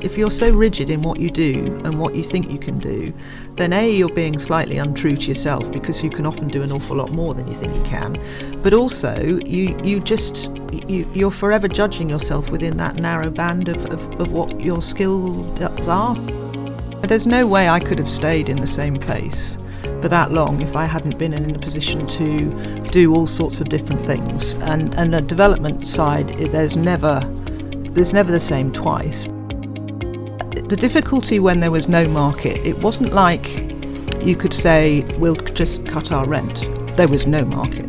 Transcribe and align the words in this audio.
if 0.00 0.16
you're 0.16 0.30
so 0.30 0.50
rigid 0.50 0.90
in 0.90 1.02
what 1.02 1.18
you 1.18 1.30
do 1.30 1.80
and 1.84 1.98
what 1.98 2.14
you 2.14 2.22
think 2.22 2.50
you 2.50 2.58
can 2.58 2.78
do, 2.78 3.12
then 3.56 3.72
A, 3.72 3.90
you're 3.90 4.08
being 4.08 4.38
slightly 4.38 4.78
untrue 4.78 5.16
to 5.16 5.28
yourself 5.28 5.70
because 5.72 6.02
you 6.02 6.10
can 6.10 6.26
often 6.26 6.48
do 6.48 6.62
an 6.62 6.72
awful 6.72 6.96
lot 6.96 7.10
more 7.10 7.34
than 7.34 7.48
you 7.48 7.54
think 7.54 7.74
you 7.74 7.82
can. 7.84 8.18
But 8.62 8.72
also, 8.72 9.40
you, 9.44 9.78
you 9.82 10.00
just, 10.00 10.50
you, 10.72 11.08
you're 11.14 11.30
forever 11.30 11.68
judging 11.68 12.10
yourself 12.10 12.50
within 12.50 12.76
that 12.76 12.96
narrow 12.96 13.30
band 13.30 13.68
of, 13.68 13.86
of, 13.86 14.20
of 14.20 14.32
what 14.32 14.60
your 14.60 14.82
skills 14.82 15.88
are. 15.88 16.14
There's 17.02 17.26
no 17.26 17.46
way 17.46 17.68
I 17.68 17.80
could 17.80 17.98
have 17.98 18.10
stayed 18.10 18.48
in 18.48 18.60
the 18.60 18.66
same 18.66 18.96
place 18.96 19.56
for 20.02 20.08
that 20.08 20.32
long 20.32 20.60
if 20.60 20.76
I 20.76 20.84
hadn't 20.84 21.18
been 21.18 21.32
in 21.32 21.54
a 21.54 21.58
position 21.58 22.06
to 22.08 22.82
do 22.90 23.14
all 23.14 23.26
sorts 23.26 23.60
of 23.60 23.68
different 23.68 24.00
things. 24.00 24.54
And 24.54 24.92
and 24.94 25.14
a 25.14 25.20
development 25.20 25.88
side, 25.88 26.28
there's 26.50 26.76
never 26.76 27.20
there's 27.90 28.12
never 28.12 28.30
the 28.30 28.40
same 28.40 28.72
twice. 28.72 29.26
The 30.68 30.74
difficulty 30.74 31.38
when 31.38 31.60
there 31.60 31.70
was 31.70 31.88
no 31.88 32.08
market, 32.08 32.56
it 32.66 32.76
wasn't 32.78 33.12
like 33.12 33.46
you 34.20 34.34
could 34.34 34.52
say 34.52 35.02
we'll 35.16 35.36
just 35.36 35.86
cut 35.86 36.10
our 36.10 36.26
rent. 36.26 36.66
There 36.96 37.06
was 37.06 37.24
no 37.24 37.44
market. 37.44 37.88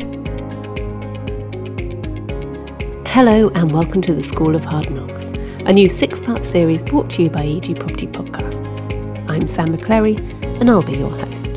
Hello 3.08 3.50
and 3.55 3.72
welcome 3.72 4.03
to 4.03 4.13
the 4.13 4.23
School 4.23 4.55
of 4.55 4.63
Hard 4.63 4.91
Knocks, 4.91 5.30
a 5.66 5.73
new 5.73 5.90
six-part 5.90 6.45
series 6.45 6.84
brought 6.84 7.09
to 7.09 7.23
you 7.23 7.31
by 7.31 7.48
EG 7.48 7.80
Property 7.80 8.05
Podcasts. 8.05 8.94
I'm 9.28 9.48
Sam 9.48 9.75
McClary 9.75 10.20
and 10.62 10.70
I'll 10.70 10.84
be 10.84 10.98
your 10.98 11.09
host. 11.09 11.53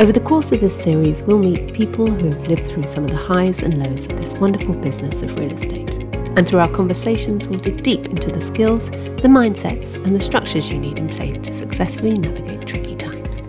Over 0.00 0.10
the 0.10 0.24
course 0.24 0.50
of 0.50 0.60
this 0.60 0.76
series, 0.76 1.22
we'll 1.22 1.38
meet 1.38 1.72
people 1.74 2.10
who 2.10 2.24
have 2.24 2.48
lived 2.48 2.66
through 2.66 2.88
some 2.88 3.04
of 3.04 3.10
the 3.10 3.16
highs 3.16 3.62
and 3.62 3.78
lows 3.78 4.06
of 4.06 4.16
this 4.18 4.34
wonderful 4.34 4.74
business 4.74 5.22
of 5.22 5.38
real 5.38 5.52
estate. 5.52 6.03
And 6.36 6.48
through 6.48 6.58
our 6.58 6.70
conversations, 6.70 7.46
we'll 7.46 7.60
dig 7.60 7.82
deep 7.82 8.06
into 8.06 8.32
the 8.32 8.42
skills, 8.42 8.90
the 8.90 9.28
mindsets, 9.28 9.96
and 10.04 10.14
the 10.14 10.20
structures 10.20 10.70
you 10.70 10.78
need 10.78 10.98
in 10.98 11.08
place 11.08 11.38
to 11.38 11.54
successfully 11.54 12.14
navigate 12.14 12.66
tricky 12.66 12.96
times. 12.96 13.46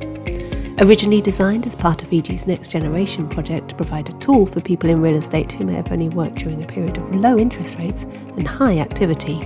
Originally 0.79 1.21
designed 1.21 1.65
as 1.65 1.75
part 1.75 2.03
of 2.03 2.11
EG's 2.11 2.45
Next 2.45 2.69
Generation 2.69 3.27
project 3.27 3.69
to 3.69 3.75
provide 3.75 4.09
a 4.09 4.13
tool 4.19 4.45
for 4.45 4.61
people 4.61 4.89
in 4.89 5.01
real 5.01 5.15
estate 5.15 5.51
who 5.51 5.65
may 5.65 5.73
have 5.73 5.91
only 5.91 6.09
worked 6.09 6.35
during 6.35 6.63
a 6.63 6.67
period 6.67 6.97
of 6.97 7.15
low 7.15 7.37
interest 7.37 7.77
rates 7.77 8.03
and 8.03 8.47
high 8.47 8.79
activity, 8.79 9.39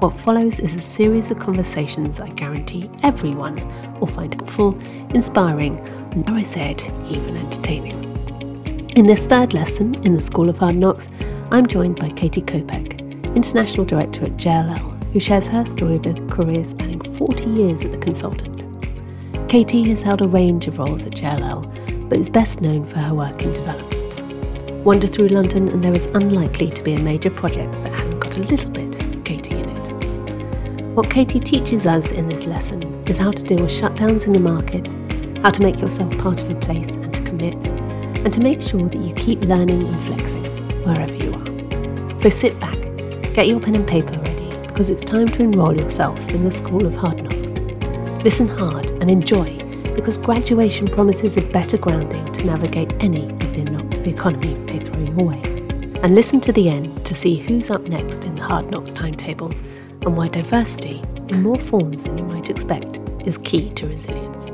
what 0.00 0.18
follows 0.18 0.60
is 0.60 0.74
a 0.74 0.82
series 0.82 1.30
of 1.30 1.38
conversations 1.38 2.20
I 2.20 2.28
guarantee 2.28 2.90
everyone 3.02 3.56
will 3.98 4.06
find 4.06 4.34
helpful, 4.34 4.78
inspiring, 5.14 5.78
and 6.12 6.26
dare 6.26 6.36
I 6.36 6.42
said, 6.42 6.82
even 7.08 7.36
entertaining. 7.38 8.13
In 8.96 9.06
this 9.06 9.26
third 9.26 9.54
lesson 9.54 9.96
in 10.04 10.14
the 10.14 10.22
School 10.22 10.48
of 10.48 10.58
Hard 10.58 10.76
Knocks, 10.76 11.08
I'm 11.50 11.66
joined 11.66 11.98
by 11.98 12.10
Katie 12.10 12.40
Kopec, 12.40 13.00
International 13.34 13.84
Director 13.84 14.24
at 14.24 14.36
JLL, 14.36 15.12
who 15.12 15.18
shares 15.18 15.48
her 15.48 15.66
story 15.66 15.96
of 15.96 16.06
a 16.06 16.14
career 16.28 16.64
spanning 16.64 17.00
40 17.00 17.44
years 17.44 17.84
as 17.84 17.92
a 17.92 17.98
consultant. 17.98 18.64
Katie 19.48 19.82
has 19.88 20.00
held 20.00 20.22
a 20.22 20.28
range 20.28 20.68
of 20.68 20.78
roles 20.78 21.04
at 21.06 21.12
JLL, 21.12 22.08
but 22.08 22.20
is 22.20 22.28
best 22.28 22.60
known 22.60 22.86
for 22.86 23.00
her 23.00 23.12
work 23.12 23.42
in 23.42 23.52
development. 23.52 24.84
Wander 24.84 25.08
through 25.08 25.28
London, 25.28 25.68
and 25.70 25.82
there 25.82 25.92
is 25.92 26.06
unlikely 26.14 26.70
to 26.70 26.82
be 26.84 26.94
a 26.94 27.00
major 27.00 27.30
project 27.30 27.72
that 27.82 27.92
hasn't 27.92 28.20
got 28.20 28.36
a 28.36 28.42
little 28.42 28.70
bit 28.70 29.24
Katie 29.24 29.56
in 29.56 29.70
it. 29.70 29.88
What 30.94 31.10
Katie 31.10 31.40
teaches 31.40 31.84
us 31.84 32.12
in 32.12 32.28
this 32.28 32.46
lesson 32.46 32.80
is 33.08 33.18
how 33.18 33.32
to 33.32 33.42
deal 33.42 33.62
with 33.62 33.72
shutdowns 33.72 34.28
in 34.28 34.32
the 34.32 34.38
market, 34.38 34.86
how 35.42 35.50
to 35.50 35.62
make 35.62 35.80
yourself 35.80 36.16
part 36.18 36.40
of 36.40 36.48
a 36.48 36.54
place 36.54 36.90
and 36.90 37.12
to 37.12 37.22
commit, 37.22 37.56
and 38.24 38.32
to 38.32 38.40
make 38.40 38.60
sure 38.60 38.88
that 38.88 38.98
you 38.98 39.14
keep 39.14 39.40
learning 39.42 39.86
and 39.86 40.00
flexing 40.00 40.44
wherever 40.84 41.14
you 41.14 41.34
are. 41.34 42.18
So 42.18 42.28
sit 42.28 42.58
back, 42.58 42.80
get 43.34 43.46
your 43.46 43.60
pen 43.60 43.76
and 43.76 43.86
paper 43.86 44.18
ready, 44.20 44.48
because 44.66 44.90
it's 44.90 45.04
time 45.04 45.28
to 45.28 45.42
enrol 45.42 45.78
yourself 45.78 46.18
in 46.30 46.42
the 46.42 46.50
School 46.50 46.86
of 46.86 46.96
Hard 46.96 47.22
Knocks. 47.22 47.60
Listen 48.24 48.48
hard 48.48 48.90
and 48.92 49.10
enjoy, 49.10 49.58
because 49.94 50.16
graduation 50.16 50.88
promises 50.88 51.36
a 51.36 51.42
better 51.42 51.76
grounding 51.76 52.32
to 52.32 52.44
navigate 52.46 52.92
any 53.02 53.26
of 53.26 53.54
the 53.54 53.64
knocks 53.64 53.98
the 53.98 54.10
economy 54.10 54.54
may 54.54 54.80
throw 54.82 55.00
your 55.00 55.26
way. 55.26 55.40
And 56.02 56.14
listen 56.14 56.40
to 56.40 56.52
the 56.52 56.68
end 56.68 57.04
to 57.06 57.14
see 57.14 57.36
who's 57.36 57.70
up 57.70 57.82
next 57.82 58.24
in 58.24 58.34
the 58.36 58.42
Hard 58.42 58.70
Knocks 58.70 58.92
timetable 58.92 59.52
and 60.02 60.16
why 60.16 60.28
diversity, 60.28 61.02
in 61.28 61.42
more 61.42 61.58
forms 61.58 62.02
than 62.02 62.18
you 62.18 62.24
might 62.24 62.50
expect, 62.50 63.00
is 63.26 63.38
key 63.38 63.70
to 63.72 63.86
resilience. 63.86 64.50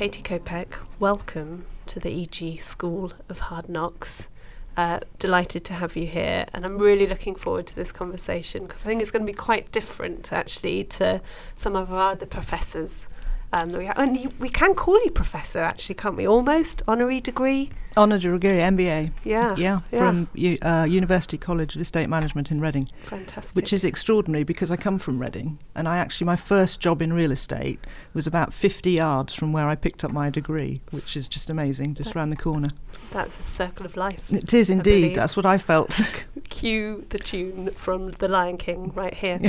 Katie 0.00 0.22
Kopec, 0.22 0.76
welcome 0.98 1.66
to 1.84 2.00
the 2.00 2.22
EG 2.22 2.58
School 2.58 3.12
of 3.28 3.38
Hard 3.38 3.68
Knocks. 3.68 4.28
Uh, 4.74 5.00
delighted 5.18 5.62
to 5.66 5.74
have 5.74 5.94
you 5.94 6.06
here, 6.06 6.46
and 6.54 6.64
I'm 6.64 6.78
really 6.78 7.04
looking 7.04 7.34
forward 7.34 7.66
to 7.66 7.76
this 7.76 7.92
conversation 7.92 8.66
because 8.66 8.80
I 8.80 8.84
think 8.86 9.02
it's 9.02 9.10
going 9.10 9.26
to 9.26 9.30
be 9.30 9.36
quite 9.36 9.70
different, 9.72 10.32
actually, 10.32 10.84
to 10.84 11.20
some 11.54 11.76
of 11.76 11.92
our 11.92 12.12
other 12.12 12.24
professors 12.24 13.08
um, 13.52 13.70
we, 13.70 13.86
and 13.86 14.16
you, 14.16 14.32
we 14.38 14.48
can 14.48 14.74
call 14.74 15.02
you 15.04 15.10
professor, 15.10 15.58
actually, 15.58 15.96
can't 15.96 16.16
we? 16.16 16.26
Almost 16.26 16.82
honorary 16.86 17.20
degree. 17.20 17.70
Honorary 17.96 18.38
degree, 18.38 18.60
MBA. 18.60 19.10
Yeah, 19.24 19.56
yeah, 19.56 19.80
yeah. 19.90 19.98
from 19.98 20.28
U, 20.34 20.56
uh, 20.62 20.86
University 20.88 21.36
College 21.36 21.74
of 21.74 21.80
Estate 21.80 22.08
Management 22.08 22.52
in 22.52 22.60
Reading. 22.60 22.88
Fantastic. 23.02 23.56
Which 23.56 23.72
is 23.72 23.84
extraordinary 23.84 24.44
because 24.44 24.70
I 24.70 24.76
come 24.76 25.00
from 25.00 25.18
Reading, 25.18 25.58
and 25.74 25.88
I 25.88 25.98
actually 25.98 26.26
my 26.26 26.36
first 26.36 26.78
job 26.78 27.02
in 27.02 27.12
real 27.12 27.32
estate 27.32 27.80
was 28.14 28.28
about 28.28 28.52
50 28.52 28.92
yards 28.92 29.34
from 29.34 29.50
where 29.50 29.68
I 29.68 29.74
picked 29.74 30.04
up 30.04 30.12
my 30.12 30.30
degree, 30.30 30.80
which 30.92 31.16
is 31.16 31.26
just 31.26 31.50
amazing, 31.50 31.94
just 31.94 32.14
around 32.14 32.30
the 32.30 32.36
corner. 32.36 32.70
That's 33.10 33.38
a 33.38 33.42
circle 33.42 33.86
of 33.86 33.96
life. 33.96 34.32
It 34.32 34.54
is 34.54 34.70
indeed. 34.70 35.16
That's 35.16 35.36
what 35.36 35.46
I 35.46 35.58
felt. 35.58 36.00
Cue 36.48 37.04
the 37.08 37.18
tune 37.18 37.70
from 37.70 38.10
The 38.10 38.28
Lion 38.28 38.56
King 38.56 38.92
right 38.94 39.14
here. 39.14 39.40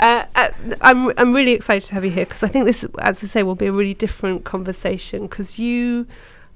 uh, 0.00 0.24
uh, 0.34 0.50
I'm 0.80 1.12
I'm 1.18 1.32
really 1.34 1.52
excited 1.52 1.86
to 1.88 1.94
have 1.94 2.04
you 2.04 2.10
here 2.10 2.24
because 2.24 2.42
I 2.42 2.48
think 2.48 2.64
this, 2.64 2.84
as 2.98 3.22
I 3.22 3.26
say, 3.26 3.42
will 3.42 3.54
be 3.54 3.66
a 3.66 3.72
really 3.72 3.94
different 3.94 4.44
conversation 4.44 5.22
because 5.22 5.58
you 5.58 6.06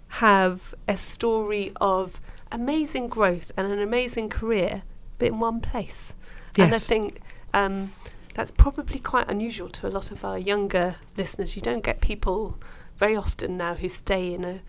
have 0.08 0.74
a 0.88 0.96
story 0.96 1.72
of 1.80 2.20
amazing 2.50 3.08
growth 3.08 3.50
and 3.56 3.70
an 3.70 3.80
amazing 3.80 4.28
career, 4.28 4.82
but 5.18 5.28
in 5.28 5.40
one 5.40 5.60
place. 5.60 6.14
Yes. 6.56 6.66
And 6.66 6.74
I 6.74 6.78
think 6.78 7.20
um, 7.52 7.92
that's 8.34 8.52
probably 8.52 9.00
quite 9.00 9.28
unusual 9.28 9.68
to 9.70 9.86
a 9.86 9.90
lot 9.90 10.10
of 10.10 10.24
our 10.24 10.38
younger 10.38 10.96
listeners. 11.16 11.56
You 11.56 11.62
don't 11.62 11.82
get 11.82 12.00
people 12.00 12.58
very 12.96 13.16
often 13.16 13.56
now 13.56 13.74
who 13.74 13.88
stay 13.88 14.32
in 14.32 14.44
a 14.44 14.60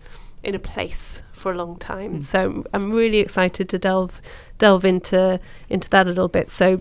in 0.42 0.54
a 0.54 0.58
place 0.58 1.20
for 1.32 1.52
a 1.52 1.56
long 1.56 1.78
time. 1.78 2.20
Mm. 2.20 2.22
So 2.22 2.64
I'm 2.72 2.90
really 2.90 3.18
excited 3.18 3.68
to 3.68 3.78
delve 3.78 4.20
delve 4.58 4.84
into 4.84 5.40
into 5.68 5.88
that 5.90 6.06
a 6.06 6.10
little 6.10 6.28
bit. 6.28 6.50
So 6.50 6.80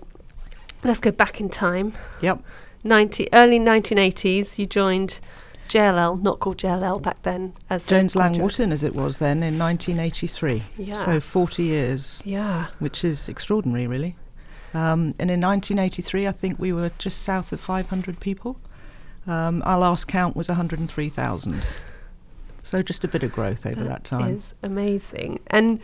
let's 0.84 1.00
go 1.00 1.12
back 1.12 1.40
in 1.40 1.50
time. 1.50 1.94
Yep. 2.22 2.44
90 2.84 3.30
early 3.34 3.60
1980s 3.60 4.60
you 4.60 4.66
joined 4.66 5.20
JLL, 5.68 6.22
not 6.22 6.40
called 6.40 6.58
JLL 6.58 7.02
back 7.02 7.24
then, 7.24 7.54
as 7.70 7.86
Jones 7.88 8.16
Lang 8.16 8.40
Wootton, 8.40 8.72
as 8.72 8.84
it 8.84 8.94
was 8.94 9.18
then 9.18 9.42
in 9.42 9.58
1983. 9.58 10.64
Yeah. 10.78 10.94
So 10.94 11.20
40 11.20 11.64
years. 11.64 12.22
Yeah. 12.24 12.68
Which 12.80 13.04
is 13.04 13.28
extraordinary, 13.28 13.88
really. 13.88 14.16
Um, 14.74 15.16
and 15.20 15.32
in 15.32 15.40
1983, 15.40 16.28
I 16.28 16.32
think 16.32 16.60
we 16.60 16.74
were 16.74 16.92
just 16.98 17.22
south 17.22 17.52
of 17.52 17.60
500 17.60 18.20
people. 18.20 18.60
Um, 19.26 19.64
our 19.66 19.80
last 19.80 20.08
count 20.08 20.36
was 20.36 20.50
103,000. 20.50 21.64
So 22.66 22.82
just 22.82 23.04
a 23.04 23.08
bit 23.08 23.22
of 23.22 23.32
growth 23.32 23.66
over 23.66 23.84
that, 23.84 23.90
that 23.90 24.04
time. 24.04 24.38
Is 24.38 24.54
amazing. 24.64 25.40
And 25.48 25.80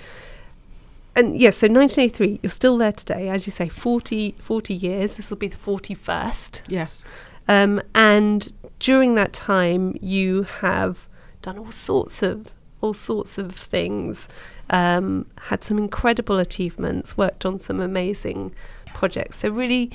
and 1.15 1.39
yes, 1.39 1.57
so 1.57 1.67
1983, 1.67 2.39
you're 2.41 2.49
still 2.49 2.77
there 2.77 2.91
today, 2.91 3.29
as 3.29 3.45
you 3.45 3.51
say, 3.51 3.67
40, 3.67 4.35
40 4.39 4.73
years. 4.73 5.15
This 5.15 5.29
will 5.29 5.37
be 5.37 5.49
the 5.49 5.57
41st. 5.57 6.61
Yes. 6.67 7.03
Um, 7.47 7.81
and 7.93 8.51
during 8.79 9.15
that 9.15 9.33
time, 9.33 9.97
you 10.01 10.43
have 10.43 11.07
done 11.41 11.59
all 11.59 11.71
sorts 11.71 12.23
of 12.23 12.47
all 12.81 12.93
sorts 12.93 13.37
of 13.37 13.53
things. 13.53 14.27
Um, 14.71 15.27
had 15.35 15.63
some 15.63 15.77
incredible 15.77 16.39
achievements. 16.39 17.15
Worked 17.15 17.45
on 17.45 17.59
some 17.59 17.79
amazing 17.79 18.55
projects. 18.87 19.37
So 19.37 19.49
really 19.49 19.91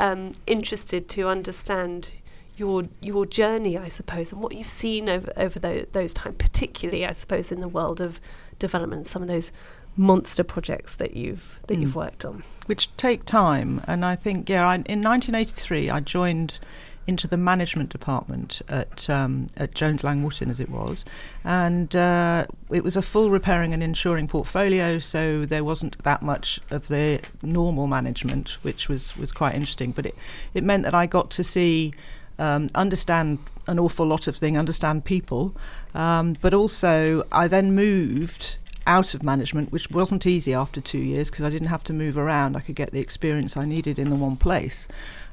um, 0.00 0.34
interested 0.46 1.08
to 1.10 1.28
understand 1.28 2.12
your 2.56 2.84
your 3.00 3.26
journey, 3.26 3.76
I 3.76 3.88
suppose, 3.88 4.32
and 4.32 4.42
what 4.42 4.54
you've 4.54 4.66
seen 4.66 5.08
over 5.08 5.32
over 5.36 5.58
those, 5.58 5.86
those 5.92 6.14
times, 6.14 6.36
particularly, 6.38 7.04
I 7.04 7.12
suppose, 7.12 7.52
in 7.52 7.60
the 7.60 7.68
world 7.68 8.00
of 8.00 8.20
development. 8.58 9.06
Some 9.06 9.22
of 9.22 9.28
those 9.28 9.52
monster 9.96 10.44
projects 10.44 10.94
that 10.96 11.16
you've 11.16 11.58
that 11.66 11.78
mm. 11.78 11.82
you've 11.82 11.96
worked 11.96 12.24
on, 12.24 12.42
which 12.66 12.94
take 12.96 13.24
time. 13.24 13.80
And 13.86 14.04
I 14.04 14.16
think, 14.16 14.48
yeah, 14.48 14.66
I, 14.66 14.74
in 14.74 15.02
1983, 15.02 15.90
I 15.90 16.00
joined 16.00 16.58
into 17.06 17.28
the 17.28 17.36
management 17.36 17.88
department 17.90 18.60
at 18.68 19.08
um, 19.08 19.46
at 19.56 19.74
Jones 19.74 20.02
Lang 20.02 20.22
Wootton 20.22 20.50
as 20.50 20.60
it 20.60 20.68
was, 20.68 21.04
and 21.44 21.94
uh, 21.94 22.46
it 22.70 22.82
was 22.82 22.96
a 22.96 23.02
full 23.02 23.30
repairing 23.30 23.72
and 23.72 23.82
insuring 23.82 24.26
portfolio. 24.28 24.98
So 24.98 25.44
there 25.44 25.64
wasn't 25.64 26.02
that 26.02 26.22
much 26.22 26.60
of 26.70 26.88
the 26.88 27.20
normal 27.42 27.86
management, 27.86 28.50
which 28.62 28.88
was 28.88 29.16
was 29.16 29.32
quite 29.32 29.54
interesting. 29.54 29.92
But 29.92 30.06
it 30.06 30.14
it 30.54 30.64
meant 30.64 30.82
that 30.82 30.94
I 30.94 31.06
got 31.06 31.30
to 31.30 31.44
see 31.44 31.94
um, 32.38 32.68
understand 32.74 33.38
an 33.66 33.78
awful 33.78 34.06
lot 34.06 34.28
of 34.28 34.36
things, 34.36 34.58
understand 34.58 35.04
people, 35.04 35.54
um, 35.94 36.36
but 36.40 36.54
also 36.54 37.26
I 37.32 37.48
then 37.48 37.74
moved 37.74 38.58
out 38.86 39.14
of 39.14 39.22
management, 39.22 39.72
which 39.72 39.90
wasn't 39.90 40.26
easy 40.26 40.54
after 40.54 40.80
two 40.80 40.98
years 40.98 41.28
because 41.28 41.44
I 41.44 41.50
didn't 41.50 41.68
have 41.68 41.82
to 41.84 41.92
move 41.92 42.16
around. 42.16 42.56
I 42.56 42.60
could 42.60 42.76
get 42.76 42.92
the 42.92 43.00
experience 43.00 43.56
I 43.56 43.64
needed 43.64 43.98
in 43.98 44.10
the 44.10 44.16
one 44.16 44.36
place. 44.36 44.86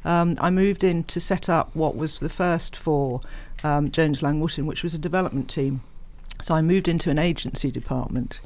Um, 0.04 0.36
I 0.40 0.50
moved 0.50 0.84
in 0.84 1.04
to 1.06 1.20
set 1.20 1.50
up 1.50 1.76
what 1.76 1.96
was 1.96 2.20
the 2.20 2.30
first 2.30 2.76
for 2.76 3.22
um, 3.64 3.90
Jones 3.90 4.24
Lang 4.24 4.40
Wootton, 4.40 4.66
which 4.66 4.84
was 4.84 4.96
a 4.96 4.98
development 4.98 5.50
team. 5.50 5.82
So 6.42 6.56
I 6.56 6.62
moved 6.62 6.88
into 6.88 7.10
an 7.10 7.20
agency 7.20 7.70
department. 7.70 8.42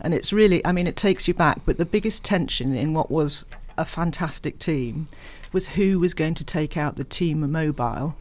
And 0.00 0.14
it's 0.14 0.32
really, 0.32 0.64
I 0.64 0.72
mean, 0.72 0.86
it 0.86 0.96
takes 0.96 1.26
you 1.26 1.34
back, 1.34 1.60
but 1.64 1.78
the 1.78 1.84
biggest 1.84 2.24
tension 2.24 2.74
in 2.74 2.94
what 2.94 3.10
was 3.10 3.46
a 3.76 3.84
fantastic 3.84 4.58
team 4.58 5.08
was 5.52 5.68
who 5.68 5.98
was 5.98 6.14
going 6.14 6.34
to 6.34 6.44
take 6.44 6.76
out 6.76 6.96
the 6.96 7.04
team 7.04 7.50
mobile 7.50 8.16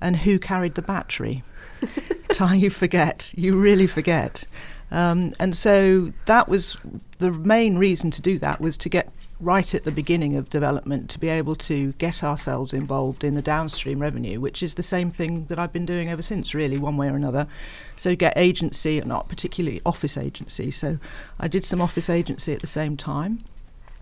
and 0.00 0.18
who 0.18 0.38
carried 0.38 0.74
the 0.74 0.82
battery. 0.82 1.44
Time 2.30 2.58
you 2.58 2.70
forget, 2.70 3.32
you 3.36 3.56
really 3.56 3.86
forget. 3.86 4.44
Um, 4.90 5.32
and 5.40 5.56
so 5.56 6.12
that 6.26 6.48
was 6.48 6.76
the 7.18 7.30
main 7.30 7.78
reason 7.78 8.10
to 8.10 8.20
do 8.20 8.38
that 8.38 8.60
was 8.60 8.76
to 8.78 8.88
get 8.90 9.10
right 9.40 9.74
at 9.74 9.84
the 9.84 9.90
beginning 9.90 10.36
of 10.36 10.48
development 10.50 11.10
to 11.10 11.18
be 11.18 11.28
able 11.28 11.56
to 11.56 11.92
get 11.94 12.22
ourselves 12.22 12.72
involved 12.72 13.24
in 13.24 13.34
the 13.34 13.42
downstream 13.42 14.00
revenue, 14.00 14.38
which 14.38 14.62
is 14.62 14.74
the 14.74 14.82
same 14.82 15.10
thing 15.10 15.46
that 15.46 15.58
I've 15.58 15.72
been 15.72 15.86
doing 15.86 16.08
ever 16.08 16.22
since, 16.22 16.54
really, 16.54 16.78
one 16.78 16.96
way 16.96 17.08
or 17.08 17.16
another. 17.16 17.48
So 17.96 18.14
get 18.14 18.34
agency, 18.36 18.98
and 18.98 19.08
not 19.08 19.28
particularly 19.28 19.80
office 19.84 20.16
agency. 20.16 20.70
So 20.70 20.98
I 21.40 21.48
did 21.48 21.64
some 21.64 21.80
office 21.80 22.08
agency 22.08 22.52
at 22.52 22.60
the 22.60 22.66
same 22.66 22.96
time. 22.96 23.40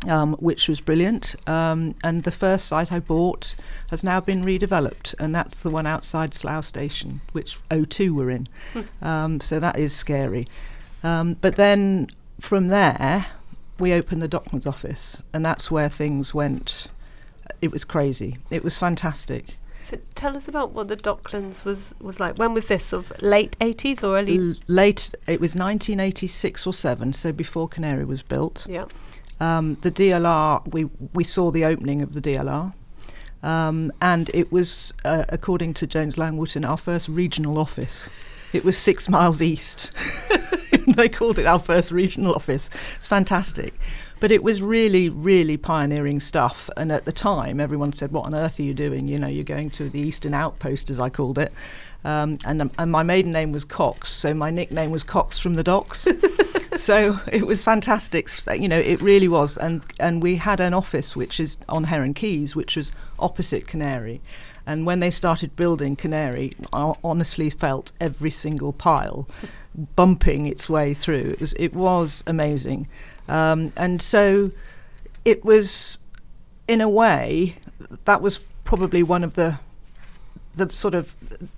Um, 0.08 0.32
which 0.37 0.67
was 0.67 0.81
brilliant. 0.81 1.37
Um, 1.47 1.94
and 2.02 2.23
the 2.23 2.31
first 2.31 2.67
site 2.67 2.91
I 2.91 3.00
bought 3.00 3.55
has 3.91 4.02
now 4.02 4.19
been 4.19 4.43
redeveloped, 4.43 5.14
and 5.19 5.35
that's 5.35 5.62
the 5.62 5.69
one 5.69 5.87
outside 5.87 6.32
Slough 6.32 6.64
Station, 6.64 7.20
which 7.32 7.58
O2 7.70 8.14
were 8.14 8.31
in. 8.31 8.49
Hmm. 8.73 9.05
Um, 9.05 9.41
so 9.41 9.61
that 9.61 9.79
is 9.79 9.94
scary. 9.94 10.47
Um, 11.02 11.37
but 11.43 11.56
then 11.56 12.08
from 12.41 12.69
there, 12.69 13.26
we 13.79 13.93
opened 13.93 14.23
the 14.23 14.29
Docklands 14.29 14.67
office, 14.67 15.23
and 15.32 15.44
that's 15.44 15.70
where 15.70 15.88
things 15.88 16.32
went. 16.32 16.87
It 17.61 17.70
was 17.73 17.85
crazy. 17.85 18.38
It 18.50 18.64
was 18.64 18.79
fantastic. 18.79 19.56
So 19.85 19.99
tell 20.14 20.37
us 20.37 20.46
about 20.46 20.70
what 20.70 20.88
the 20.88 20.96
Docklands 20.96 21.64
was 21.64 21.94
was 22.00 22.20
like. 22.20 22.38
When 22.38 22.55
was 22.55 22.69
this? 22.69 22.93
Of 22.93 23.12
late 23.23 23.56
eighties 23.61 24.05
or 24.05 24.19
early? 24.19 24.38
L- 24.38 24.55
late. 24.69 25.14
It 25.26 25.41
was 25.41 25.55
1986 25.55 26.67
or 26.67 26.73
seven. 26.73 27.12
So 27.12 27.32
before 27.32 27.67
Canary 27.67 28.05
was 28.05 28.23
built. 28.23 28.67
Yeah. 28.69 28.85
Um, 29.41 29.77
the 29.81 29.91
DLR. 29.91 30.67
We 30.73 30.85
we 31.15 31.25
saw 31.25 31.51
the 31.51 31.65
opening 31.65 32.03
of 32.03 32.15
the 32.15 32.21
DLR. 32.21 32.75
Um, 33.43 33.91
and 34.03 34.31
it 34.35 34.53
was, 34.53 34.93
uh, 35.05 35.25
according 35.31 35.75
to 35.75 35.87
Jones 35.87 36.19
Lang 36.19 36.37
Wootton, 36.37 36.65
our 36.65 36.77
first 36.77 37.09
regional 37.09 37.59
office. 37.59 38.11
It 38.53 38.65
was 38.65 38.77
six 38.77 39.09
miles 39.09 39.41
east. 39.41 39.93
they 40.87 41.09
called 41.09 41.39
it 41.39 41.47
our 41.47 41.59
first 41.59 41.91
regional 41.91 42.35
office. 42.35 42.69
It's 42.97 43.07
fantastic. 43.07 43.75
But 44.19 44.31
it 44.31 44.43
was 44.43 44.61
really, 44.61 45.09
really 45.09 45.57
pioneering 45.57 46.21
stuff. 46.21 46.69
And 46.77 46.93
at 46.93 47.07
the 47.07 47.13
time, 47.13 47.59
everyone 47.61 47.97
said, 47.97 48.13
What 48.13 48.27
on 48.27 48.35
earth 48.35 48.59
are 48.59 48.63
you 48.63 48.75
doing? 48.75 49.09
You 49.09 49.19
know, 49.19 49.29
you're 49.29 49.45
going 49.45 49.71
to 49.71 49.89
the 49.89 50.01
Eastern 50.01 50.35
Outpost, 50.35 50.91
as 50.91 51.01
I 51.01 51.09
called 51.09 51.39
it. 51.39 51.53
Um, 52.05 52.38
and, 52.47 52.62
um, 52.62 52.70
and 52.79 52.91
my 52.91 53.02
maiden 53.02 53.32
name 53.32 53.52
was 53.52 53.64
Cox, 53.64 54.11
so 54.11 54.32
my 54.32 54.50
nickname 54.50 54.91
was 54.91 55.05
Cox 55.05 55.38
from 55.38 55.55
the 55.55 55.62
docks. 55.62 56.06
so 56.76 57.20
it 57.31 57.47
was 57.47 57.62
fantastic. 57.62 58.29
You 58.58 58.69
know, 58.69 58.79
it 58.79 59.00
really 59.02 59.29
was. 59.29 59.56
And, 59.56 59.82
and 59.99 60.23
we 60.23 60.37
had 60.37 60.61
an 60.61 60.73
office 60.73 61.14
which 61.14 61.38
is 61.38 61.58
on 61.69 61.85
Heron 61.85 62.14
Quays, 62.14 62.55
which 62.55 62.76
was 62.76 62.91
opposite 63.19 63.67
Canary. 63.67 64.20
And 64.67 64.87
when 64.87 65.00
they 65.00 65.11
started 65.11 65.56
building 65.56 65.97
Canary, 65.97 66.52
I 66.73 66.94
honestly 67.02 67.50
felt 67.50 67.93
every 68.00 68.31
single 68.31 68.73
pile 68.73 69.29
bumping 69.96 70.46
its 70.46 70.69
way 70.69 70.94
through. 70.94 71.31
It 71.32 71.41
was 71.41 71.53
it 71.55 71.75
was 71.75 72.23
amazing, 72.26 72.87
um, 73.29 73.73
and 73.76 74.00
so 74.00 74.53
it 75.25 75.44
was, 75.44 75.99
in 76.69 76.81
a 76.81 76.88
way, 76.88 77.56
that 78.05 78.23
was 78.23 78.41
probably 78.64 79.03
one 79.03 79.25
of 79.25 79.35
the 79.35 79.58
the 80.55 80.69
sort 80.70 80.94
of 80.94 81.14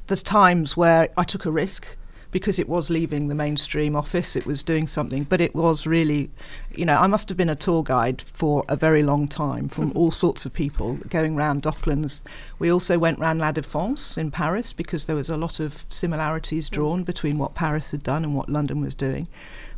the 0.06 0.16
times 0.16 0.76
where 0.76 1.08
I 1.16 1.24
took 1.24 1.44
a 1.44 1.50
risk 1.50 1.86
because 2.32 2.58
it 2.58 2.68
was 2.68 2.88
leaving 2.88 3.28
the 3.28 3.34
mainstream 3.34 3.94
office, 3.94 4.34
it 4.34 4.46
was 4.46 4.62
doing 4.62 4.88
something, 4.88 5.24
but 5.24 5.40
it 5.40 5.54
was 5.54 5.86
really, 5.86 6.30
you 6.74 6.84
know, 6.84 6.96
I 6.96 7.06
must 7.06 7.28
have 7.28 7.36
been 7.36 7.50
a 7.50 7.54
tour 7.54 7.84
guide 7.84 8.24
for 8.32 8.64
a 8.68 8.74
very 8.74 9.02
long 9.02 9.28
time 9.28 9.68
from 9.68 9.90
mm-hmm. 9.90 9.98
all 9.98 10.10
sorts 10.10 10.46
of 10.46 10.54
people 10.54 10.94
going 11.10 11.36
round 11.36 11.62
Docklands. 11.62 12.22
We 12.58 12.72
also 12.72 12.98
went 12.98 13.18
round 13.18 13.38
La 13.38 13.52
Défense 13.52 14.16
in 14.16 14.30
Paris 14.30 14.72
because 14.72 15.04
there 15.04 15.14
was 15.14 15.28
a 15.28 15.36
lot 15.36 15.60
of 15.60 15.84
similarities 15.90 16.70
mm. 16.70 16.72
drawn 16.72 17.04
between 17.04 17.36
what 17.36 17.54
Paris 17.54 17.90
had 17.90 18.02
done 18.02 18.24
and 18.24 18.34
what 18.34 18.48
London 18.48 18.80
was 18.80 18.94
doing. 18.94 19.28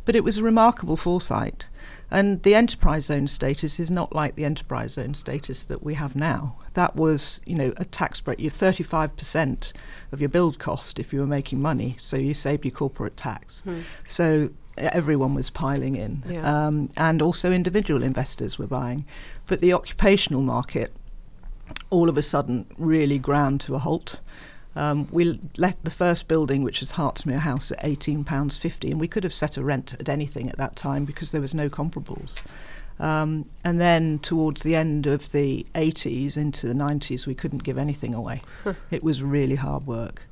But 0.05 0.15
it 0.15 0.23
was 0.23 0.37
a 0.37 0.43
remarkable 0.43 0.95
foresight. 0.95 1.65
And 2.11 2.43
the 2.43 2.55
enterprise 2.55 3.05
zone 3.05 3.27
status 3.27 3.79
is 3.79 3.89
not 3.89 4.13
like 4.13 4.35
the 4.35 4.45
enterprise 4.45 4.93
zone 4.93 5.13
status 5.13 5.63
that 5.65 5.83
we 5.83 5.95
have 5.95 6.15
now. 6.15 6.57
That 6.73 6.95
was, 6.95 7.41
you 7.45 7.55
know, 7.55 7.73
a 7.77 7.85
tax 7.85 8.21
break. 8.21 8.39
You're 8.39 8.51
35% 8.51 9.73
of 10.11 10.19
your 10.19 10.29
build 10.29 10.59
cost 10.59 10.99
if 10.99 11.11
you 11.11 11.19
were 11.19 11.27
making 11.27 11.61
money, 11.61 11.95
so 11.99 12.17
you 12.17 12.33
saved 12.33 12.63
your 12.63 12.71
corporate 12.71 13.17
tax. 13.17 13.61
Hmm. 13.61 13.81
So 14.05 14.49
everyone 14.77 15.33
was 15.33 15.49
piling 15.49 15.95
in, 15.95 16.23
yeah. 16.29 16.67
um, 16.67 16.89
and 16.97 17.21
also 17.21 17.51
individual 17.51 18.03
investors 18.03 18.59
were 18.59 18.67
buying. 18.67 19.05
But 19.47 19.61
the 19.61 19.73
occupational 19.73 20.41
market 20.41 20.93
all 21.89 22.09
of 22.09 22.17
a 22.17 22.21
sudden 22.21 22.65
really 22.77 23.17
ground 23.17 23.61
to 23.61 23.75
a 23.75 23.79
halt. 23.79 24.19
Um, 24.75 25.07
we 25.11 25.39
let 25.57 25.83
the 25.83 25.89
first 25.89 26.27
building, 26.27 26.63
which 26.63 26.81
was 26.81 26.93
Hartsmere 26.93 27.39
House, 27.39 27.71
at 27.71 27.81
£18.50, 27.81 28.91
and 28.91 28.99
we 28.99 29.07
could 29.07 29.23
have 29.23 29.33
set 29.33 29.57
a 29.57 29.63
rent 29.63 29.93
at 29.99 30.09
anything 30.09 30.49
at 30.49 30.57
that 30.57 30.75
time 30.75 31.05
because 31.05 31.31
there 31.31 31.41
was 31.41 31.53
no 31.53 31.69
comparables. 31.69 32.35
Um, 32.99 33.49
and 33.63 33.79
then 33.79 34.19
towards 34.19 34.63
the 34.63 34.75
end 34.75 35.05
of 35.07 35.31
the 35.31 35.65
80s 35.75 36.37
into 36.37 36.67
the 36.67 36.73
90s, 36.73 37.25
we 37.25 37.35
couldn't 37.35 37.63
give 37.63 37.77
anything 37.77 38.13
away. 38.13 38.41
It 38.91 39.03
was 39.03 39.21
really 39.21 39.55
hard 39.55 39.85
work. 39.85 40.23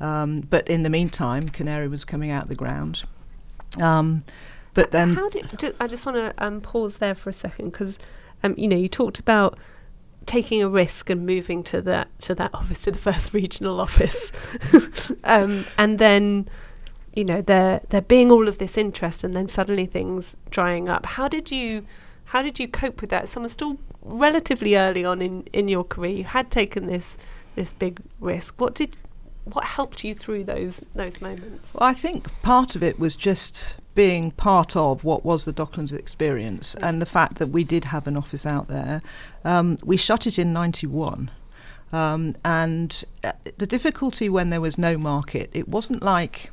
Um, 0.00 0.40
but 0.40 0.68
in 0.68 0.82
the 0.82 0.90
meantime, 0.90 1.48
Canary 1.48 1.88
was 1.88 2.04
coming 2.04 2.30
out 2.30 2.44
of 2.44 2.48
the 2.48 2.54
ground. 2.54 3.04
Um, 3.80 4.24
but 4.74 4.90
then. 4.92 5.14
How 5.14 5.28
did, 5.28 5.74
I 5.78 5.86
just 5.86 6.06
want 6.06 6.16
to 6.16 6.34
um, 6.38 6.60
pause 6.60 6.96
there 6.96 7.14
for 7.14 7.30
a 7.30 7.34
second 7.34 7.70
because, 7.70 7.98
um, 8.42 8.54
you 8.56 8.68
know, 8.68 8.76
you 8.76 8.88
talked 8.88 9.18
about 9.18 9.58
taking 10.26 10.62
a 10.62 10.68
risk 10.68 11.10
and 11.10 11.26
moving 11.26 11.62
to 11.64 11.80
that 11.82 12.08
to 12.20 12.34
that 12.34 12.54
office 12.54 12.82
to 12.82 12.90
the 12.90 12.98
first 12.98 13.34
regional 13.40 13.80
office. 13.80 14.30
Um, 15.24 15.66
and 15.76 15.98
then 15.98 16.48
you 17.14 17.24
know 17.24 17.42
there 17.42 17.80
there 17.90 18.00
being 18.00 18.30
all 18.30 18.48
of 18.48 18.58
this 18.58 18.78
interest 18.78 19.22
and 19.22 19.34
then 19.34 19.48
suddenly 19.48 19.86
things 19.86 20.36
drying 20.50 20.88
up 20.88 21.04
how 21.04 21.28
did 21.28 21.50
you 21.50 21.84
how 22.30 22.42
did 22.42 22.60
you 22.60 22.68
cope 22.68 23.00
with 23.00 23.10
that? 23.10 23.28
Someone 23.28 23.50
still 23.50 23.76
relatively 24.02 24.76
early 24.76 25.04
on 25.04 25.20
in 25.20 25.42
in 25.52 25.68
your 25.68 25.84
career 25.84 26.12
you 26.12 26.24
had 26.24 26.50
taken 26.50 26.86
this 26.86 27.16
this 27.56 27.72
big 27.72 28.00
risk. 28.20 28.60
What 28.60 28.74
did 28.74 28.96
what 29.44 29.64
helped 29.64 30.04
you 30.04 30.14
through 30.14 30.44
those 30.44 30.80
those 30.94 31.20
moments? 31.20 31.74
Well, 31.74 31.88
i 31.88 31.94
think 31.94 32.28
part 32.42 32.76
of 32.76 32.82
it 32.82 32.98
was 32.98 33.16
just 33.16 33.76
being 34.00 34.30
part 34.30 34.76
of 34.76 35.04
what 35.04 35.26
was 35.26 35.44
the 35.44 35.52
Docklands 35.52 35.92
experience 35.92 36.74
and 36.76 37.02
the 37.02 37.06
fact 37.18 37.34
that 37.34 37.48
we 37.48 37.62
did 37.62 37.84
have 37.84 38.06
an 38.06 38.16
office 38.16 38.46
out 38.46 38.66
there. 38.66 39.02
Um, 39.44 39.76
we 39.84 39.98
shut 39.98 40.26
it 40.26 40.38
in 40.38 40.54
91. 40.54 41.30
Um, 41.92 42.34
and 42.42 43.04
uh, 43.22 43.32
the 43.58 43.66
difficulty 43.66 44.30
when 44.30 44.48
there 44.48 44.60
was 44.62 44.78
no 44.78 44.96
market, 44.96 45.50
it 45.52 45.68
wasn't 45.68 46.02
like 46.02 46.50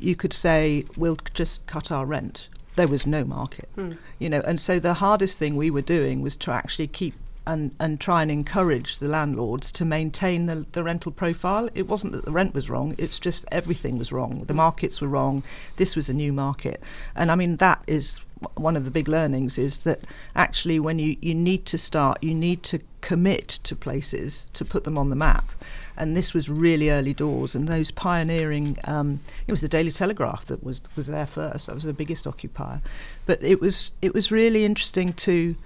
you 0.00 0.16
could 0.16 0.32
say, 0.32 0.84
we'll 0.96 1.18
just 1.32 1.64
cut 1.66 1.92
our 1.92 2.04
rent. 2.04 2.48
There 2.74 2.88
was 2.88 3.06
no 3.06 3.22
market, 3.22 3.68
mm. 3.76 3.96
you 4.18 4.28
know, 4.28 4.40
and 4.40 4.58
so 4.60 4.80
the 4.80 4.94
hardest 4.94 5.38
thing 5.38 5.54
we 5.54 5.70
were 5.70 5.82
doing 5.82 6.22
was 6.22 6.36
to 6.38 6.50
actually 6.50 6.88
keep 6.88 7.14
and, 7.50 7.74
and 7.80 8.00
try 8.00 8.22
and 8.22 8.30
encourage 8.30 8.98
the 8.98 9.08
landlords 9.08 9.72
to 9.72 9.84
maintain 9.84 10.46
the, 10.46 10.64
the 10.70 10.84
rental 10.84 11.10
profile. 11.10 11.68
It 11.74 11.88
wasn't 11.88 12.12
that 12.12 12.24
the 12.24 12.30
rent 12.30 12.54
was 12.54 12.70
wrong, 12.70 12.94
it's 12.96 13.18
just 13.18 13.44
everything 13.50 13.98
was 13.98 14.12
wrong. 14.12 14.44
The 14.46 14.54
markets 14.54 15.00
were 15.00 15.08
wrong. 15.08 15.42
This 15.76 15.96
was 15.96 16.08
a 16.08 16.14
new 16.14 16.32
market. 16.32 16.80
And 17.16 17.32
I 17.32 17.34
mean, 17.34 17.56
that 17.56 17.82
is 17.88 18.20
one 18.54 18.76
of 18.76 18.84
the 18.84 18.90
big 18.90 19.08
learnings 19.08 19.58
is 19.58 19.78
that 19.78 20.00
actually 20.34 20.78
when 20.78 20.98
you, 21.00 21.16
you 21.20 21.34
need 21.34 21.66
to 21.66 21.76
start, 21.76 22.22
you 22.22 22.34
need 22.34 22.62
to 22.62 22.78
commit 23.00 23.48
to 23.48 23.74
places 23.74 24.46
to 24.52 24.64
put 24.64 24.84
them 24.84 24.96
on 24.96 25.10
the 25.10 25.16
map. 25.16 25.50
And 25.96 26.16
this 26.16 26.32
was 26.32 26.48
really 26.48 26.88
early 26.88 27.12
doors, 27.12 27.54
and 27.54 27.68
those 27.68 27.90
pioneering. 27.90 28.78
Um, 28.84 29.20
it 29.46 29.50
was 29.50 29.60
the 29.60 29.68
Daily 29.68 29.90
Telegraph 29.90 30.46
that 30.46 30.64
was 30.64 30.80
was 30.96 31.08
there 31.08 31.26
first. 31.26 31.66
That 31.66 31.74
was 31.74 31.84
the 31.84 31.92
biggest 31.92 32.26
occupier, 32.26 32.80
but 33.26 33.42
it 33.42 33.60
was 33.60 33.90
it 34.00 34.14
was 34.14 34.32
really 34.32 34.64
interesting 34.64 35.12
to 35.14 35.56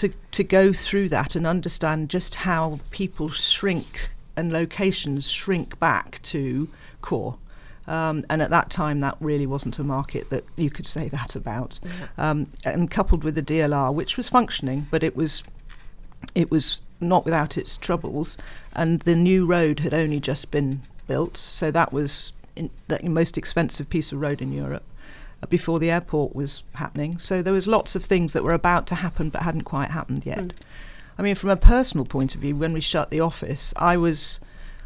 to 0.00 0.08
to 0.30 0.42
go 0.42 0.72
through 0.72 1.10
that 1.10 1.36
and 1.36 1.46
understand 1.46 2.08
just 2.08 2.36
how 2.36 2.80
people 2.90 3.28
shrink 3.28 4.10
and 4.34 4.50
locations 4.50 5.28
shrink 5.28 5.78
back 5.78 6.22
to 6.22 6.68
core. 7.02 7.36
Um, 7.86 8.24
and 8.30 8.40
at 8.40 8.48
that 8.48 8.70
time, 8.70 9.00
that 9.00 9.16
really 9.20 9.46
wasn't 9.46 9.78
a 9.78 9.84
market 9.84 10.30
that 10.30 10.44
you 10.56 10.70
could 10.70 10.86
say 10.86 11.08
that 11.08 11.36
about. 11.36 11.80
Um, 12.16 12.46
and 12.64 12.90
coupled 12.90 13.24
with 13.24 13.34
the 13.34 13.42
DLR, 13.42 13.92
which 13.92 14.16
was 14.16 14.30
functioning, 14.30 14.86
but 14.90 15.02
it 15.02 15.14
was 15.14 15.44
it 16.34 16.50
was 16.50 16.80
not 16.98 17.26
without 17.26 17.58
its 17.58 17.76
troubles. 17.76 18.38
And 18.72 19.00
the 19.00 19.16
new 19.16 19.44
road 19.44 19.80
had 19.80 19.92
only 19.92 20.20
just 20.20 20.50
been 20.50 20.80
built, 21.08 21.36
so 21.36 21.70
that 21.72 21.92
was 21.92 22.32
in, 22.56 22.70
the 22.88 23.00
most 23.02 23.36
expensive 23.36 23.90
piece 23.90 24.12
of 24.12 24.20
road 24.22 24.40
in 24.40 24.50
Europe 24.50 24.84
before 25.48 25.78
the 25.78 25.90
airport 25.90 26.34
was 26.34 26.64
happening. 26.74 27.18
So 27.18 27.42
there 27.42 27.52
was 27.52 27.66
lots 27.66 27.96
of 27.96 28.04
things 28.04 28.32
that 28.32 28.44
were 28.44 28.52
about 28.52 28.86
to 28.88 28.96
happen 28.96 29.30
but 29.30 29.42
hadn't 29.42 29.62
quite 29.62 29.90
happened 29.90 30.26
yet. 30.26 30.38
Mm. 30.38 30.52
I 31.18 31.22
mean, 31.22 31.34
from 31.34 31.50
a 31.50 31.56
personal 31.56 32.06
point 32.06 32.34
of 32.34 32.40
view, 32.40 32.56
when 32.56 32.72
we 32.72 32.80
shut 32.80 33.10
the 33.10 33.20
office, 33.20 33.74
I 33.76 33.96
was, 33.96 34.40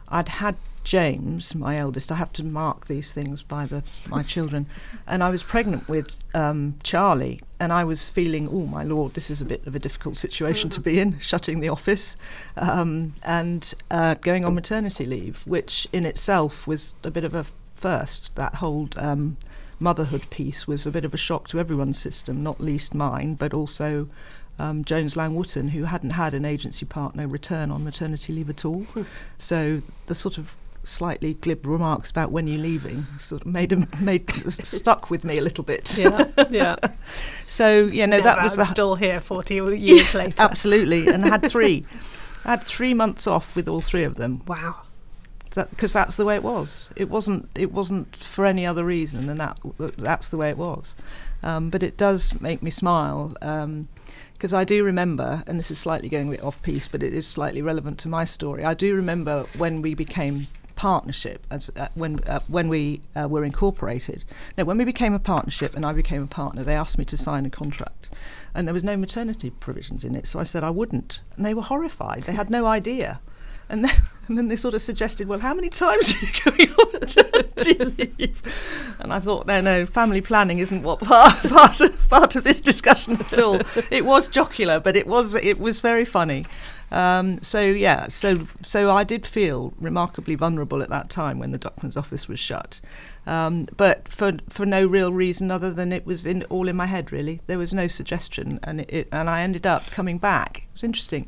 I'd 0.09 0.29
had 0.29 0.57
James, 0.85 1.55
my 1.55 1.79
eldest. 1.79 2.13
I 2.13 2.17
have 2.17 2.33
to 2.35 2.45
mark 2.45 2.87
these 2.87 3.13
things 3.13 3.43
by 3.43 3.67
the 3.67 3.83
my 4.09 4.23
children, 4.35 4.67
and 5.07 5.23
I 5.23 5.31
was 5.31 5.43
pregnant 5.43 5.89
with 5.89 6.15
um, 6.35 6.75
Charlie, 6.83 7.41
and 7.59 7.73
I 7.73 7.85
was 7.85 8.11
feeling, 8.11 8.49
oh 8.51 8.67
my 8.67 8.85
lord, 8.85 9.15
this 9.15 9.31
is 9.31 9.41
a 9.41 9.45
bit 9.45 9.67
of 9.67 9.75
a 9.75 9.79
difficult 9.79 10.17
situation 10.17 10.71
to 10.71 10.81
be 10.81 11.01
in, 11.01 11.19
shutting 11.21 11.61
the 11.61 11.71
office, 11.71 12.17
um, 12.57 13.15
and 13.23 13.75
uh, 13.91 14.15
going 14.15 14.45
on 14.45 14.55
maternity 14.55 15.07
leave, 15.07 15.47
which 15.47 15.89
in 15.93 16.05
itself 16.05 16.67
was 16.67 16.93
a 17.03 17.11
bit 17.11 17.25
of 17.25 17.35
a 17.35 17.47
first. 17.75 18.37
That 18.37 18.57
whole 18.57 18.89
um, 18.97 19.39
motherhood 19.85 20.29
piece 20.31 20.67
was 20.67 20.87
a 20.87 20.91
bit 20.91 21.05
of 21.05 21.13
a 21.15 21.17
shock 21.19 21.47
to 21.49 21.61
everyone's 21.61 21.99
system, 21.99 22.43
not 22.43 22.61
least 22.61 22.95
mine, 22.95 23.35
but 23.35 23.53
also 23.55 24.09
um, 24.59 24.85
Jones 24.85 25.15
Lang 25.17 25.35
Wootton, 25.35 25.69
who 25.69 25.85
hadn't 25.85 26.11
had 26.11 26.33
an 26.35 26.45
agency 26.45 26.87
partner 26.87 27.29
return 27.29 27.71
on 27.71 27.85
maternity 27.85 28.33
leave 28.33 28.49
at 28.51 28.65
all. 28.65 28.87
so 29.39 29.83
the 30.07 30.15
sort 30.15 30.39
of 30.39 30.57
slightly 30.87 31.33
glib 31.35 31.65
remarks 31.65 32.11
about 32.11 32.31
when 32.31 32.47
you're 32.47 32.59
leaving 32.61 33.07
sort 33.19 33.41
of 33.41 33.47
made 33.47 33.73
him 33.73 33.89
made 34.01 34.31
stuck 34.53 35.11
with 35.11 35.25
me 35.25 35.39
a 35.39 35.41
little 35.43 35.65
bit. 35.65 35.97
Yeah, 35.99 36.27
yeah. 36.51 36.77
so 37.47 37.87
you 37.87 38.07
know 38.07 38.19
Now 38.19 38.25
that 38.25 38.43
was 38.43 38.57
the 38.57 38.67
still 38.67 38.95
here 38.95 39.21
40 39.21 39.55
years 39.79 40.15
later. 40.23 40.43
absolutely, 40.43 41.09
and 41.09 41.25
had 41.25 41.49
three. 41.51 41.85
I 42.45 42.51
had 42.57 42.65
three 42.65 42.93
months 42.95 43.27
off 43.27 43.57
with 43.57 43.67
all 43.69 43.81
three 43.81 44.05
of 44.05 44.17
them 44.17 44.43
Wow. 44.47 44.83
Because 45.55 45.93
that's 45.93 46.17
the 46.17 46.25
way 46.25 46.35
it 46.35 46.43
was. 46.43 46.91
It 46.97 47.09
wasn't. 47.09 47.49
It 47.55 47.73
wasn't 47.73 48.15
for 48.17 48.45
any 48.45 48.67
other 48.67 48.85
reason, 48.85 49.29
and 49.29 49.41
that 49.41 49.59
that's 49.97 50.31
the 50.31 50.37
way 50.37 50.51
it 50.51 50.59
was. 50.59 50.95
Um, 51.43 51.71
but 51.71 51.83
it 51.83 51.97
does 51.97 52.41
make 52.41 52.63
me 52.63 52.71
smile 52.71 53.35
because 54.33 54.53
I 54.53 54.65
do 54.65 54.85
remember, 54.85 55.43
and 55.47 55.59
this 55.59 55.71
is 55.71 55.79
slightly 55.79 56.09
going 56.09 56.29
a 56.29 56.31
bit 56.33 56.43
off 56.43 56.61
piece, 56.63 56.89
but 56.89 57.03
it 57.03 57.15
is 57.15 57.27
slightly 57.27 57.63
relevant 57.63 57.99
to 58.01 58.09
my 58.09 58.25
story. 58.25 58.65
I 58.65 58.75
do 58.75 58.95
remember 58.95 59.47
when 59.57 59.81
we 59.81 59.95
became 59.95 60.49
partnership 60.77 61.47
as 61.51 61.71
uh, 61.77 61.89
when 61.95 62.21
uh, 62.25 62.41
when 62.49 62.69
we 62.69 63.01
uh, 63.15 63.29
were 63.29 63.45
incorporated. 63.45 64.25
No, 64.59 64.65
when 64.65 64.79
we 64.79 64.85
became 64.85 65.15
a 65.15 65.19
partnership 65.19 65.77
and 65.77 65.87
I 65.87 65.93
became 65.93 66.23
a 66.23 66.27
partner, 66.27 66.63
they 66.63 66.75
asked 66.75 66.99
me 66.99 67.05
to 67.07 67.17
sign 67.17 67.47
a 67.47 67.51
contract, 67.51 68.11
and 68.55 68.67
there 68.67 68.75
was 68.75 68.85
no 68.85 68.97
maternity 68.97 69.51
provisions 69.51 70.05
in 70.05 70.15
it. 70.15 70.27
So 70.27 70.39
I 70.39 70.45
said 70.45 70.65
I 70.65 70.71
wouldn't, 70.71 71.21
and 71.37 71.45
they 71.45 71.55
were 71.55 71.63
horrified. 71.63 72.25
They 72.25 72.33
had 72.33 72.51
no 72.51 72.67
idea. 72.67 73.21
And 73.69 73.85
then, 73.85 74.03
and 74.29 74.39
then 74.39 74.49
they 74.49 74.57
sort 74.57 74.75
of 74.75 74.83
suggested, 74.83 75.29
well, 75.29 75.41
how 75.41 75.55
many 75.55 75.69
times 75.69 76.15
are 76.15 76.19
you 76.19 76.33
going 76.45 76.73
on 76.73 76.93
maternity 76.93 78.05
leave? 78.19 78.43
And 78.99 79.13
I 79.13 79.21
thought, 79.21 79.47
no, 79.47 79.61
no, 79.61 79.87
family 79.87 80.21
planning 80.21 80.59
isn't 80.59 80.83
what 80.83 81.01
part, 81.01 81.43
part, 81.45 81.81
of, 81.81 82.09
part 82.09 82.37
of 82.37 82.45
this 82.45 82.61
discussion 82.61 83.17
at 83.17 83.39
all. 83.39 83.61
It 83.91 84.05
was 84.05 84.29
jocular, 84.29 84.81
but 84.81 84.97
it 84.97 85.07
was 85.07 85.35
it 85.35 85.59
was 85.59 85.81
very 85.81 86.05
funny. 86.05 86.47
Um, 86.91 87.43
so 87.43 87.61
yeah, 87.61 88.09
so 88.09 88.47
so 88.63 88.91
I 88.91 89.03
did 89.03 89.27
feel 89.27 89.73
remarkably 89.81 90.37
vulnerable 90.37 90.81
at 90.83 90.91
that 90.91 91.11
time 91.11 91.39
when 91.39 91.51
the 91.51 91.59
Docklands 91.59 91.97
office 91.97 92.29
was 92.29 92.39
shut, 92.39 92.81
um, 93.27 93.67
but 93.77 94.07
for 94.07 94.35
for 94.49 94.65
no 94.65 94.87
real 94.87 95.13
reason 95.13 95.51
other 95.51 95.73
than 95.73 95.93
it 95.93 96.07
was 96.07 96.25
in 96.25 96.45
all 96.45 96.69
in 96.69 96.77
my 96.77 96.87
head. 96.87 97.11
Really, 97.11 97.41
there 97.47 97.59
was 97.59 97.75
no 97.75 97.89
suggestion, 97.89 98.61
and 98.63 98.83
it, 98.83 98.93
it 98.93 99.09
and 99.11 99.29
I 99.29 99.43
ended 99.43 99.67
up 99.67 99.87
coming 99.91 100.19
back. 100.19 100.59
It 100.59 100.75
was 100.75 100.85
interesting 100.85 101.27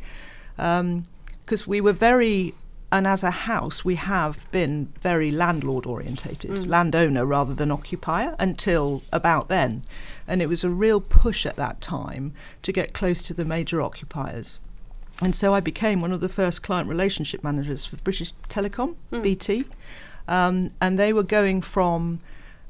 because 1.47 1.67
we 1.67 1.81
were 1.81 1.93
very. 1.93 2.55
And 2.93 3.05
as 3.05 3.25
a 3.25 3.33
house, 3.33 3.85
we 3.85 3.97
have 3.97 4.49
been 4.53 4.93
very 5.01 5.33
landlord 5.33 5.87
orientated, 5.87 6.69
landowner 6.69 7.27
rather 7.27 7.53
than 7.53 7.73
occupier 7.73 8.37
until 8.39 9.03
about 9.13 9.49
then. 9.49 9.83
And 10.29 10.41
it 10.41 10.47
was 10.47 10.63
a 10.63 10.71
real 10.71 11.01
push 11.01 11.47
at 11.47 11.57
that 11.57 11.81
time 11.81 12.33
to 12.63 12.73
get 12.73 12.95
close 12.95 13.23
to 13.23 13.35
the 13.35 13.45
major 13.45 13.83
occupiers. 13.83 14.61
And 15.21 15.35
so 15.35 15.53
I 15.53 15.59
became 15.59 16.01
one 16.01 16.13
of 16.13 16.21
the 16.21 16.29
first 16.29 16.63
client 16.63 16.89
relationship 16.89 17.43
managers 17.43 17.85
for 17.85 17.97
British 17.97 18.33
Telecom, 18.49 18.95
BT. 19.11 19.65
Um, 20.29 20.71
and 20.81 20.97
they 20.97 21.13
were 21.13 21.25
going 21.25 21.63
from 21.63 22.21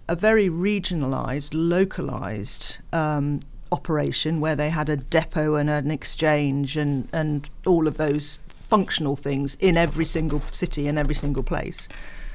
a 0.08 0.16
very 0.16 0.48
regionalised, 0.48 1.50
localised 1.52 2.78
um, 2.92 3.40
operation 3.70 4.40
where 4.40 4.56
they 4.56 4.70
had 4.70 4.88
a 4.88 4.96
depot 4.96 5.56
and 5.56 5.68
an 5.68 5.90
exchange 5.90 6.76
and, 6.78 7.08
and 7.12 7.50
all 7.66 7.86
of 7.86 7.98
those 7.98 8.38
functional 8.68 9.16
things 9.16 9.56
in 9.60 9.76
every 9.76 10.04
single 10.04 10.42
city 10.52 10.86
and 10.86 10.98
every 10.98 11.14
single 11.14 11.42
place 11.42 11.88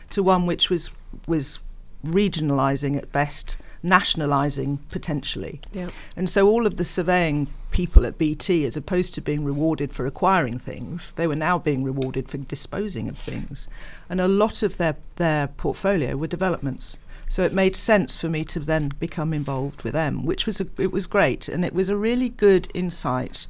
to 0.10 0.24
one 0.24 0.46
which 0.46 0.70
was 0.70 0.90
was 1.28 1.60
regionalising 2.06 2.98
at 2.98 3.12
best, 3.12 3.58
nationalising 3.84 4.80
potentially. 4.90 5.60
Yeah. 5.72 5.90
And 6.16 6.30
so 6.30 6.48
all 6.48 6.66
of 6.66 6.78
the 6.78 6.84
surveying 6.84 7.48
people 7.72 8.06
at 8.06 8.18
BT, 8.18 8.66
as 8.66 8.76
opposed 8.76 9.14
to 9.16 9.22
being 9.22 9.44
rewarded 9.44 9.94
for 9.94 10.06
acquiring 10.06 10.60
things, 10.60 11.14
they 11.14 11.28
were 11.28 11.36
now 11.36 11.58
being 11.58 11.84
rewarded 11.84 12.28
for 12.30 12.38
disposing 12.38 13.08
of 13.08 13.18
things. 13.18 13.68
And 14.10 14.20
a 14.20 14.28
lot 14.28 14.64
of 14.64 14.78
their, 14.78 14.96
their 15.18 15.48
portfolio 15.48 16.18
were 16.18 16.28
developments. 16.28 16.98
So 17.30 17.44
it 17.44 17.54
made 17.54 17.76
sense 17.78 18.18
for 18.18 18.28
me 18.28 18.44
to 18.46 18.60
then 18.60 18.92
become 19.00 19.34
involved 19.34 19.84
with 19.84 19.94
them, 19.94 20.26
which 20.26 20.46
was 20.46 20.60
a, 20.60 20.68
it 20.78 20.92
was 20.92 21.08
great, 21.08 21.48
and 21.48 21.64
it 21.64 21.74
was 21.74 21.88
a 21.88 21.96
really 21.96 22.28
good 22.28 22.68
insight 22.74 23.48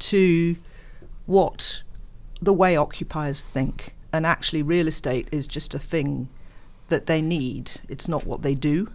to 0.00 0.56
what 1.24 1.82
the 2.42 2.52
way 2.52 2.76
occupiers 2.76 3.42
think. 3.42 3.94
And 4.12 4.26
actually, 4.26 4.62
real 4.62 4.88
estate 4.88 5.28
is 5.32 5.46
just 5.46 5.74
a 5.74 5.78
thing 5.78 6.28
that 6.88 7.06
they 7.06 7.22
need. 7.22 7.70
It's 7.88 8.08
not 8.08 8.26
what 8.26 8.42
they 8.42 8.54
do. 8.54 8.90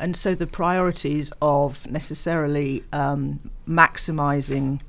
And 0.00 0.16
so 0.16 0.34
the 0.34 0.46
priorities 0.46 1.32
of 1.42 1.88
necessarily 1.88 2.82
um, 2.92 3.50
maximising 3.68 4.80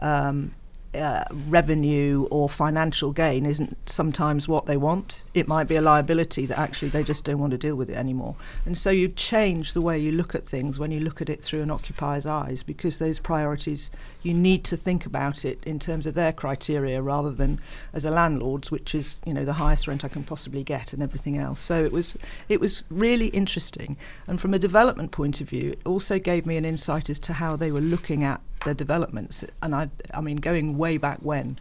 um, 0.00 0.54
uh, 0.94 1.24
revenue 1.48 2.26
or 2.30 2.48
financial 2.48 3.12
gain 3.12 3.46
isn't 3.46 3.76
sometimes 3.88 4.48
what 4.48 4.66
they 4.66 4.76
want. 4.76 5.22
It 5.34 5.46
might 5.46 5.68
be 5.68 5.76
a 5.76 5.80
liability 5.80 6.46
that 6.46 6.58
actually 6.58 6.88
they 6.88 7.04
just 7.04 7.24
don't 7.24 7.38
want 7.38 7.52
to 7.52 7.58
deal 7.58 7.76
with 7.76 7.90
it 7.90 7.96
anymore. 7.96 8.36
And 8.64 8.76
so 8.76 8.90
you 8.90 9.08
change 9.08 9.74
the 9.74 9.80
way 9.80 9.98
you 9.98 10.12
look 10.12 10.34
at 10.34 10.46
things 10.46 10.78
when 10.78 10.90
you 10.90 11.00
look 11.00 11.20
at 11.20 11.28
it 11.28 11.42
through 11.42 11.62
an 11.62 11.70
occupier's 11.70 12.26
eyes 12.26 12.62
because 12.62 12.98
those 12.98 13.18
priorities, 13.18 13.90
you 14.22 14.34
need 14.34 14.64
to 14.64 14.76
think 14.76 15.06
about 15.06 15.44
it 15.44 15.62
in 15.64 15.78
terms 15.78 16.06
of 16.06 16.14
their 16.14 16.32
criteria 16.32 17.00
rather 17.00 17.30
than 17.30 17.60
as 17.92 18.04
a 18.04 18.10
landlord's, 18.10 18.70
which 18.70 18.94
is, 18.94 19.20
you 19.24 19.32
know, 19.32 19.44
the 19.44 19.54
highest 19.54 19.86
rent 19.86 20.04
I 20.04 20.08
can 20.08 20.24
possibly 20.24 20.64
get 20.64 20.92
and 20.92 21.02
everything 21.02 21.38
else. 21.38 21.60
So 21.60 21.84
it 21.84 21.92
was, 21.92 22.16
it 22.48 22.60
was 22.60 22.84
really 22.90 23.28
interesting. 23.28 23.96
And 24.26 24.40
from 24.40 24.54
a 24.54 24.58
development 24.58 25.12
point 25.12 25.40
of 25.40 25.48
view, 25.48 25.72
it 25.72 25.80
also 25.86 26.18
gave 26.18 26.46
me 26.46 26.56
an 26.56 26.64
insight 26.64 27.08
as 27.08 27.20
to 27.20 27.34
how 27.34 27.56
they 27.56 27.70
were 27.70 27.80
looking 27.80 28.24
at 28.24 28.40
their 28.64 28.74
developments. 28.74 29.44
And 29.62 29.74
I, 29.74 29.90
I 30.12 30.20
mean, 30.20 30.38
going 30.38 30.76
way 30.76 30.96
back 30.96 31.18
when, 31.22 31.58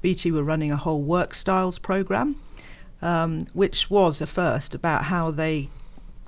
BT 0.00 0.30
were 0.30 0.44
running 0.44 0.70
a 0.70 0.76
whole 0.76 1.02
work 1.02 1.34
styles 1.34 1.78
program, 1.78 2.40
um, 3.02 3.46
which 3.52 3.90
was 3.90 4.20
a 4.20 4.26
first 4.26 4.74
about 4.74 5.04
how 5.04 5.30
they 5.30 5.68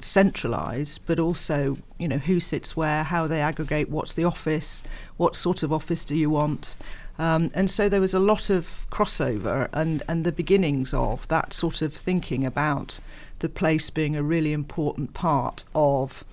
centralise, 0.01 0.99
but 1.05 1.19
also, 1.19 1.79
you 1.99 2.09
know, 2.09 2.19
who 2.19 2.41
sits 2.41 2.77
where, 2.77 3.05
how 3.05 3.27
they 3.27 3.41
aggregate, 3.41 3.91
what's 3.91 4.15
the 4.15 4.25
office, 4.25 4.83
what 5.17 5.37
sort 5.37 5.63
of 5.63 5.73
office 5.73 6.05
do 6.05 6.17
you 6.17 6.31
want. 6.31 6.77
Um, 7.19 7.51
and 7.55 7.71
so 7.71 7.89
there 7.89 8.01
was 8.01 8.15
a 8.15 8.19
lot 8.19 8.49
of 8.49 8.87
crossover 8.91 9.69
and, 9.73 10.03
and 10.09 10.25
the 10.25 10.33
beginnings 10.33 10.95
of 10.95 11.29
that 11.29 11.53
sort 11.53 11.83
of 11.83 11.93
thinking 11.93 12.47
about 12.47 13.01
the 13.41 13.49
place 13.49 13.91
being 13.91 14.17
a 14.17 14.23
really 14.23 14.53
important 14.53 15.13
part 15.13 15.65
of 15.75 16.25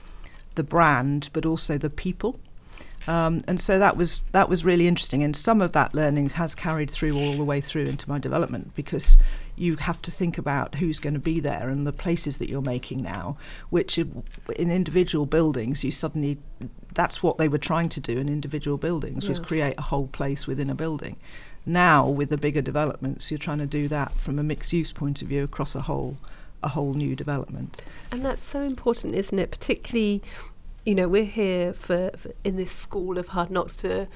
the 0.56 0.64
brand, 0.64 1.30
but 1.34 1.46
also 1.46 1.78
the 1.78 1.90
people. 1.90 2.40
Um, 3.08 3.40
and 3.48 3.60
so 3.62 3.80
that 3.80 3.96
was 3.96 4.22
that 4.34 4.50
was 4.50 4.66
really 4.66 4.88
interesting, 4.88 5.24
and 5.24 5.36
some 5.36 5.62
of 5.62 5.72
that 5.72 5.94
learning 5.94 6.30
has 6.32 6.54
carried 6.54 6.92
through 6.92 7.18
all 7.18 7.38
the 7.38 7.44
way 7.44 7.62
through 7.62 7.86
into 7.86 8.10
my 8.10 8.20
development 8.20 8.76
because 8.76 9.18
you 9.56 9.78
have 9.78 10.02
to 10.04 10.12
think 10.12 10.38
about 10.38 10.76
who's 10.76 11.00
going 11.00 11.14
to 11.14 11.20
be 11.20 11.40
there 11.40 11.70
and 11.70 11.88
the 11.88 11.94
places 11.94 12.38
that 12.38 12.50
you're 12.50 12.62
making 12.62 13.02
now. 13.02 13.38
Which 13.70 13.98
in 13.98 14.24
individual 14.58 15.26
buildings, 15.26 15.84
you 15.84 15.92
suddenly 15.92 16.38
that's 16.94 17.24
what 17.24 17.38
they 17.38 17.48
were 17.48 17.58
trying 17.58 17.90
to 17.90 18.00
do 18.00 18.18
in 18.18 18.28
individual 18.28 18.78
buildings 18.78 19.30
was 19.30 19.40
create 19.40 19.76
a 19.78 19.84
whole 19.84 20.08
place 20.08 20.48
within 20.48 20.70
a 20.70 20.76
building. 20.76 21.18
Now 21.66 22.08
with 22.08 22.30
the 22.30 22.38
bigger 22.38 22.62
developments, 22.62 23.30
you're 23.30 23.38
trying 23.38 23.60
to 23.60 23.68
do 23.68 23.88
that 23.90 24.14
from 24.20 24.40
a 24.40 24.44
mixed 24.44 24.74
use 24.74 24.92
point 24.92 25.22
of 25.22 25.28
view 25.28 25.44
across 25.44 25.76
a 25.76 25.82
whole 25.82 26.18
a 26.64 26.70
whole 26.70 26.94
new 26.94 27.16
development. 27.16 27.82
And 28.12 28.26
that's 28.26 28.42
so 28.42 28.62
important, 28.64 29.16
isn't 29.16 29.38
it? 29.38 29.52
Particularly, 29.52 30.24
you 30.88 30.96
know, 30.96 31.10
we're 31.10 31.26
here 31.26 31.74
for, 31.74 32.12
for 32.16 32.32
in 32.46 32.56
this 32.56 32.72
school 32.72 33.18
of 33.18 33.28
hard 33.28 33.52
knocks 33.52 33.76
to, 33.76 34.08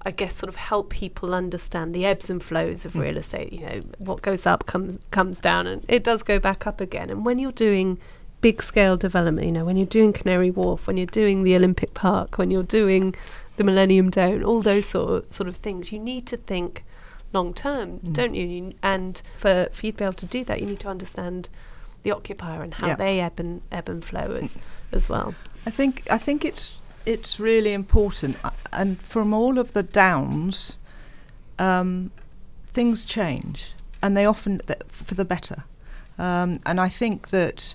I 0.00 0.10
guess, 0.10 0.34
sort 0.34 0.48
of 0.48 0.56
help 0.56 0.88
people 0.88 1.34
understand 1.34 1.94
the 1.94 2.06
ebbs 2.06 2.30
and 2.30 2.42
flows 2.42 2.86
of 2.86 2.94
Mm. 2.94 3.02
real 3.02 3.16
estate. 3.18 3.52
You 3.52 3.60
know, 3.66 3.82
what 3.98 4.22
goes 4.22 4.46
up 4.46 4.64
comes 4.64 4.98
comes 5.10 5.40
down, 5.40 5.66
and 5.66 5.84
it 5.88 6.02
does 6.02 6.22
go 6.22 6.38
back 6.38 6.66
up 6.66 6.80
again. 6.80 7.10
And 7.10 7.26
when 7.26 7.38
you're 7.38 7.52
doing 7.52 7.98
big 8.40 8.62
scale 8.62 8.96
development, 8.96 9.46
you 9.46 9.52
know, 9.52 9.66
when 9.66 9.76
you're 9.76 9.84
doing 9.84 10.14
Canary 10.14 10.50
Wharf, 10.50 10.86
when 10.86 10.96
you're 10.96 11.04
doing 11.04 11.42
the 11.42 11.54
Olympic 11.54 11.92
Park, 11.92 12.38
when 12.38 12.50
you're 12.50 12.62
doing 12.62 13.14
the 13.58 13.64
Millennium 13.64 14.08
Dome, 14.08 14.42
all 14.42 14.62
those 14.62 14.86
sort 14.86 15.30
sort 15.30 15.50
of 15.50 15.56
things, 15.56 15.92
you 15.92 15.98
need 15.98 16.26
to 16.28 16.38
think 16.38 16.82
long 17.34 17.52
term, 17.52 18.00
mm. 18.00 18.14
don't 18.14 18.34
you? 18.34 18.72
And 18.82 19.20
for 19.36 19.68
for 19.70 19.84
you 19.84 19.92
to 19.92 19.98
be 19.98 20.04
able 20.04 20.14
to 20.14 20.26
do 20.26 20.44
that, 20.44 20.60
you 20.60 20.66
need 20.66 20.80
to 20.80 20.88
understand 20.88 21.50
the 22.04 22.12
occupier 22.12 22.62
and 22.62 22.72
how 22.72 22.86
yeah. 22.86 22.94
they 22.94 23.20
ebb 23.20 23.38
and 23.38 23.60
ebb 23.70 23.90
and 23.90 24.02
flow 24.02 24.38
as 24.42 24.56
as 24.92 25.10
well. 25.10 25.34
I 25.66 25.70
think 25.70 26.06
I 26.10 26.18
think 26.18 26.44
it's 26.44 26.78
it's 27.04 27.38
really 27.38 27.72
important, 27.72 28.36
uh, 28.44 28.50
and 28.72 29.00
from 29.02 29.34
all 29.34 29.58
of 29.58 29.72
the 29.72 29.82
downs, 29.82 30.78
um, 31.58 32.10
things 32.72 33.04
change, 33.04 33.74
and 34.02 34.16
they 34.16 34.24
often 34.24 34.58
th- 34.66 34.80
for 34.88 35.14
the 35.14 35.24
better. 35.24 35.64
Um, 36.18 36.60
and 36.64 36.80
I 36.80 36.88
think 36.88 37.28
that 37.28 37.74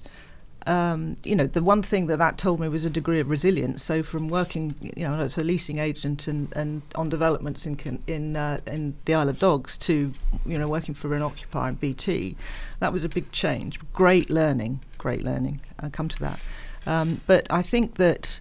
um, 0.67 1.17
you 1.23 1.35
know, 1.35 1.47
the 1.47 1.63
one 1.63 1.81
thing 1.81 2.07
that 2.07 2.17
that 2.17 2.37
told 2.37 2.59
me 2.59 2.69
was 2.69 2.85
a 2.85 2.89
degree 2.89 3.19
of 3.19 3.29
resilience. 3.29 3.83
So 3.83 4.03
from 4.03 4.27
working, 4.27 4.75
you 4.95 5.03
know, 5.03 5.19
as 5.19 5.37
a 5.37 5.43
leasing 5.43 5.79
agent 5.79 6.27
and, 6.27 6.51
and 6.55 6.81
on 6.95 7.09
developments 7.09 7.65
in 7.65 8.01
in 8.07 8.35
uh, 8.35 8.59
in 8.67 8.95
the 9.05 9.15
Isle 9.15 9.29
of 9.29 9.39
Dogs 9.39 9.77
to, 9.79 10.13
you 10.45 10.57
know, 10.57 10.67
working 10.67 10.93
for 10.93 11.15
an 11.15 11.21
occupier 11.23 11.69
in 11.69 11.75
BT, 11.75 12.35
that 12.79 12.93
was 12.93 13.03
a 13.03 13.09
big 13.09 13.31
change. 13.31 13.79
Great 13.93 14.29
learning, 14.29 14.81
great 14.97 15.23
learning. 15.23 15.61
I'll 15.79 15.89
come 15.89 16.09
to 16.09 16.19
that. 16.19 16.39
Um, 16.85 17.21
but 17.27 17.47
I 17.49 17.61
think 17.61 17.95
that 17.95 18.39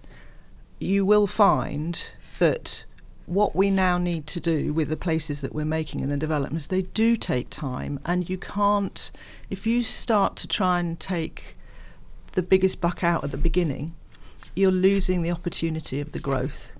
you 0.79 1.05
will 1.05 1.27
find 1.27 2.07
that 2.39 2.85
what 3.25 3.55
we 3.55 3.69
now 3.69 3.97
need 3.97 4.27
to 4.27 4.39
do 4.39 4.73
with 4.73 4.89
the 4.89 4.97
places 4.97 5.41
that 5.41 5.53
we're 5.53 5.63
making 5.63 6.01
and 6.01 6.11
the 6.11 6.17
developments, 6.17 6.67
they 6.67 6.81
do 6.81 7.15
take 7.15 7.49
time, 7.49 7.99
and 8.05 8.29
you 8.29 8.37
can't, 8.37 9.11
if 9.49 9.65
you 9.65 9.81
start 9.81 10.35
to 10.35 10.47
try 10.47 10.79
and 10.79 10.99
take 10.99 11.55
the 12.33 12.41
biggest 12.41 12.81
buck 12.81 13.03
out 13.03 13.23
at 13.23 13.31
the 13.31 13.37
beginning, 13.37 13.95
you're 14.55 14.71
losing 14.71 15.21
the 15.21 15.31
opportunity 15.31 16.01
of 16.01 16.11
the 16.11 16.19
growth. 16.19 16.71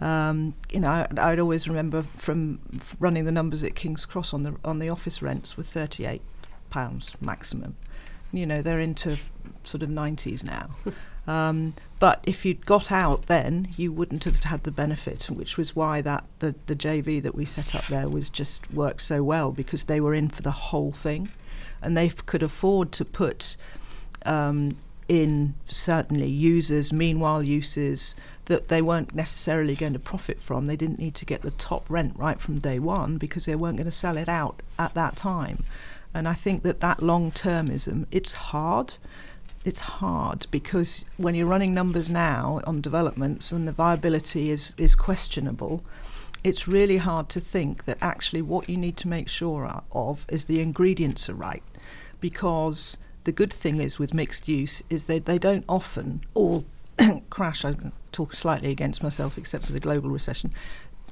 Um, 0.00 0.54
you 0.70 0.78
know, 0.78 1.06
I, 1.16 1.30
would 1.30 1.40
always 1.40 1.66
remember 1.66 2.04
from 2.16 2.60
running 3.00 3.24
the 3.24 3.32
numbers 3.32 3.64
at 3.64 3.74
King's 3.74 4.06
Cross 4.06 4.32
on 4.32 4.44
the 4.44 4.54
on 4.64 4.78
the 4.78 4.88
office 4.88 5.20
rents 5.20 5.56
were 5.56 5.64
38 5.64 6.22
pounds 6.70 7.16
maximum. 7.20 7.74
You 8.32 8.46
know, 8.46 8.62
they're 8.62 8.80
into 8.80 9.18
sort 9.64 9.82
of 9.82 9.88
90s 9.88 10.44
now. 10.44 10.70
um, 11.26 11.74
but 11.98 12.22
if 12.24 12.44
you'd 12.44 12.66
got 12.66 12.92
out 12.92 13.26
then, 13.26 13.68
you 13.76 13.92
wouldn't 13.92 14.24
have 14.24 14.44
had 14.44 14.64
the 14.64 14.70
benefit, 14.70 15.24
which 15.26 15.56
was 15.56 15.74
why 15.74 16.00
that 16.02 16.24
the, 16.38 16.54
the 16.66 16.76
JV 16.76 17.22
that 17.22 17.34
we 17.34 17.44
set 17.44 17.74
up 17.74 17.86
there 17.86 18.08
was 18.08 18.30
just 18.30 18.72
worked 18.72 19.02
so 19.02 19.22
well 19.22 19.50
because 19.50 19.84
they 19.84 20.00
were 20.00 20.14
in 20.14 20.28
for 20.28 20.42
the 20.42 20.50
whole 20.50 20.92
thing, 20.92 21.30
and 21.82 21.96
they 21.96 22.06
f- 22.06 22.24
could 22.26 22.42
afford 22.42 22.92
to 22.92 23.04
put 23.04 23.56
um, 24.26 24.76
in 25.08 25.54
certainly 25.66 26.28
users, 26.28 26.92
meanwhile 26.92 27.42
uses 27.42 28.14
that 28.44 28.68
they 28.68 28.82
weren't 28.82 29.14
necessarily 29.14 29.74
going 29.74 29.94
to 29.94 29.98
profit 29.98 30.40
from. 30.40 30.66
They 30.66 30.76
didn't 30.76 30.98
need 30.98 31.14
to 31.16 31.24
get 31.24 31.42
the 31.42 31.50
top 31.52 31.84
rent 31.88 32.14
right 32.16 32.38
from 32.38 32.58
day 32.58 32.78
one 32.78 33.16
because 33.16 33.46
they 33.46 33.54
weren't 33.54 33.76
going 33.76 33.86
to 33.86 33.92
sell 33.92 34.16
it 34.16 34.28
out 34.28 34.62
at 34.78 34.94
that 34.94 35.16
time. 35.16 35.64
And 36.14 36.28
I 36.28 36.34
think 36.34 36.62
that 36.62 36.80
that 36.80 37.02
long 37.02 37.30
termism, 37.30 38.06
it's 38.10 38.32
hard. 38.32 38.94
It's 39.64 39.80
hard 39.80 40.46
because 40.50 41.04
when 41.16 41.34
you're 41.34 41.46
running 41.46 41.74
numbers 41.74 42.08
now 42.08 42.60
on 42.64 42.80
developments 42.80 43.52
and 43.52 43.68
the 43.68 43.72
viability 43.72 44.50
is, 44.50 44.72
is 44.78 44.94
questionable, 44.94 45.84
it's 46.44 46.68
really 46.68 46.98
hard 46.98 47.28
to 47.30 47.40
think 47.40 47.84
that 47.84 47.98
actually 48.00 48.42
what 48.42 48.68
you 48.68 48.76
need 48.76 48.96
to 48.98 49.08
make 49.08 49.28
sure 49.28 49.82
of 49.92 50.24
is 50.28 50.44
the 50.44 50.60
ingredients 50.60 51.28
are 51.28 51.34
right 51.34 51.62
because 52.20 52.98
the 53.24 53.32
good 53.32 53.52
thing 53.52 53.80
is 53.80 53.98
with 53.98 54.14
mixed 54.14 54.48
use 54.48 54.82
is 54.88 55.06
they, 55.06 55.18
they 55.18 55.38
don't 55.38 55.64
often 55.68 56.22
all 56.34 56.64
crash. 57.30 57.64
I 57.64 57.74
talk 58.12 58.34
slightly 58.34 58.70
against 58.70 59.02
myself, 59.02 59.36
except 59.36 59.66
for 59.66 59.72
the 59.72 59.80
global 59.80 60.10
recession. 60.10 60.52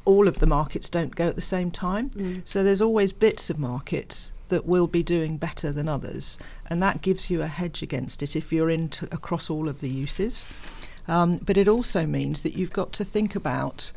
All 0.04 0.28
of 0.28 0.38
the 0.38 0.46
markets 0.46 0.88
don't 0.88 1.14
go 1.14 1.28
at 1.28 1.34
the 1.34 1.42
same 1.42 1.70
time. 1.70 2.10
Mm. 2.10 2.46
So 2.46 2.62
there's 2.62 2.80
always 2.80 3.12
bits 3.12 3.50
of 3.50 3.58
markets 3.58 4.32
that 4.48 4.66
will 4.66 4.86
be 4.86 5.02
doing 5.02 5.36
better 5.36 5.72
than 5.72 5.88
others, 5.88 6.38
and 6.66 6.82
that 6.82 7.02
gives 7.02 7.30
you 7.30 7.42
a 7.42 7.46
hedge 7.46 7.82
against 7.82 8.22
it 8.22 8.36
if 8.36 8.52
you're 8.52 8.70
into 8.70 9.06
across 9.10 9.50
all 9.50 9.68
of 9.68 9.80
the 9.80 9.88
uses. 9.88 10.44
Um, 11.08 11.38
but 11.38 11.56
it 11.56 11.68
also 11.68 12.06
means 12.06 12.42
that 12.42 12.54
you've 12.56 12.72
got 12.72 12.92
to 12.94 13.04
think 13.04 13.34
about 13.34 13.92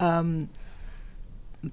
um, 0.00 0.48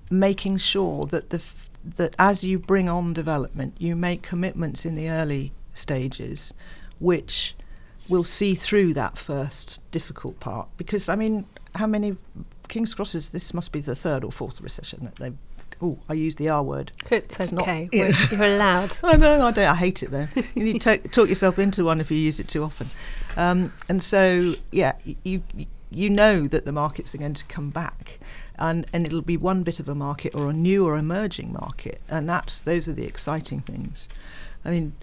making 0.09 0.57
sure 0.57 1.05
that 1.07 1.29
the 1.29 1.37
f- 1.37 1.69
that 1.83 2.15
as 2.19 2.43
you 2.43 2.59
bring 2.59 2.87
on 2.87 3.13
development, 3.13 3.75
you 3.79 3.95
make 3.95 4.21
commitments 4.21 4.85
in 4.85 4.95
the 4.95 5.09
early 5.09 5.51
stages, 5.73 6.53
which 6.99 7.55
will 8.07 8.23
see 8.23 8.55
through 8.55 8.93
that 8.93 9.17
first 9.17 9.81
difficult 9.91 10.39
part. 10.39 10.67
Because, 10.77 11.09
I 11.09 11.15
mean, 11.15 11.45
how 11.75 11.87
many 11.87 12.17
King's 12.67 12.93
Crosses, 12.93 13.31
this 13.31 13.53
must 13.53 13.71
be 13.71 13.81
the 13.81 13.95
third 13.95 14.23
or 14.23 14.31
fourth 14.31 14.61
recession 14.61 15.03
that 15.05 15.15
they've 15.15 15.37
Oh, 15.81 15.97
I 16.07 16.13
use 16.13 16.35
the 16.35 16.49
R 16.49 16.61
word. 16.61 16.91
It's, 17.09 17.39
it's 17.39 17.53
okay. 17.53 17.89
Not, 17.91 17.93
you 17.93 18.13
You're 18.31 18.55
allowed. 18.55 18.97
I 19.03 19.17
know. 19.17 19.47
I 19.47 19.51
don't. 19.51 19.65
I 19.65 19.75
hate 19.75 20.03
it 20.03 20.11
though. 20.11 20.27
you 20.55 20.63
need 20.63 20.81
to 20.81 20.97
talk 20.97 21.27
yourself 21.27 21.57
into 21.57 21.83
one 21.83 21.99
if 21.99 22.11
you 22.11 22.17
use 22.17 22.39
it 22.39 22.47
too 22.47 22.63
often. 22.63 22.89
Um, 23.35 23.73
and 23.89 24.03
so, 24.03 24.55
yeah, 24.71 24.93
you 25.23 25.43
you 25.89 26.09
know 26.09 26.47
that 26.47 26.65
the 26.65 26.71
markets 26.71 27.13
are 27.13 27.17
going 27.17 27.33
to 27.33 27.45
come 27.45 27.69
back, 27.69 28.19
and 28.57 28.85
and 28.93 29.05
it'll 29.05 29.21
be 29.21 29.37
one 29.37 29.63
bit 29.63 29.79
of 29.79 29.89
a 29.89 29.95
market 29.95 30.35
or 30.35 30.49
a 30.49 30.53
new 30.53 30.85
or 30.85 30.97
emerging 30.97 31.51
market, 31.51 32.01
and 32.07 32.29
that's 32.29 32.61
those 32.61 32.87
are 32.87 32.93
the 32.93 33.05
exciting 33.05 33.61
things. 33.61 34.07
I 34.63 34.69
mean, 34.69 34.93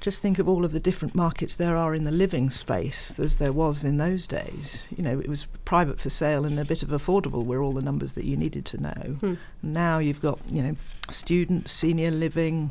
just 0.00 0.22
think 0.22 0.38
of 0.38 0.48
all 0.48 0.64
of 0.64 0.72
the 0.72 0.80
different 0.80 1.14
markets 1.14 1.56
there 1.56 1.76
are 1.76 1.94
in 1.94 2.04
the 2.04 2.10
living 2.10 2.48
space 2.48 3.20
as 3.20 3.36
there 3.36 3.52
was 3.52 3.84
in 3.84 3.98
those 3.98 4.26
days. 4.26 4.88
You 4.96 5.04
know, 5.04 5.20
it 5.20 5.28
was 5.28 5.46
private 5.64 6.00
for 6.00 6.08
sale 6.08 6.44
and 6.46 6.58
a 6.58 6.64
bit 6.64 6.82
of 6.82 6.88
affordable 6.88 7.44
were 7.44 7.62
all 7.62 7.72
the 7.72 7.82
numbers 7.82 8.14
that 8.14 8.24
you 8.24 8.36
needed 8.36 8.64
to 8.66 8.80
know. 8.80 9.16
Hmm. 9.20 9.34
Now 9.62 9.98
you've 9.98 10.22
got, 10.22 10.40
you 10.48 10.62
know, 10.62 10.76
student, 11.10 11.68
senior 11.68 12.10
living, 12.10 12.70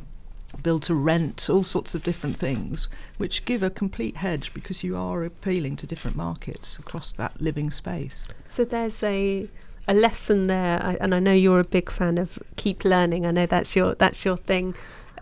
build 0.60 0.82
to 0.84 0.94
rent, 0.94 1.48
all 1.48 1.62
sorts 1.62 1.94
of 1.94 2.02
different 2.02 2.36
things, 2.36 2.88
which 3.16 3.44
give 3.44 3.62
a 3.62 3.70
complete 3.70 4.16
hedge 4.16 4.52
because 4.52 4.82
you 4.82 4.96
are 4.96 5.24
appealing 5.24 5.76
to 5.76 5.86
different 5.86 6.16
markets 6.16 6.78
across 6.78 7.12
that 7.12 7.40
living 7.40 7.70
space. 7.70 8.26
So 8.50 8.64
there's 8.64 9.02
a 9.04 9.48
a 9.88 9.94
lesson 9.94 10.46
there, 10.46 10.80
I, 10.84 10.96
and 11.00 11.14
I 11.14 11.18
know 11.18 11.32
you're 11.32 11.58
a 11.58 11.64
big 11.64 11.90
fan 11.90 12.18
of 12.18 12.38
keep 12.56 12.84
learning. 12.84 13.26
I 13.26 13.30
know 13.30 13.46
that's 13.46 13.74
your 13.74 13.94
that's 13.94 14.24
your 14.24 14.36
thing 14.36 14.74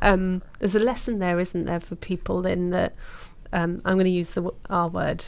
um, 0.03 0.43
there's 0.59 0.75
a 0.75 0.81
lesson 0.81 1.19
there, 1.19 1.39
isn't 1.41 1.65
there, 1.65 1.81
for 1.81 1.97
people 1.97 2.47
in 2.47 2.71
that 2.71 2.95
um, 3.53 3.81
I'm 3.85 3.95
going 3.95 4.05
to 4.05 4.11
use 4.11 4.31
the 4.31 4.51
R 4.71 4.89
word. 4.89 5.25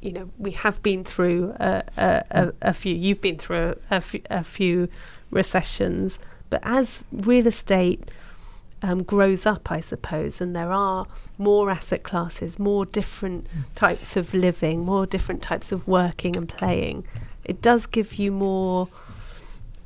You 0.00 0.12
know, 0.12 0.30
we 0.38 0.52
have 0.52 0.82
been 0.82 1.04
through 1.04 1.54
a, 1.60 1.82
a, 1.96 2.24
a, 2.30 2.52
a 2.62 2.74
few. 2.74 2.94
You've 2.94 3.20
been 3.20 3.38
through 3.38 3.76
a, 3.90 4.02
a 4.30 4.44
few 4.44 4.88
recessions, 5.30 6.18
but 6.48 6.60
as 6.64 7.04
real 7.12 7.46
estate 7.46 8.10
um, 8.82 9.02
grows 9.02 9.46
up, 9.46 9.70
I 9.70 9.80
suppose, 9.80 10.40
and 10.40 10.54
there 10.54 10.72
are 10.72 11.06
more 11.38 11.70
asset 11.70 12.02
classes, 12.02 12.58
more 12.58 12.86
different 12.86 13.44
mm. 13.44 13.64
types 13.74 14.16
of 14.16 14.32
living, 14.32 14.84
more 14.84 15.06
different 15.06 15.42
types 15.42 15.70
of 15.70 15.86
working 15.86 16.36
and 16.36 16.48
playing, 16.48 17.04
it 17.44 17.60
does 17.60 17.86
give 17.86 18.14
you 18.14 18.30
more 18.32 18.88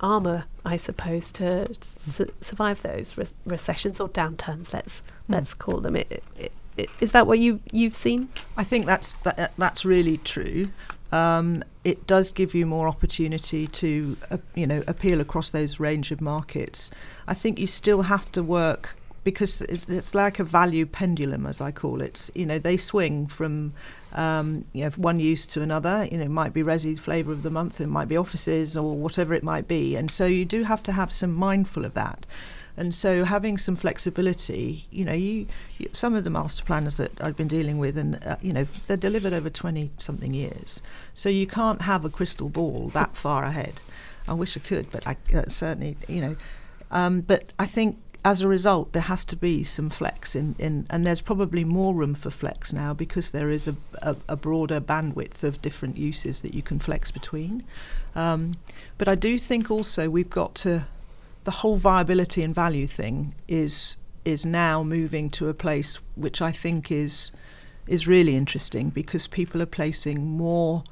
armor, 0.01 0.44
I 0.64 0.77
suppose, 0.77 1.31
to 1.33 1.68
su- 1.83 2.33
survive 2.40 2.83
those 2.83 3.16
re- 3.18 3.27
recessions 3.44 4.00
or 4.00 4.09
downturns. 4.09 4.72
Let's 4.72 5.00
mm. 5.00 5.35
let's 5.35 5.55
call 5.55 5.81
them. 5.81 5.96
It, 5.96 6.22
it, 6.37 6.53
it, 6.77 6.90
is 7.00 7.12
that 7.12 7.27
what 7.27 7.38
you 7.38 7.61
you've 7.70 7.94
seen? 7.94 8.29
I 8.57 8.64
think 8.64 8.87
that's 8.87 9.14
that, 9.24 9.53
that's 9.59 9.85
really 9.85 10.18
true. 10.18 10.70
Um, 11.12 11.62
it 11.85 12.07
does 12.07 12.33
give 12.33 12.55
you 12.55 12.66
more 12.66 12.88
opportunity 12.88 13.66
to 13.66 14.16
uh, 14.31 14.38
you 14.55 14.66
know 14.66 14.83
appeal 14.87 15.20
across 15.20 15.50
those 15.50 15.79
range 15.79 16.11
of 16.11 16.20
markets. 16.20 16.90
I 17.29 17.35
think 17.35 17.59
you 17.59 17.66
still 17.66 18.03
have 18.03 18.33
to 18.33 18.42
work 18.42 18.96
because 19.25 19.63
it's, 19.63 19.89
it's 19.89 20.15
like 20.15 20.39
a 20.39 20.45
value 20.45 20.87
pendulum, 20.87 21.47
as 21.47 21.61
I 21.61 21.73
call 21.73 22.01
it. 22.01 22.31
You 22.35 22.47
know, 22.47 22.59
they 22.59 22.77
swing 22.77 23.27
from 23.27 23.73
um, 24.13 24.67
you 24.73 24.85
know 24.85 24.91
one 24.91 25.19
use 25.19 25.47
to 25.47 25.63
another. 25.63 26.07
You 26.11 26.19
know, 26.19 26.25
it 26.25 26.31
might 26.31 26.53
be 26.53 26.63
Resi 26.63 26.99
flavour 26.99 27.33
of 27.33 27.43
the 27.43 27.51
month, 27.51 27.81
it 27.81 27.89
might 27.89 28.09
be 28.09 28.17
offices 28.17 28.77
or 28.77 28.95
whatever 28.95 29.35
it 29.35 29.43
might 29.43 29.67
be, 29.67 29.97
and 29.97 30.11
so 30.11 30.27
you 30.27 30.45
do 30.45 30.65
have 30.65 30.83
to 30.85 30.93
have 30.93 31.13
some 31.13 31.35
mindful 31.35 31.85
of 31.85 31.95
that. 31.95 32.27
And 32.77 32.93
so 32.93 33.25
having 33.25 33.57
some 33.57 33.77
flexibility, 33.77 34.87
you 34.91 35.05
know, 35.05 35.13
you, 35.13 35.47
you 35.79 35.89
some 35.93 36.15
of 36.15 36.25
the 36.25 36.31
master 36.31 36.65
planners 36.65 36.97
that 36.97 37.13
I've 37.21 37.37
been 37.37 37.49
dealing 37.49 37.79
with, 37.79 37.97
and 37.97 38.25
uh, 38.25 38.37
you 38.43 38.53
know, 38.53 38.67
they're 38.87 38.97
delivered 38.97 39.33
over 39.33 39.49
twenty 39.49 39.91
something 39.99 40.35
years, 40.35 40.83
so 41.15 41.29
you 41.29 41.47
can't 41.47 41.83
have 41.83 42.05
a 42.05 42.11
crystal 42.11 42.49
ball 42.49 42.91
that 42.93 43.17
far 43.17 43.45
ahead. 43.45 43.81
I 44.27 44.33
wish 44.33 44.57
I 44.57 44.61
could, 44.61 44.91
but 44.91 45.07
I 45.07 45.17
uh, 45.35 45.49
certainly, 45.49 45.97
you 46.09 46.21
know. 46.21 46.37
Um, 46.91 47.21
but 47.21 47.53
I 47.59 47.67
think 47.67 47.99
as 48.25 48.41
a 48.41 48.49
result, 48.49 48.93
there 48.93 49.03
has 49.03 49.25
to 49.27 49.37
be 49.37 49.63
some 49.65 49.91
flex 49.91 50.35
in, 50.35 50.55
in 50.59 50.87
and 50.89 51.05
there's 51.05 51.21
probably 51.21 51.63
more 51.63 51.95
room 51.95 52.15
for 52.15 52.31
flex 52.31 52.73
now 52.73 52.95
because 52.95 53.33
there 53.33 53.51
is 53.51 53.69
a, 53.69 53.77
a, 54.01 54.17
a 54.31 54.37
broader 54.37 54.81
bandwidth 54.81 55.43
of 55.43 55.61
different 55.61 55.99
uses 55.99 56.41
that 56.41 56.55
you 56.55 56.63
can 56.63 56.79
flex 56.79 57.11
between. 57.11 57.63
Um, 58.15 58.55
but 58.97 59.09
I 59.09 59.15
do 59.15 59.39
think 59.39 59.71
also 59.71 60.09
we've 60.09 60.31
got 60.31 60.55
to 60.57 60.87
the 61.45 61.51
whole 61.51 61.77
viability 61.77 62.43
and 62.43 62.55
value 62.55 62.87
thing 62.87 63.35
is 63.47 63.99
is 64.25 64.47
now 64.47 64.83
moving 64.83 65.29
to 65.29 65.51
a 65.51 65.55
place 65.55 65.99
which 66.15 66.41
I 66.41 66.51
think 66.51 66.91
is 66.91 67.31
is 67.87 68.09
really 68.09 68.35
interesting 68.35 68.89
because 68.89 69.27
people 69.27 69.61
are 69.61 69.67
placing 69.67 70.27
more 70.27 70.83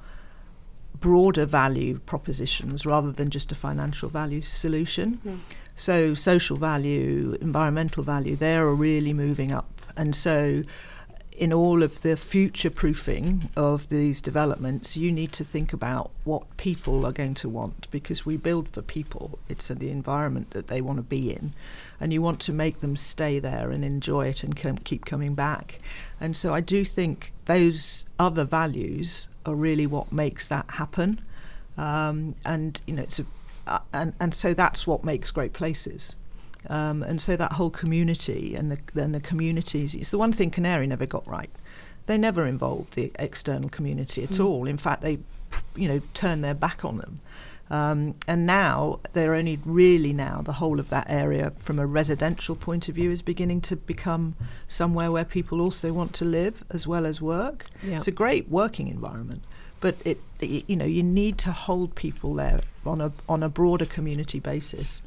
broader 1.01 1.47
value 1.47 1.99
propositions 2.01 2.85
rather 2.85 3.11
than 3.11 3.31
just 3.31 3.51
a 3.51 3.55
financial 3.55 4.11
value 4.11 4.43
solution. 4.43 5.19
Mm. 5.27 5.39
So 5.77 6.15
social 6.15 6.57
value, 6.57 7.37
environmental 7.41 8.03
value, 8.03 8.37
they're 8.37 8.69
really 8.69 9.13
moving 9.13 9.53
up. 9.53 9.69
And 9.97 10.15
so 10.15 10.63
in 11.37 11.53
all 11.53 11.83
of 11.83 12.03
the 12.03 12.17
future 12.17 12.71
proofing 12.71 13.49
of 13.57 13.89
these 13.89 14.21
developments, 14.21 14.97
you 14.97 15.11
need 15.11 15.33
to 15.33 15.45
think 15.45 15.73
about 15.73 16.11
what 16.25 16.57
people 16.57 17.07
are 17.07 17.13
going 17.13 17.35
to 17.35 17.49
want 17.49 17.91
because 17.91 18.27
we 18.27 18.37
build 18.37 18.69
for 18.69 18.83
people. 18.83 19.39
It's 19.49 19.69
the 19.69 19.91
environment 19.91 20.51
that 20.51 20.69
they 20.69 20.81
want 20.81 20.99
to 20.99 21.03
be 21.03 21.33
in, 21.33 21.53
and 21.99 22.13
you 22.13 22.21
want 22.21 22.41
to 22.41 22.53
make 22.53 22.81
them 22.81 22.97
stay 22.97 23.39
there 23.39 23.71
and 23.71 23.85
enjoy 23.85 24.29
it 24.29 24.45
and 24.45 24.55
com- 24.55 24.79
keep 24.79 25.05
coming 25.07 25.35
back. 25.35 25.81
And 26.21 26.37
so 26.37 26.55
I 26.55 26.61
do 26.61 26.85
think 26.85 27.33
those 27.47 28.05
other 28.19 28.45
values 28.45 29.27
are 29.47 29.55
really 29.55 29.87
what 29.87 30.13
makes 30.13 30.47
that 30.49 30.67
happen. 30.69 31.21
Um, 31.79 32.35
and 32.45 32.81
you 32.87 32.95
know, 32.95 33.03
it's 33.03 33.19
a, 33.19 33.27
and 33.93 34.13
and 34.21 34.35
so 34.35 34.55
that's 34.55 34.87
what 34.87 35.05
makes 35.05 35.31
great 35.31 35.53
places. 35.53 36.17
Um, 36.69 37.03
and 37.03 37.21
so 37.21 37.37
that 37.37 37.53
whole 37.53 37.71
community 37.71 38.55
and 38.55 38.71
the, 38.71 38.79
then 38.95 39.13
the 39.13 39.21
communities, 39.21 39.95
it's 39.95 40.11
the 40.11 40.19
one 40.19 40.33
thing 40.33 40.51
Canary 40.51 40.87
never 40.87 41.07
got 41.07 41.27
right. 41.27 41.51
They 42.07 42.17
never 42.17 42.47
involved 42.47 42.95
the 42.95 43.11
external 43.19 43.69
community 43.69 44.23
at 44.23 44.31
mm. 44.31 44.45
all. 44.45 44.69
In 44.69 44.79
fact, 44.79 45.03
they, 45.03 45.19
you 45.75 45.89
know, 45.89 46.01
turned 46.15 46.45
their 46.45 46.55
back 46.55 46.85
on 46.85 46.99
them. 46.99 47.21
Um, 47.71 48.17
and 48.29 48.45
now 48.45 49.01
they're 49.15 49.35
only 49.35 49.59
really 49.65 50.13
now 50.13 50.43
the 50.43 50.53
whole 50.53 50.79
of 50.79 50.91
that 50.91 51.07
area 51.09 51.53
from 51.59 51.79
a 51.79 51.87
residential 51.87 52.55
point 52.55 52.89
of 52.89 52.95
view 52.95 53.11
is 53.11 53.23
beginning 53.23 53.63
to 53.63 53.77
become 53.77 54.37
somewhere 54.69 55.11
where 55.11 55.25
people 55.25 55.61
also 55.61 55.91
want 55.93 56.13
to 56.15 56.27
live 56.27 56.65
as 56.71 56.87
well 56.87 57.07
as 57.07 57.23
work. 57.23 57.67
Yeah. 57.83 57.97
It's 57.97 58.07
a 58.07 58.13
great 58.13 58.51
working 58.51 58.89
environment, 58.89 59.43
but 59.83 59.97
it, 60.05 60.21
it, 60.41 60.65
you 60.69 60.77
know 60.77 60.87
you 60.87 61.03
need 61.03 61.37
to 61.37 61.53
hold 61.53 61.95
people 61.95 62.33
there 62.35 62.61
on 62.87 63.03
a 63.03 63.13
on 63.29 63.43
a 63.43 63.51
broader 63.51 63.85
community 63.85 64.41
basis, 64.41 65.03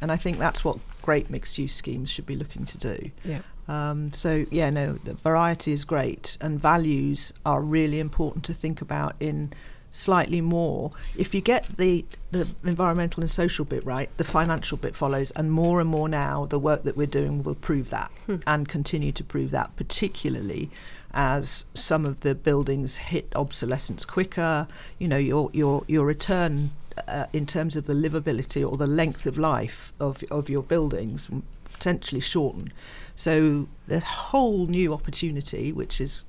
and 0.00 0.10
I 0.10 0.16
think 0.16 0.38
that's 0.38 0.64
what 0.64 0.78
great 1.02 1.28
mixed 1.28 1.58
use 1.58 1.74
schemes 1.74 2.08
should 2.08 2.26
be 2.26 2.36
looking 2.36 2.64
to 2.64 2.78
do. 2.78 3.10
Yeah. 3.24 3.40
Um, 3.68 4.12
so 4.14 4.46
yeah, 4.50 4.70
no, 4.70 4.94
the 5.04 5.14
variety 5.14 5.72
is 5.72 5.84
great, 5.84 6.38
and 6.40 6.58
values 6.58 7.34
are 7.44 7.60
really 7.60 8.00
important 8.00 8.44
to 8.46 8.54
think 8.54 8.80
about 8.80 9.16
in 9.20 9.52
slightly 9.90 10.40
more. 10.40 10.92
If 11.16 11.34
you 11.34 11.40
get 11.40 11.76
the 11.76 12.04
the 12.30 12.46
environmental 12.64 13.22
and 13.22 13.30
social 13.30 13.64
bit 13.64 13.84
right, 13.84 14.16
the 14.16 14.24
financial 14.24 14.78
bit 14.78 14.94
follows, 14.94 15.32
and 15.32 15.50
more 15.50 15.80
and 15.80 15.90
more 15.90 16.08
now, 16.08 16.46
the 16.46 16.58
work 16.58 16.84
that 16.84 16.96
we're 16.96 17.08
doing 17.08 17.42
will 17.42 17.56
prove 17.56 17.90
that 17.90 18.12
hmm. 18.26 18.36
and 18.46 18.68
continue 18.68 19.10
to 19.10 19.24
prove 19.24 19.50
that, 19.50 19.74
particularly 19.74 20.70
as 21.12 21.64
some 21.74 22.04
of 22.06 22.20
the 22.20 22.34
buildings 22.34 22.96
hit 22.96 23.32
obsolescence 23.34 24.04
quicker. 24.04 24.66
You 24.98 25.08
know, 25.08 25.16
your 25.16 25.50
your 25.52 25.84
your 25.86 26.06
return 26.06 26.70
uh, 27.08 27.26
in 27.32 27.46
terms 27.46 27.76
of 27.76 27.86
the 27.86 27.92
livability 27.92 28.68
or 28.68 28.76
the 28.76 28.86
length 28.86 29.26
of 29.26 29.38
life 29.38 29.92
of, 30.00 30.22
of 30.30 30.48
your 30.48 30.62
buildings 30.62 31.28
potentially 31.64 32.20
shorten. 32.20 32.72
So 33.16 33.68
a 33.88 34.00
whole 34.00 34.66
new 34.66 34.92
opportunity, 34.92 35.72
which 35.72 36.00
is 36.00 36.24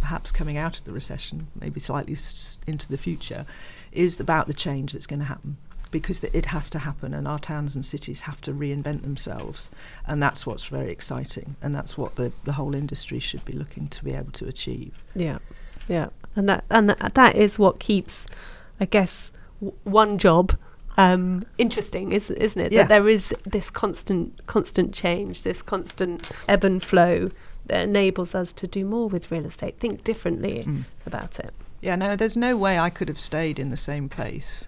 perhaps 0.00 0.30
coming 0.30 0.56
out 0.56 0.78
of 0.78 0.84
the 0.84 0.92
recession, 0.92 1.48
maybe 1.58 1.80
slightly 1.80 2.12
s- 2.14 2.58
into 2.66 2.88
the 2.88 2.98
future, 2.98 3.46
is 3.92 4.20
about 4.20 4.46
the 4.46 4.54
change 4.54 4.92
that's 4.92 5.06
going 5.06 5.20
to 5.20 5.26
happen. 5.26 5.56
Because 5.90 6.22
it 6.24 6.46
has 6.46 6.68
to 6.70 6.80
happen, 6.80 7.14
and 7.14 7.26
our 7.28 7.38
towns 7.38 7.74
and 7.74 7.84
cities 7.84 8.22
have 8.22 8.40
to 8.42 8.52
reinvent 8.52 9.02
themselves, 9.02 9.70
and 10.06 10.22
that's 10.22 10.44
what's 10.44 10.64
very 10.64 10.90
exciting, 10.90 11.56
and 11.62 11.74
that's 11.74 11.96
what 11.96 12.16
the, 12.16 12.32
the 12.44 12.54
whole 12.54 12.74
industry 12.74 13.18
should 13.18 13.44
be 13.44 13.52
looking 13.52 13.86
to 13.88 14.04
be 14.04 14.12
able 14.12 14.32
to 14.32 14.46
achieve. 14.46 15.02
Yeah, 15.14 15.38
yeah, 15.88 16.08
and 16.34 16.48
that 16.48 16.64
and 16.70 16.88
that, 16.90 17.14
that 17.14 17.36
is 17.36 17.58
what 17.58 17.78
keeps, 17.78 18.26
I 18.80 18.84
guess, 18.84 19.30
one 19.84 20.18
job 20.18 20.58
um, 20.96 21.44
interesting, 21.58 22.12
is, 22.12 22.30
isn't 22.30 22.60
it? 22.60 22.72
Yeah. 22.72 22.82
That 22.82 22.88
there 22.88 23.08
is 23.08 23.34
this 23.44 23.70
constant, 23.70 24.46
constant 24.46 24.94
change, 24.94 25.42
this 25.42 25.62
constant 25.62 26.30
ebb 26.48 26.64
and 26.64 26.82
flow 26.82 27.30
that 27.66 27.82
enables 27.82 28.34
us 28.34 28.52
to 28.54 28.66
do 28.66 28.84
more 28.84 29.08
with 29.08 29.30
real 29.30 29.44
estate, 29.44 29.78
think 29.78 30.04
differently 30.04 30.60
mm. 30.60 30.84
about 31.04 31.38
it. 31.38 31.52
Yeah, 31.80 31.96
no, 31.96 32.16
there's 32.16 32.36
no 32.36 32.56
way 32.56 32.78
I 32.78 32.90
could 32.90 33.08
have 33.08 33.20
stayed 33.20 33.58
in 33.58 33.70
the 33.70 33.76
same 33.76 34.08
place 34.08 34.66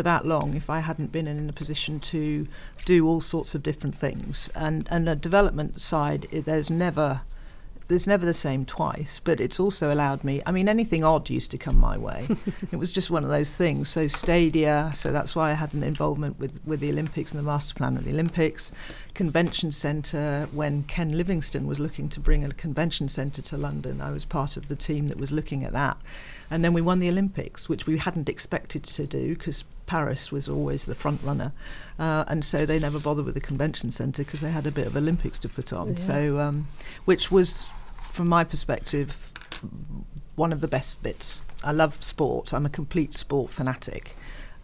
for 0.00 0.04
that 0.04 0.24
long 0.24 0.54
if 0.54 0.70
I 0.70 0.80
hadn't 0.80 1.12
been 1.12 1.26
in 1.26 1.50
a 1.50 1.52
position 1.52 2.00
to 2.00 2.48
do 2.86 3.06
all 3.06 3.20
sorts 3.20 3.54
of 3.54 3.62
different 3.62 3.94
things. 3.94 4.48
And 4.54 4.88
and 4.90 5.06
a 5.06 5.14
development 5.14 5.82
side, 5.82 6.26
there's 6.32 6.70
never 6.70 7.20
it's 7.90 8.06
never 8.06 8.24
the 8.24 8.32
same 8.32 8.64
twice, 8.64 9.20
but 9.22 9.40
it's 9.40 9.60
also 9.60 9.92
allowed 9.92 10.24
me. 10.24 10.40
I 10.46 10.52
mean, 10.52 10.68
anything 10.68 11.04
odd 11.04 11.28
used 11.28 11.50
to 11.50 11.58
come 11.58 11.76
my 11.78 11.98
way. 11.98 12.28
it 12.72 12.76
was 12.76 12.92
just 12.92 13.10
one 13.10 13.24
of 13.24 13.30
those 13.30 13.56
things. 13.56 13.90
So 13.90 14.08
stadia, 14.08 14.92
so 14.94 15.10
that's 15.10 15.36
why 15.36 15.50
I 15.50 15.54
had 15.54 15.74
an 15.74 15.82
involvement 15.82 16.38
with 16.38 16.60
with 16.64 16.80
the 16.80 16.88
Olympics 16.88 17.32
and 17.32 17.38
the 17.38 17.50
master 17.52 17.74
plan 17.74 17.98
of 17.98 18.04
the 18.04 18.12
Olympics, 18.12 18.72
convention 19.12 19.70
centre. 19.70 20.48
When 20.50 20.84
Ken 20.84 21.10
Livingstone 21.10 21.66
was 21.66 21.78
looking 21.78 22.08
to 22.08 22.20
bring 22.20 22.42
a 22.42 22.52
convention 22.52 23.08
centre 23.08 23.42
to 23.42 23.56
London, 23.58 24.00
I 24.00 24.12
was 24.12 24.24
part 24.24 24.56
of 24.56 24.68
the 24.68 24.76
team 24.76 25.08
that 25.08 25.18
was 25.18 25.30
looking 25.30 25.62
at 25.62 25.72
that, 25.72 25.98
and 26.50 26.64
then 26.64 26.72
we 26.72 26.80
won 26.80 27.00
the 27.00 27.10
Olympics, 27.10 27.68
which 27.68 27.86
we 27.86 27.98
hadn't 27.98 28.30
expected 28.30 28.82
to 28.84 29.04
do 29.04 29.34
because 29.34 29.64
Paris 29.90 30.30
was 30.30 30.48
always 30.48 30.84
the 30.84 30.94
front 30.94 31.20
runner, 31.20 31.50
uh, 31.98 32.22
and 32.28 32.44
so 32.44 32.64
they 32.64 32.78
never 32.78 33.00
bothered 33.00 33.24
with 33.24 33.34
the 33.34 33.40
convention 33.40 33.90
centre 33.90 34.22
because 34.22 34.40
they 34.40 34.52
had 34.52 34.64
a 34.64 34.70
bit 34.70 34.86
of 34.86 34.96
Olympics 34.96 35.36
to 35.40 35.48
put 35.48 35.72
on. 35.72 35.94
Yeah. 35.94 36.00
So, 36.00 36.38
um, 36.38 36.68
which 37.06 37.32
was 37.32 37.66
from 38.08 38.28
my 38.28 38.44
perspective, 38.44 39.32
one 40.36 40.52
of 40.52 40.60
the 40.60 40.68
best 40.68 41.02
bits. 41.02 41.40
I 41.64 41.72
love 41.72 42.04
sport. 42.04 42.54
I'm 42.54 42.64
a 42.66 42.68
complete 42.68 43.14
sport 43.14 43.50
fanatic. 43.50 44.14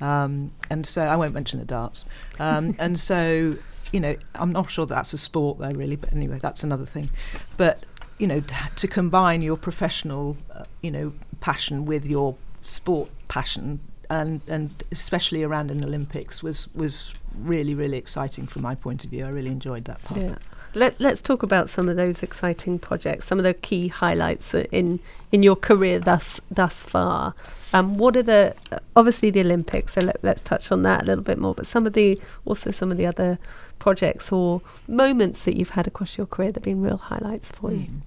Um, 0.01 0.53
and 0.71 0.87
so 0.87 1.03
I 1.03 1.17
won't 1.17 1.35
mention 1.35 1.59
the 1.59 1.67
darts. 1.67 2.05
Um, 2.39 2.77
and 2.79 2.97
so, 2.97 3.57
you 3.91 3.99
know, 3.99 4.15
I'm 4.37 4.53
not 4.53 4.71
sure 4.71 4.87
that's 4.87 5.13
a 5.13 5.19
sport 5.19 5.59
though, 5.59 5.73
really, 5.73 5.97
but 5.97 6.13
anyway, 6.13 6.39
that's 6.41 6.63
another 6.63 6.87
thing. 6.87 7.11
But, 7.57 7.85
you 8.19 8.29
know, 8.29 8.45
to 8.77 8.87
combine 8.87 9.43
your 9.43 9.57
professional, 9.57 10.37
uh, 10.55 10.67
you 10.83 10.93
know, 10.93 11.15
passion 11.41 11.83
with 11.83 12.07
your 12.07 12.37
sport 12.63 13.11
passion 13.27 13.81
and 14.11 14.41
and 14.49 14.71
especially 14.93 15.43
around 15.43 15.71
an 15.71 15.85
Olympics 15.85 16.43
was 16.43 16.69
was 16.75 17.15
really 17.39 17.75
really 17.75 17.99
exciting 17.99 18.47
from 18.47 18.63
my 18.63 18.75
point 18.75 19.05
of 19.05 19.11
view. 19.11 19.25
I 19.25 19.29
really 19.29 19.51
enjoyed 19.51 19.85
that 19.87 20.03
part. 20.05 20.21
Yeah. 20.21 20.37
Let, 20.75 21.01
us 21.01 21.23
talk 21.23 21.43
about 21.43 21.71
some 21.71 21.89
of 21.89 21.97
those 21.97 22.23
exciting 22.23 22.79
projects, 22.79 23.25
some 23.25 23.39
of 23.39 23.45
the 23.45 23.55
key 23.55 23.89
highlights 23.89 24.53
in 24.53 25.01
in 25.33 25.43
your 25.43 25.57
career 25.57 25.99
thus 25.99 26.39
thus 26.51 26.85
far. 26.85 27.35
Um, 27.73 27.97
what 27.97 28.15
are 28.17 28.23
the 28.23 28.55
obviously 28.95 29.31
the 29.31 29.41
Olympics? 29.41 29.95
So 29.95 30.03
let, 30.03 30.23
us 30.25 30.43
touch 30.43 30.71
on 30.71 30.83
that 30.83 31.03
a 31.03 31.07
little 31.07 31.25
bit 31.25 31.39
more. 31.39 31.55
But 31.55 31.67
some 31.67 31.87
of 31.87 31.95
the 31.95 32.19
also 32.45 32.71
some 32.73 32.91
of 32.91 32.99
the 32.99 33.07
other 33.07 33.39
projects 33.79 34.31
or 34.31 34.61
moments 34.87 35.45
that 35.45 35.57
you've 35.57 35.71
had 35.71 35.87
across 35.87 36.19
your 36.19 36.27
career 36.27 36.49
that 36.53 36.57
have 36.57 36.65
been 36.65 36.83
real 36.83 36.99
highlights 36.99 37.51
for 37.51 37.71
mm. 37.71 37.79
you. 37.79 37.87
Hmm. 37.87 37.99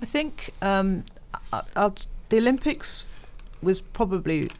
I 0.00 0.06
think 0.06 0.50
um, 0.62 1.04
I, 1.52 1.90
the 2.28 2.38
Olympics 2.38 3.08
was 3.62 3.80
probably 3.80 4.50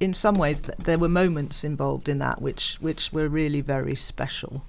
in 0.00 0.14
some 0.14 0.34
ways 0.34 0.62
th- 0.62 0.78
there 0.78 0.98
were 0.98 1.08
moments 1.08 1.64
involved 1.64 2.08
in 2.08 2.18
that 2.18 2.40
which 2.40 2.76
which 2.80 3.12
were 3.12 3.28
really 3.28 3.60
very 3.60 3.96
special. 3.96 4.64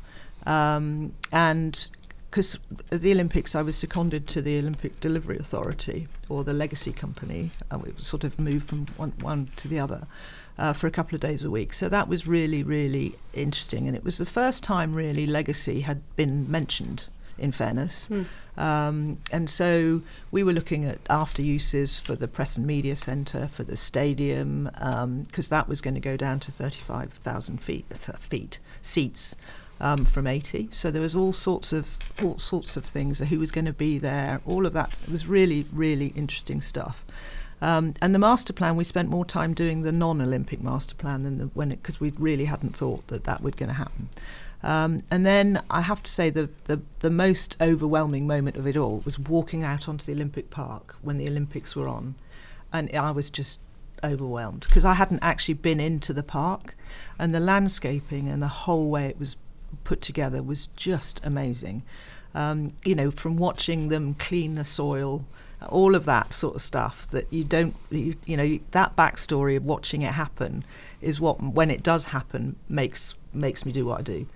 Um, 0.46 1.14
and 1.32 1.88
because 2.30 2.60
at 2.92 3.02
the 3.02 3.12
Olympics, 3.12 3.56
I 3.56 3.62
was 3.62 3.76
seconded 3.76 4.28
to 4.28 4.42
the 4.42 4.60
Olympic 4.60 5.00
Delivery 5.00 5.38
Authority 5.38 6.08
or 6.30 6.44
the 6.44 6.54
Legacy 6.54 6.92
Company. 6.92 7.52
Uh, 7.72 7.80
we 7.80 7.94
sort 7.98 8.24
of 8.24 8.38
moved 8.38 8.68
from 8.68 8.86
one, 8.98 9.14
one 9.22 9.50
to 9.56 9.68
the 9.68 9.80
other 9.80 10.08
uh, 10.58 10.74
for 10.74 10.88
a 10.88 10.92
couple 10.92 11.16
of 11.16 11.22
days 11.22 11.44
a 11.44 11.50
week. 11.50 11.74
So 11.74 11.90
that 11.90 12.08
was 12.08 12.28
really, 12.28 12.64
really 12.64 13.16
interesting. 13.34 13.88
And 13.88 13.96
it 13.96 14.04
was 14.04 14.18
the 14.18 14.26
first 14.26 14.64
time, 14.64 14.94
really, 14.94 15.26
Legacy 15.26 15.82
had 15.82 16.02
been 16.16 16.50
mentioned, 16.50 17.08
in 17.38 17.52
fairness. 17.52 18.10
Mm. 18.10 18.26
Um, 18.58 19.18
and 19.32 19.50
so 19.50 20.02
we 20.32 20.44
were 20.44 20.54
looking 20.54 20.86
at 20.86 21.00
after 21.10 21.42
uses 21.42 22.00
for 22.00 22.16
the 22.16 22.28
Press 22.28 22.58
and 22.58 22.66
Media 22.66 22.96
Centre, 22.96 23.48
for 23.48 23.64
the 23.64 23.78
stadium, 23.78 24.66
because 24.66 25.04
um, 25.04 25.50
that 25.50 25.68
was 25.68 25.80
going 25.80 25.94
to 25.94 26.00
go 26.00 26.18
down 26.18 26.40
to 26.42 26.52
35,000 26.52 27.62
feet, 27.62 27.86
feet 28.20 28.60
seats 28.82 29.36
um, 29.80 30.06
from 30.06 30.28
80. 30.28 30.70
So 30.72 30.92
there 30.92 31.02
was 31.02 31.16
all 31.16 31.34
sorts 31.34 31.72
of 31.72 31.98
all 32.24 32.38
sorts 32.40 32.78
of 32.78 32.86
things. 32.86 33.20
Who 33.20 33.40
was 33.40 33.52
going 33.52 33.66
to 33.66 33.74
be 33.74 33.98
there? 33.98 34.42
All 34.46 34.66
of 34.66 34.74
that 34.74 34.98
it 35.04 35.12
was 35.12 35.28
really 35.28 35.66
really 35.72 36.08
interesting 36.16 36.62
stuff. 36.62 37.06
Um, 37.60 37.96
and 38.02 38.14
the 38.14 38.20
master 38.20 38.54
plan, 38.54 38.76
we 38.76 38.84
spent 38.84 39.10
more 39.10 39.26
time 39.26 39.56
doing 39.56 39.82
the 39.82 39.92
non-Olympic 39.92 40.62
master 40.62 40.94
plan 40.94 41.24
than 41.24 41.38
the, 41.40 41.46
when 41.48 41.70
because 41.70 42.00
we 42.00 42.14
really 42.18 42.46
hadn't 42.46 42.76
thought 42.76 43.08
that 43.08 43.24
that 43.24 43.42
was 43.42 43.56
going 43.56 43.70
to 43.70 43.76
happen. 43.76 44.10
Um, 44.64 45.02
and 45.12 45.26
then 45.26 45.62
I 45.70 45.82
have 45.82 46.02
to 46.04 46.12
say 46.12 46.30
the, 46.30 46.50
the 46.66 46.82
the 47.00 47.10
most 47.10 47.56
overwhelming 47.62 48.26
moment 48.26 48.58
of 48.58 48.66
it 48.66 48.76
all 48.76 49.02
was 49.06 49.20
walking 49.20 49.64
out 49.64 49.88
onto 49.88 50.06
the 50.06 50.14
Olympic 50.14 50.50
Park 50.50 50.96
when 51.02 51.18
the 51.18 51.28
Olympics 51.28 51.76
were 51.76 51.88
on, 51.88 52.16
and 52.74 52.94
I 52.96 53.12
was 53.12 53.30
just 53.30 53.60
overwhelmed 54.04 54.62
because 54.62 54.86
I 54.86 54.94
hadn't 54.94 55.20
actually 55.22 55.56
been 55.56 55.80
into 55.80 56.12
the 56.12 56.24
park, 56.24 56.76
and 57.20 57.36
the 57.36 57.40
landscaping 57.40 58.28
and 58.28 58.42
the 58.42 58.48
whole 58.48 58.90
way 58.90 59.06
it 59.06 59.20
was 59.20 59.36
put 59.84 60.02
together 60.02 60.42
was 60.42 60.68
just 60.76 61.22
amazing. 61.24 61.84
Um, 62.34 62.74
you 62.84 62.96
know, 62.96 63.12
from 63.12 63.38
watching 63.38 63.90
them 63.90 64.16
clean 64.16 64.56
the 64.56 64.64
soil, 64.64 65.26
all 65.70 65.96
of 65.96 66.06
that 66.06 66.34
sort 66.34 66.56
of 66.56 66.62
stuff 66.62 67.08
that 67.08 67.32
you 67.32 67.44
don't, 67.44 67.76
you, 67.90 68.16
you 68.26 68.38
know, 68.38 68.60
that 68.72 68.96
backstory 68.96 69.58
of 69.58 69.66
watching 69.66 70.02
it 70.02 70.14
happen 70.14 70.64
is 71.02 71.20
what, 71.20 71.42
when 71.42 71.72
it 71.72 71.84
does 71.84 72.06
happen, 72.06 72.56
makes 72.70 73.16
makes 73.34 73.66
me 73.66 73.72
do 73.72 73.86
what 73.86 74.00
I 74.00 74.02
do. 74.04 74.28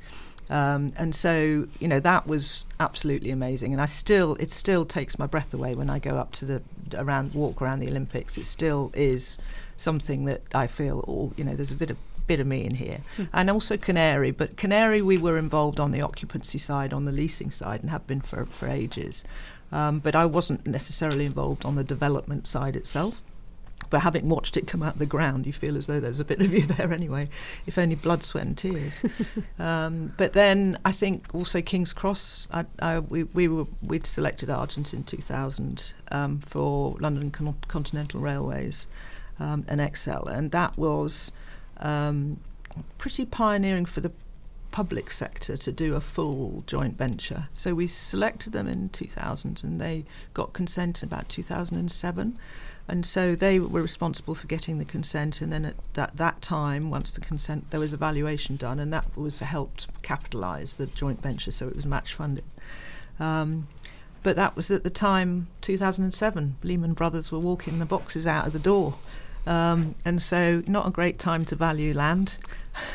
Um, 0.49 0.91
and 0.97 1.15
so, 1.15 1.67
you 1.79 1.87
know, 1.87 1.99
that 2.01 2.27
was 2.27 2.65
absolutely 2.79 3.31
amazing. 3.31 3.71
And 3.71 3.81
I 3.81 3.85
still, 3.85 4.35
it 4.35 4.51
still 4.51 4.85
takes 4.85 5.17
my 5.17 5.25
breath 5.25 5.53
away 5.53 5.75
when 5.75 5.89
I 5.89 5.97
go 5.97 6.17
up 6.17 6.33
to 6.33 6.45
the 6.45 6.61
around, 6.93 7.33
walk 7.33 7.61
around 7.61 7.79
the 7.79 7.87
Olympics. 7.87 8.37
It 8.37 8.45
still 8.45 8.91
is 8.93 9.37
something 9.77 10.25
that 10.25 10.41
I 10.53 10.67
feel, 10.67 11.05
oh, 11.07 11.33
you 11.37 11.45
know, 11.45 11.55
there's 11.55 11.71
a 11.71 11.75
bit 11.75 11.89
of 11.89 11.97
bit 12.27 12.39
of 12.39 12.47
me 12.47 12.63
in 12.63 12.75
here. 12.75 12.99
Mm. 13.17 13.29
And 13.33 13.49
also 13.49 13.77
Canary, 13.77 14.31
but 14.31 14.55
Canary 14.55 15.01
we 15.01 15.17
were 15.17 15.37
involved 15.37 15.79
on 15.79 15.91
the 15.91 16.01
occupancy 16.01 16.57
side, 16.57 16.93
on 16.93 17.05
the 17.05 17.11
leasing 17.11 17.51
side, 17.51 17.81
and 17.81 17.89
have 17.89 18.05
been 18.05 18.21
for 18.21 18.45
for 18.45 18.67
ages. 18.67 19.23
Um, 19.71 19.99
but 19.99 20.15
I 20.15 20.25
wasn't 20.25 20.67
necessarily 20.67 21.25
involved 21.25 21.65
on 21.65 21.75
the 21.75 21.83
development 21.83 22.47
side 22.47 22.75
itself. 22.75 23.21
But 23.89 24.01
having 24.01 24.29
watched 24.29 24.55
it 24.57 24.67
come 24.67 24.83
out 24.83 24.93
of 24.93 24.99
the 24.99 25.05
ground, 25.05 25.45
you 25.45 25.53
feel 25.53 25.75
as 25.75 25.87
though 25.87 25.99
there's 25.99 26.19
a 26.19 26.25
bit 26.25 26.39
of 26.41 26.53
you 26.53 26.61
there 26.65 26.93
anyway, 26.93 27.29
if 27.65 27.77
only 27.77 27.95
blood, 27.95 28.23
sweat, 28.23 28.45
and 28.45 28.57
tears. 28.57 28.93
um, 29.59 30.13
but 30.17 30.33
then 30.33 30.77
I 30.85 30.91
think 30.91 31.25
also 31.33 31.61
King's 31.61 31.93
Cross, 31.93 32.47
I, 32.51 32.65
I, 32.79 32.99
we, 32.99 33.23
we 33.23 33.47
were, 33.47 33.65
we'd 33.81 34.07
selected 34.07 34.49
Argent 34.49 34.93
in 34.93 35.03
2000 35.03 35.93
um, 36.09 36.39
for 36.39 36.95
London 36.99 37.31
Con- 37.31 37.55
Continental 37.67 38.21
Railways 38.21 38.87
um, 39.39 39.65
and 39.67 39.81
Exel, 39.81 40.25
and 40.27 40.51
that 40.51 40.77
was 40.77 41.31
um, 41.77 42.39
pretty 42.97 43.25
pioneering 43.25 43.85
for 43.85 43.99
the 43.99 44.11
public 44.71 45.11
sector 45.11 45.57
to 45.57 45.71
do 45.71 45.95
a 45.95 46.01
full 46.01 46.63
joint 46.65 46.97
venture. 46.97 47.49
So 47.53 47.73
we 47.73 47.87
selected 47.87 48.53
them 48.53 48.67
in 48.67 48.89
2000 48.89 49.63
and 49.63 49.79
they 49.79 50.05
got 50.33 50.53
consent 50.53 51.03
in 51.03 51.07
about 51.07 51.29
2007. 51.29 52.37
And 52.87 53.05
so 53.05 53.35
they 53.35 53.59
were 53.59 53.81
responsible 53.81 54.35
for 54.35 54.47
getting 54.47 54.77
the 54.77 54.85
consent. 54.85 55.41
And 55.41 55.51
then 55.53 55.65
at 55.65 55.75
that, 55.93 56.17
that 56.17 56.41
time, 56.41 56.89
once 56.89 57.11
the 57.11 57.21
consent, 57.21 57.71
there 57.71 57.79
was 57.79 57.93
a 57.93 57.97
valuation 57.97 58.57
done, 58.57 58.79
and 58.79 58.91
that 58.91 59.15
was 59.15 59.39
helped 59.39 59.87
capitalise 60.01 60.75
the 60.75 60.87
joint 60.87 61.21
venture, 61.21 61.51
so 61.51 61.67
it 61.67 61.75
was 61.75 61.85
match 61.85 62.13
funded. 62.13 62.43
Um, 63.19 63.67
but 64.23 64.35
that 64.35 64.55
was 64.55 64.71
at 64.71 64.83
the 64.83 64.89
time, 64.89 65.47
2007. 65.61 66.57
Lehman 66.63 66.93
Brothers 66.93 67.31
were 67.31 67.39
walking 67.39 67.79
the 67.79 67.85
boxes 67.85 68.27
out 68.27 68.47
of 68.47 68.53
the 68.53 68.59
door. 68.59 68.95
Um, 69.47 69.95
and 70.05 70.21
so, 70.21 70.61
not 70.67 70.87
a 70.87 70.91
great 70.91 71.17
time 71.17 71.45
to 71.45 71.55
value 71.55 71.93
land. 71.93 72.35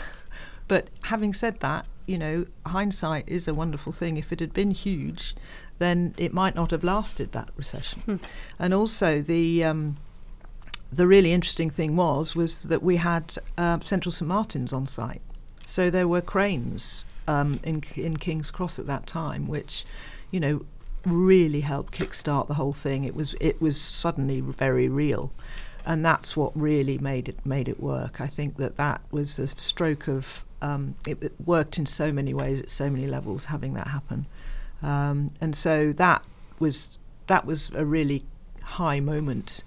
but 0.69 0.89
having 1.05 1.35
said 1.35 1.61
that, 1.61 1.87
you 2.07 2.19
know, 2.19 2.47
hindsight 2.67 3.29
is 3.29 3.49
a 3.49 3.55
wonderful 3.55 3.93
thing. 3.93 4.17
If 4.17 4.33
it 4.33 4.41
had 4.41 4.53
been 4.53 4.71
huge, 4.71 5.35
then 5.79 6.15
it 6.17 6.33
might 6.33 6.55
not 6.55 6.71
have 6.71 6.85
lasted 6.85 7.33
that 7.33 7.51
recession. 7.57 8.01
Hmm. 8.03 8.17
And 8.59 8.73
also, 8.73 9.21
the 9.21 9.65
um, 9.65 9.97
the 10.93 11.07
really 11.07 11.33
interesting 11.33 11.71
thing 11.71 11.97
was 11.97 12.35
was 12.35 12.63
that 12.63 12.83
we 12.83 12.97
had 12.97 13.39
uh, 13.59 13.81
Central 13.81 14.13
St 14.13 14.29
Martin's 14.29 14.73
on 14.73 14.87
site, 14.87 15.23
so 15.65 15.91
there 15.91 16.09
were 16.09 16.21
cranes 16.21 17.05
um, 17.27 17.61
in 17.63 17.83
in 17.97 18.17
King's 18.17 18.51
Cross 18.51 18.79
at 18.79 18.87
that 18.87 19.07
time, 19.07 19.47
which, 19.47 19.85
you 20.31 20.41
know, 20.41 20.65
really 21.05 21.61
helped 21.61 21.97
kickstart 21.97 22.49
the 22.49 22.55
whole 22.55 22.73
thing. 22.73 23.05
It 23.05 23.15
was 23.15 23.35
it 23.41 23.61
was 23.61 23.81
suddenly 23.81 24.41
very 24.41 24.89
real 24.89 25.33
and 25.87 26.05
that's 26.05 26.37
what 26.37 26.51
really 26.57 26.99
made 26.99 27.29
it 27.29 27.47
made 27.47 27.69
it 27.69 27.81
work. 27.81 28.21
I 28.21 28.27
think 28.27 28.57
that 28.57 28.77
that 28.77 29.01
was 29.13 29.39
a 29.39 29.47
stroke 29.47 30.09
of 30.09 30.45
um, 30.63 30.95
it, 31.07 31.23
it, 31.23 31.35
worked 31.45 31.79
in 31.79 31.87
so 31.87 32.13
many 32.13 32.33
ways 32.33 32.61
at 32.61 32.71
so 32.71 32.89
many 32.91 33.07
levels 33.07 33.47
having 33.47 33.75
that 33.75 33.89
happen, 33.89 34.27
um, 34.83 35.33
and 35.41 35.57
so 35.57 35.93
that 35.93 36.25
was 36.59 36.99
that 37.27 37.45
was 37.45 37.71
a 37.75 37.85
really 37.85 38.25
high 38.63 39.01
moment 39.01 39.63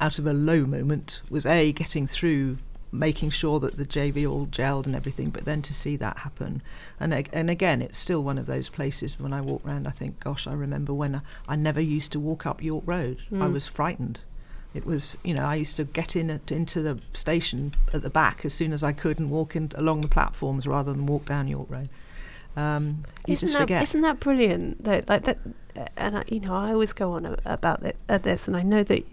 out 0.00 0.18
of 0.18 0.26
a 0.26 0.32
low 0.32 0.64
moment 0.64 1.22
was 1.28 1.44
a 1.44 1.72
getting 1.72 2.06
through 2.06 2.58
making 2.90 3.30
sure 3.30 3.60
that 3.60 3.76
the 3.76 3.84
JV 3.84 4.28
all 4.28 4.46
gelled 4.46 4.86
and 4.86 4.96
everything, 4.96 5.30
but 5.30 5.44
then 5.44 5.60
to 5.62 5.74
see 5.74 5.96
that 5.96 6.18
happen, 6.18 6.62
and 6.98 7.12
and 7.32 7.50
again, 7.50 7.82
it's 7.82 7.98
still 7.98 8.22
one 8.22 8.38
of 8.38 8.46
those 8.46 8.68
places 8.68 9.20
when 9.20 9.32
I 9.32 9.40
walk 9.40 9.66
around, 9.66 9.86
I 9.86 9.90
think, 9.90 10.20
gosh, 10.20 10.46
I 10.46 10.52
remember 10.54 10.94
when 10.94 11.16
I, 11.16 11.20
I 11.46 11.56
never 11.56 11.80
used 11.80 12.12
to 12.12 12.20
walk 12.20 12.46
up 12.46 12.62
York 12.62 12.84
Road. 12.86 13.18
Mm. 13.30 13.42
I 13.42 13.48
was 13.48 13.66
frightened. 13.66 14.20
It 14.74 14.84
was, 14.84 15.16
you 15.24 15.34
know, 15.34 15.44
I 15.44 15.54
used 15.54 15.76
to 15.76 15.84
get 15.84 16.14
in 16.14 16.30
at, 16.30 16.52
into 16.52 16.82
the 16.82 17.00
station 17.12 17.72
at 17.92 18.02
the 18.02 18.10
back 18.10 18.44
as 18.44 18.52
soon 18.52 18.72
as 18.72 18.84
I 18.84 18.92
could 18.92 19.18
and 19.18 19.30
walk 19.30 19.56
in 19.56 19.72
along 19.74 20.02
the 20.02 20.08
platforms 20.08 20.66
rather 20.66 20.92
than 20.92 21.06
walk 21.06 21.24
down 21.26 21.48
York 21.48 21.68
Road. 21.70 21.88
Um, 22.56 23.04
you 23.26 23.34
isn't 23.34 23.46
just 23.46 23.52
that, 23.54 23.60
forget. 23.60 23.82
Isn't 23.84 24.02
that 24.02 24.20
brilliant? 24.20 24.84
That 24.84 25.08
like 25.08 25.24
that, 25.24 25.38
and 25.96 26.18
I, 26.18 26.24
you 26.28 26.40
know, 26.40 26.54
I 26.54 26.72
always 26.72 26.92
go 26.92 27.12
on 27.12 27.36
about 27.44 27.82
it, 27.82 27.96
uh, 28.08 28.18
this, 28.18 28.46
and 28.46 28.56
I 28.56 28.62
know 28.62 28.82
that 28.82 29.04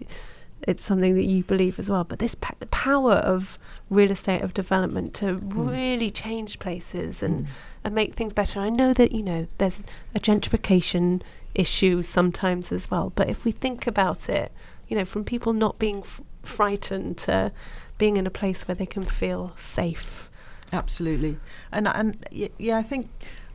it's 0.62 0.84
something 0.84 1.14
that 1.14 1.24
you 1.24 1.44
believe 1.44 1.78
as 1.78 1.88
well. 1.88 2.04
But 2.04 2.18
this 2.18 2.34
pa- 2.34 2.54
the 2.58 2.66
power 2.66 3.14
of 3.14 3.58
real 3.88 4.10
estate 4.10 4.42
of 4.42 4.52
development 4.52 5.14
to 5.14 5.36
mm. 5.36 5.70
really 5.70 6.10
change 6.10 6.58
places 6.58 7.22
and 7.22 7.46
mm. 7.46 7.48
and 7.84 7.94
make 7.94 8.14
things 8.14 8.32
better. 8.32 8.60
I 8.60 8.68
know 8.68 8.92
that 8.92 9.12
you 9.12 9.22
know 9.22 9.46
there's 9.58 9.80
a 10.14 10.20
gentrification 10.20 11.22
issue 11.54 12.02
sometimes 12.02 12.72
as 12.72 12.90
well. 12.90 13.12
But 13.14 13.30
if 13.30 13.44
we 13.44 13.52
think 13.52 13.86
about 13.86 14.28
it 14.28 14.52
you 14.88 14.96
know, 14.96 15.04
from 15.04 15.24
people 15.24 15.52
not 15.52 15.78
being 15.78 15.98
f- 15.98 16.20
frightened 16.42 17.18
to 17.18 17.52
being 17.98 18.16
in 18.16 18.26
a 18.26 18.30
place 18.30 18.68
where 18.68 18.74
they 18.74 18.86
can 18.86 19.04
feel 19.04 19.52
safe. 19.56 20.28
Absolutely, 20.72 21.38
and 21.72 21.88
and 21.88 22.26
yeah, 22.30 22.78
I 22.78 22.82
think 22.82 23.08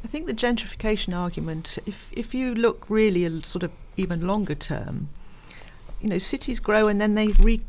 I 0.04 0.08
think 0.08 0.28
the 0.28 0.34
gentrification 0.34 1.16
argument, 1.16 1.78
if 1.86 2.10
if 2.12 2.34
you 2.34 2.56
look 2.56 2.90
really 2.90 3.26
a 3.26 3.44
sort 3.44 3.64
of 3.64 3.72
even 3.98 4.26
longer 4.26 4.56
term, 4.56 5.10
you 6.00 6.10
know, 6.10 6.18
cities 6.18 6.60
grow 6.60 6.88
and 6.88 7.00
then 7.00 7.16
they 7.16 7.28
re- 7.28 7.62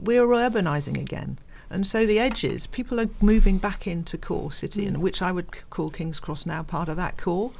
we're 0.00 0.26
urbanizing 0.26 0.98
again. 0.98 1.38
And 1.68 1.86
so 1.86 2.06
the 2.06 2.18
edges, 2.18 2.66
people 2.66 3.00
are 3.00 3.08
moving 3.20 3.58
back 3.58 3.86
into 3.86 4.16
core 4.16 4.52
city, 4.52 4.84
mm. 4.84 4.88
and 4.88 4.96
which 4.98 5.20
I 5.20 5.32
would 5.32 5.68
call 5.70 5.90
King's 5.90 6.20
Cross 6.20 6.46
now 6.46 6.62
part 6.62 6.88
of 6.88 6.96
that 6.96 7.16
core. 7.16 7.50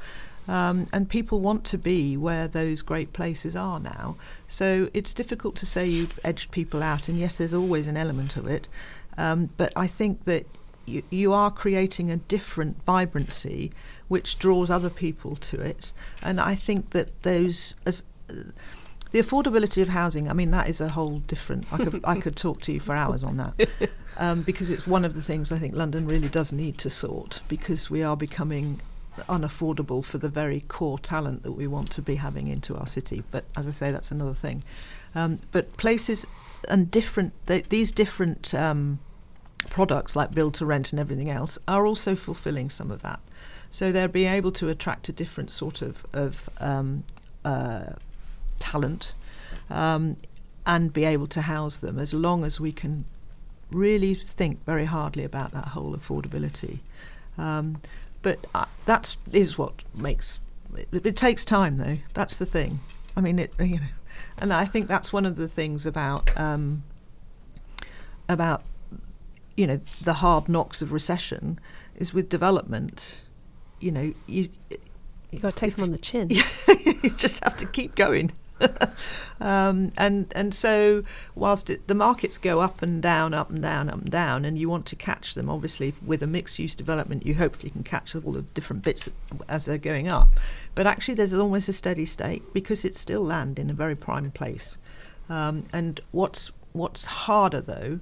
Um, 0.49 0.87
and 0.93 1.09
people 1.09 1.41
want 1.41 1.65
to 1.65 1.79
be 1.79 2.17
where 2.17 2.47
those 2.47 2.83
great 2.83 3.13
places 3.13 3.57
are 3.57 3.79
now. 3.81 4.17
So 4.47 4.89
it's 4.95 5.13
difficult 5.13 5.57
to 5.57 5.67
say 5.67 5.87
you've 5.87 6.21
edged 6.25 6.51
people 6.51 6.83
out, 6.83 7.09
and 7.09 7.19
yes, 7.19 7.37
there's 7.37 7.55
always 7.55 7.87
an 7.87 7.97
element 7.97 8.37
of 8.37 8.47
it. 8.47 8.69
Um, 9.19 9.51
but 9.57 9.73
I 9.75 9.87
think 9.87 10.25
that 10.25 10.47
you, 10.85 11.03
you 11.11 11.33
are 11.33 11.51
creating 11.51 12.11
a 12.11 12.17
different 12.17 12.83
vibrancy 12.85 13.73
which 14.09 14.39
draws 14.39 14.71
other 14.71 14.91
people 14.91 15.37
to 15.37 15.61
it. 15.61 15.93
And 16.23 16.41
I 16.41 16.55
think 16.55 16.91
that 16.91 17.23
those. 17.23 17.75
As, 17.85 18.05
uh, 18.31 18.35
the 19.13 19.21
affordability 19.21 19.81
of 19.81 19.89
housing, 19.89 20.29
I 20.29 20.33
mean, 20.33 20.51
that 20.51 20.69
is 20.69 20.81
a 20.81 20.89
whole 20.91 21.21
different. 21.21 21.65
I 21.73 21.77
could 21.79 22.01
I 22.05 22.21
could 22.21 22.37
talk 22.37 22.61
to 22.63 22.73
you 22.73 22.81
for 22.81 22.95
hours 22.95 23.23
on 23.23 23.37
that, 23.37 23.69
um, 24.19 24.43
because 24.43 24.69
it's 24.69 24.87
one 24.87 25.05
of 25.05 25.15
the 25.15 25.23
things 25.23 25.53
I 25.53 25.59
think 25.59 25.75
London 25.75 26.07
really 26.07 26.29
does 26.29 26.53
need 26.53 26.77
to 26.79 26.91
sort 26.91 27.41
because 27.49 27.89
we 27.89 28.03
are 28.03 28.17
becoming 28.17 28.81
unaffordable 29.29 30.05
for 30.05 30.19
the 30.19 30.29
very 30.29 30.61
core 30.61 30.99
talent 30.99 31.43
that 31.43 31.53
we 31.53 31.67
want 31.67 31.91
to 31.93 32.03
be 32.03 32.17
having 32.17 32.49
into 32.49 32.77
our 32.77 32.87
city. 32.87 33.23
But 33.31 33.45
as 33.57 33.67
I 33.67 33.71
say, 33.71 33.91
that's 33.91 34.11
another 34.11 34.35
thing. 34.35 34.63
Um, 35.15 35.41
but 35.53 35.77
places 35.77 36.27
and 36.69 36.91
different 36.91 37.33
these 37.47 37.91
different 37.93 38.55
um, 38.55 38.99
products 39.71 40.15
like 40.17 40.33
build 40.33 40.55
to 40.55 40.67
rent 40.67 40.93
and 40.93 41.01
everything 41.01 41.31
else 41.31 41.59
are 41.67 41.87
also 41.87 42.15
fulfilling 42.15 42.71
some 42.71 42.91
of 42.91 43.03
that. 43.03 43.21
So 43.71 43.93
they're 43.93 44.09
being 44.09 44.33
able 44.33 44.53
to 44.53 44.69
attract 44.69 45.09
a 45.09 45.13
different 45.13 45.53
sort 45.53 45.83
of 45.83 46.07
of 46.13 46.49
um, 46.59 47.05
uh, 47.45 47.95
talent 48.59 49.15
um, 49.71 50.17
and 50.67 50.93
be 50.93 51.05
able 51.05 51.27
to 51.29 51.43
house 51.43 51.79
them 51.79 51.99
as 51.99 52.13
long 52.13 52.45
as 52.45 52.61
we 52.61 52.73
can 52.73 53.05
really 53.71 54.15
think 54.15 54.65
very 54.65 54.85
hardly 54.85 55.25
about 55.25 55.53
that 55.53 55.69
whole 55.69 55.97
affordability. 55.97 56.79
Um, 57.39 57.81
but 58.27 58.45
uh, 58.57 58.65
that 58.87 59.17
is 59.31 59.57
what 59.57 59.85
makes 59.95 60.41
it, 60.77 60.89
it, 60.91 61.17
takes 61.17 61.45
time, 61.45 61.77
though. 61.77 61.99
That's 62.13 62.37
the 62.37 62.45
thing. 62.45 62.81
I 63.17 63.21
mean, 63.21 63.39
it 63.39 63.55
you 63.61 63.77
know, 63.77 63.87
and 64.39 64.53
I 64.53 64.65
think 64.65 64.89
that's 64.89 65.13
one 65.13 65.25
of 65.25 65.37
the 65.37 65.47
things 65.47 65.87
about 65.87 66.37
um, 66.37 66.83
about 68.29 68.65
you 69.57 69.69
know 69.69 69.81
the 70.03 70.15
hard 70.15 70.49
knocks 70.49 70.83
of 70.83 70.91
recession 70.91 71.61
is 71.95 72.13
with 72.13 72.29
development. 72.29 73.23
You 73.79 73.93
know, 73.93 74.15
you 74.27 74.49
you 75.31 75.39
got 75.39 75.55
to 75.55 75.57
take 75.57 75.77
them 75.77 75.85
on 75.85 75.93
the 75.93 75.99
chin. 75.99 76.29
you 76.69 77.11
just 77.11 77.45
have 77.45 77.57
to 77.59 77.67
keep 77.67 77.95
going. 77.95 78.33
um, 79.41 79.93
and 79.97 80.33
and 80.35 80.55
so 80.55 81.03
whilst 81.35 81.71
it, 81.71 81.87
the 81.89 81.95
markets 81.95 82.39
go 82.39 82.61
up 82.61 82.83
and 82.83 83.03
down, 83.03 83.35
up 83.35 83.51
and 83.51 83.63
down, 83.63 83.89
up 83.89 84.01
and 84.01 84.11
down, 84.11 84.45
and 84.45 84.59
you 84.59 84.69
want 84.69 84.87
to 84.87 84.97
catch 84.97 85.35
them, 85.35 85.51
obviously 85.51 85.95
with 86.05 86.23
a 86.23 86.27
mixed-use 86.27 86.75
development, 86.75 87.27
you 87.27 87.35
hopefully 87.35 87.71
can 87.71 87.83
catch 87.83 88.15
all 88.15 88.33
the 88.33 88.43
different 88.43 88.83
bits 88.83 89.09
as 89.49 89.65
they're 89.65 89.79
going 89.79 90.09
up. 90.09 90.29
But 90.75 90.87
actually, 90.87 91.15
there's 91.15 91.35
almost 91.35 91.69
a 91.69 91.73
steady 91.73 92.07
state 92.07 92.53
because 92.53 92.85
it's 92.85 93.01
still 93.01 93.23
land 93.23 93.59
in 93.59 93.71
a 93.71 93.75
very 93.75 93.97
prime 93.97 94.31
place. 94.31 94.79
Um, 95.29 95.67
and 95.73 96.01
what's 96.13 96.53
what's 96.73 97.07
harder 97.07 97.61
though 97.61 98.01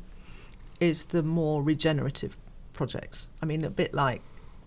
is 0.81 1.07
the 1.07 1.23
more 1.23 1.63
regenerative 1.63 2.37
projects. 2.73 3.29
I 3.41 3.47
mean, 3.47 3.65
a 3.65 3.71
bit 3.71 3.95
like 3.95 4.21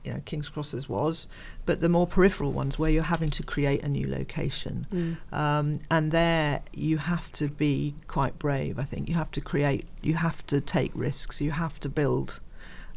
you 0.08 0.14
know, 0.14 0.22
King's 0.24 0.48
Crosses 0.48 0.88
was, 0.88 1.28
but 1.66 1.82
the 1.82 1.90
more 1.90 2.08
peripheral 2.08 2.54
ones 2.54 2.80
where 2.80 2.90
you're 2.90 3.04
having 3.04 3.30
to 3.32 3.44
create 3.44 3.84
a 3.84 3.90
new 3.90 4.08
location. 4.08 4.88
Mm. 4.94 5.38
Um, 5.38 5.80
and 5.92 6.14
there 6.14 6.62
you 6.72 6.98
have 6.98 7.30
to 7.34 7.50
be 7.50 7.94
quite 8.08 8.40
brave, 8.40 8.80
I 8.80 8.84
think. 8.84 9.10
You 9.10 9.16
have 9.16 9.32
to 9.32 9.42
create, 9.42 9.86
you 10.02 10.14
have 10.14 10.48
to 10.48 10.62
take 10.62 10.92
risks, 10.96 11.42
you 11.42 11.52
have 11.52 11.82
to 11.82 11.90
build 11.90 12.40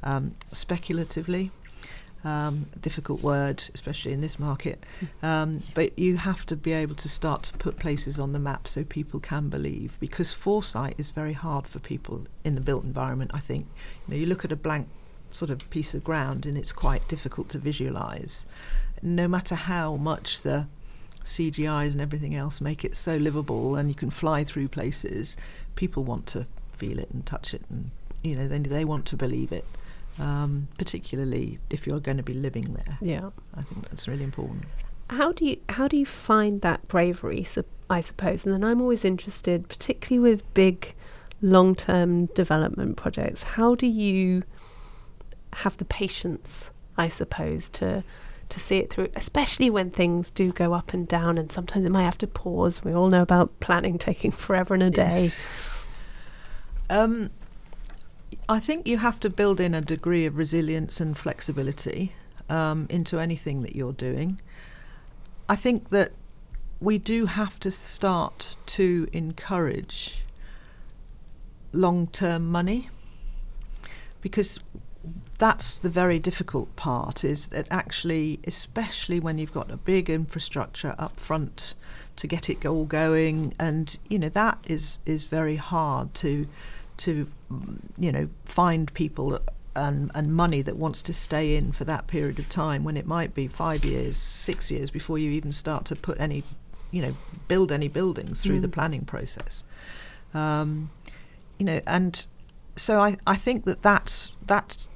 um, 0.05 0.37
speculatively. 0.53 1.51
Um, 2.23 2.67
difficult 2.79 3.23
word, 3.23 3.65
especially 3.73 4.13
in 4.13 4.21
this 4.21 4.39
market. 4.39 4.85
Um, 5.23 5.63
but 5.75 5.99
you 5.99 6.17
have 6.17 6.47
to 6.47 6.57
be 6.57 6.73
able 6.73 6.95
to 6.95 7.09
start 7.09 7.43
to 7.45 7.53
put 7.59 7.79
places 7.79 8.19
on 8.19 8.33
the 8.33 8.39
map 8.39 8.67
so 8.67 8.85
people 8.85 9.21
can 9.21 9.49
believe, 9.49 9.99
because 10.01 10.33
foresight 10.33 10.95
is 10.97 11.11
very 11.11 11.35
hard 11.35 11.67
for 11.67 11.79
people 11.79 12.27
in 12.43 12.55
the 12.55 12.61
built 12.61 12.85
environment. 12.85 13.31
I 13.35 13.41
think 13.41 13.67
you 14.07 14.15
know 14.15 14.21
you 14.21 14.27
look 14.27 14.45
at 14.45 14.53
a 14.53 14.57
blank 14.57 14.89
sort 15.33 15.51
of 15.51 15.69
piece 15.71 15.95
of 15.95 16.05
ground 16.05 16.47
and 16.47 16.57
it's 16.57 16.73
quite 16.73 17.07
difficult 17.09 17.49
to 17.51 17.59
visualize. 17.59 18.47
No 19.03 19.29
matter 19.29 19.55
how 19.55 19.97
much 19.97 20.43
the 20.43 20.67
CGIs 21.25 21.93
and 21.93 22.01
everything 22.01 22.35
else 22.35 22.61
make 22.61 22.85
it 22.85 22.97
so 22.97 23.17
livable 23.17 23.77
and 23.77 23.89
you 23.89 23.95
can 23.95 24.11
fly 24.11 24.45
through 24.45 24.69
places, 24.69 25.37
people 25.77 26.05
want 26.05 26.27
to 26.27 26.47
feel 26.77 26.99
it 26.99 27.11
and 27.11 27.25
touch 27.27 27.53
it 27.53 27.63
and 27.69 27.91
you 28.23 28.35
know 28.35 28.49
they 28.49 28.59
they 28.59 28.85
want 28.85 29.07
to 29.07 29.17
believe 29.17 29.53
it. 29.53 29.65
Um, 30.19 30.69
particularly 30.77 31.61
if 31.71 31.87
you're 31.87 32.01
going 32.01 32.19
to 32.19 32.23
be 32.23 32.35
living 32.35 32.75
there. 32.75 32.99
Yeah, 33.01 33.31
I 33.55 33.63
think 33.63 33.89
that's 33.89 34.07
really 34.07 34.25
important. 34.25 34.65
How 35.09 35.33
do 35.33 35.47
you 35.47 35.57
how 35.71 35.89
do 35.89 35.97
you 35.97 36.05
find 36.05 36.61
that 36.61 36.87
bravery? 36.89 37.43
So, 37.43 37.65
I 37.89 38.03
suppose, 38.03 38.45
and 38.45 38.53
then 38.53 38.63
I'm 38.63 38.83
always 38.83 39.05
interested, 39.05 39.69
particularly 39.69 40.19
with 40.31 40.53
big, 40.53 40.95
long-term 41.41 42.27
development 42.27 42.99
projects. 42.99 43.43
How 43.43 43.75
do 43.75 43.87
you 43.87 44.43
have 45.55 45.77
the 45.77 45.85
patience, 45.85 46.71
I 46.97 47.09
suppose, 47.09 47.69
to 47.71 48.05
to 48.49 48.59
see 48.59 48.79
it 48.79 48.91
through, 48.91 49.09
especially 49.15 49.71
when 49.71 49.91
things 49.91 50.31
do 50.31 50.51
go 50.51 50.73
up 50.73 50.93
and 50.93 51.07
down, 51.07 51.39
and 51.39 51.53
sometimes 51.53 51.85
it 51.87 51.91
might 51.91 52.03
have 52.03 52.19
to 52.19 52.27
pause. 52.27 52.83
We 52.83 52.93
all 52.93 53.09
know 53.09 53.23
about 53.23 53.61
planning 53.61 53.97
taking 53.97 54.33
forever 54.33 54.75
and 54.75 54.83
a 54.83 54.91
day. 54.91 55.23
Yes. 55.23 55.87
Um, 56.91 57.31
I 58.49 58.59
think 58.59 58.89
you 58.89 58.99
have 58.99 59.21
to 59.21 59.31
build 59.31 59.61
in 59.61 59.75
a 59.75 59.81
degree 59.81 60.27
of 60.27 60.37
resilience 60.37 61.01
and 61.01 61.17
flexibility 61.17 62.13
um, 62.49 62.87
into 62.91 63.21
anything 63.21 63.63
that 63.63 63.77
you're 63.77 63.93
doing. 63.93 64.41
I 65.49 65.55
think 65.55 65.91
that 65.91 66.13
we 66.81 66.99
do 66.99 67.27
have 67.27 67.61
to 67.61 67.71
start 67.71 68.57
to 68.67 69.09
encourage 69.13 70.25
long 71.73 72.09
term 72.09 72.51
money 72.51 72.91
because 74.21 74.59
that's 75.41 75.79
the 75.79 75.89
very 75.89 76.19
difficult 76.19 76.77
part 76.77 77.25
is 77.25 77.49
that 77.49 77.67
actually 77.71 78.39
especially 78.47 79.19
when 79.19 79.39
you've 79.39 79.55
got 79.55 79.71
a 79.71 79.77
big 79.77 80.11
infrastructure 80.11 80.95
up 80.99 81.19
front 81.19 81.73
to 82.17 82.27
get 82.27 82.51
it 82.51 82.67
all 82.67 82.85
going 82.85 83.55
and 83.59 83.97
you 84.11 84.19
know 84.19 84.29
that 84.29 84.59
is 84.67 84.99
is 85.07 85.25
very 85.25 85.57
hard 85.57 86.15
to 86.15 86.47
to 86.99 87.27
you 87.99 88.13
know 88.13 88.29
find 88.45 88.93
people 88.93 89.41
and 89.75 90.11
and 90.15 90.35
money 90.35 90.61
that 90.61 90.77
wants 90.77 91.03
to 91.03 91.13
stay 91.15 91.57
in 91.57 91.73
for 91.73 91.85
that 91.85 92.07
period 92.07 92.39
of 92.39 92.47
time 92.51 92.85
when 92.85 92.99
it 92.99 93.07
might 93.07 93.33
be 93.33 93.49
5 93.49 93.83
years 93.83 94.19
6 94.19 94.71
years 94.71 94.91
before 94.91 95.19
you 95.19 95.31
even 95.31 95.55
start 95.55 95.87
to 95.87 95.97
put 95.97 96.21
any 96.21 96.45
you 96.91 97.01
know 97.01 97.15
build 97.49 97.73
any 97.73 97.89
buildings 97.89 98.43
through 98.43 98.59
mm. 98.59 98.63
the 98.63 98.69
planning 98.69 99.07
process 99.07 99.65
um, 100.35 100.91
you 101.57 101.65
know 101.65 101.81
and 101.87 102.27
so 102.81 103.01
I, 103.01 103.17
I 103.27 103.37
think 103.37 103.65
that 103.67 103.83
that's 103.83 104.33
that's 104.47 104.89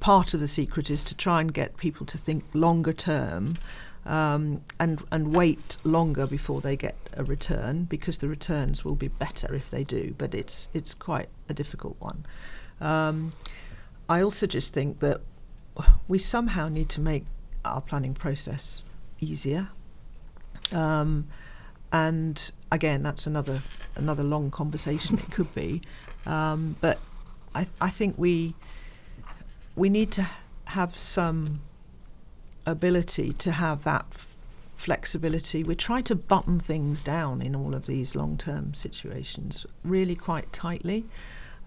part 0.00 0.34
of 0.34 0.40
the 0.40 0.46
secret 0.46 0.88
is 0.88 1.02
to 1.04 1.14
try 1.16 1.40
and 1.40 1.52
get 1.52 1.76
people 1.76 2.06
to 2.06 2.16
think 2.16 2.44
longer 2.54 2.92
term 2.92 3.54
um, 4.06 4.62
and 4.78 5.02
and 5.10 5.34
wait 5.34 5.76
longer 5.82 6.26
before 6.26 6.60
they 6.60 6.76
get 6.76 6.96
a 7.14 7.24
return 7.24 7.84
because 7.84 8.18
the 8.18 8.28
returns 8.28 8.84
will 8.84 8.94
be 8.94 9.08
better 9.08 9.54
if 9.54 9.70
they 9.70 9.82
do 9.82 10.14
but 10.16 10.34
it's 10.34 10.68
it's 10.72 10.94
quite 10.94 11.28
a 11.48 11.54
difficult 11.54 11.96
one. 11.98 12.24
Um, 12.80 13.32
I 14.08 14.20
also 14.20 14.46
just 14.46 14.72
think 14.72 15.00
that 15.00 15.20
we 16.06 16.18
somehow 16.18 16.68
need 16.68 16.88
to 16.90 17.00
make 17.00 17.24
our 17.64 17.80
planning 17.80 18.14
process 18.14 18.82
easier. 19.20 19.70
Um, 20.70 21.26
and 21.92 22.50
again 22.70 23.02
that's 23.02 23.26
another 23.26 23.62
another 23.96 24.22
long 24.22 24.50
conversation 24.50 25.18
it 25.18 25.30
could 25.32 25.52
be. 25.54 25.82
Um, 26.26 26.76
but 26.80 26.98
I, 27.54 27.66
I 27.80 27.90
think 27.90 28.16
we 28.18 28.54
we 29.76 29.88
need 29.88 30.12
to 30.12 30.28
have 30.66 30.96
some 30.96 31.60
ability 32.66 33.32
to 33.34 33.52
have 33.52 33.84
that 33.84 34.06
f- 34.12 34.36
flexibility. 34.76 35.62
We 35.62 35.74
try 35.74 36.00
to 36.02 36.14
button 36.14 36.60
things 36.60 37.02
down 37.02 37.42
in 37.42 37.54
all 37.54 37.74
of 37.74 37.86
these 37.86 38.14
long 38.14 38.36
term 38.36 38.74
situations 38.74 39.66
really 39.82 40.16
quite 40.16 40.52
tightly. 40.52 41.04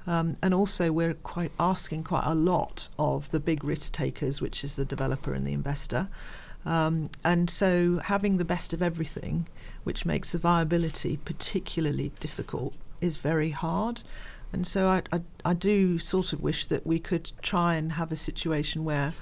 Um, 0.06 0.38
and 0.41 0.54
also, 0.54 0.91
we're 0.91 1.15
quite 1.15 1.52
asking 1.60 2.04
quite 2.04 2.23
a 2.26 2.34
lot 2.34 2.88
of 2.97 3.30
the 3.32 3.41
big 3.41 3.63
risk 3.63 3.91
takers, 3.91 4.39
which 4.39 4.63
is 4.63 4.76
the 4.76 4.86
developer 4.86 5.34
and 5.34 5.45
the 5.45 5.52
investor. 5.52 6.08
Um, 6.65 7.10
and 7.26 7.50
so, 7.50 8.00
having 8.06 8.38
the 8.38 8.45
best 8.45 8.71
of 8.71 8.82
everything, 8.82 9.47
which 9.84 10.06
makes 10.06 10.32
the 10.32 10.38
viability 10.38 11.17
particularly 11.17 12.13
difficult, 12.21 12.73
is 13.02 13.17
very 13.17 13.52
hard. 13.52 14.02
And 14.53 14.65
so 14.65 14.88
I, 14.88 15.01
I, 15.12 15.21
I 15.43 15.53
do 15.53 15.99
sort 15.99 16.33
of 16.33 16.41
wish 16.41 16.65
that 16.67 16.86
we 16.88 16.99
could 16.99 17.31
try 17.41 17.75
and 17.75 17.93
have 17.93 18.12
a 18.12 18.15
situation 18.15 18.86
where 18.86 19.13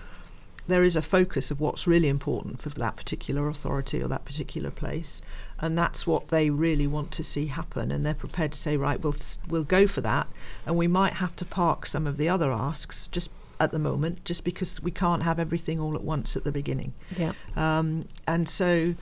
there 0.67 0.83
is 0.83 0.95
a 0.95 1.01
focus 1.01 1.51
of 1.51 1.59
what's 1.59 1.85
really 1.85 2.07
important 2.07 2.61
for 2.61 2.69
that 2.69 2.95
particular 2.95 3.47
authority 3.47 4.01
or 4.01 4.07
that 4.07 4.25
particular 4.25 4.71
place, 4.71 5.21
and 5.59 5.77
that's 5.77 6.07
what 6.07 6.29
they 6.29 6.49
really 6.49 6.88
want 6.88 7.11
to 7.11 7.23
see 7.23 7.47
happen. 7.47 7.91
And 7.91 8.05
they're 8.05 8.13
prepared 8.15 8.53
to 8.53 8.57
say, 8.57 8.77
right, 8.77 8.99
we'll 9.01 9.15
we'll 9.47 9.63
go 9.63 9.85
for 9.88 10.01
that, 10.01 10.27
and 10.65 10.75
we 10.75 10.88
might 10.88 11.13
have 11.13 11.35
to 11.38 11.45
park 11.45 11.85
some 11.85 12.07
of 12.07 12.17
the 12.17 12.29
other 12.29 12.51
asks 12.51 13.07
just 13.07 13.29
at 13.59 13.71
the 13.71 13.79
moment, 13.79 14.25
just 14.25 14.43
because 14.43 14.81
we 14.81 14.91
can't 14.91 15.23
have 15.23 15.39
everything 15.39 15.79
all 15.79 15.95
at 15.95 16.03
once 16.03 16.35
at 16.35 16.43
the 16.43 16.51
beginning. 16.51 16.93
Yeah. 17.17 17.33
Um, 17.55 18.07
and 18.27 18.49
so, 18.49 18.95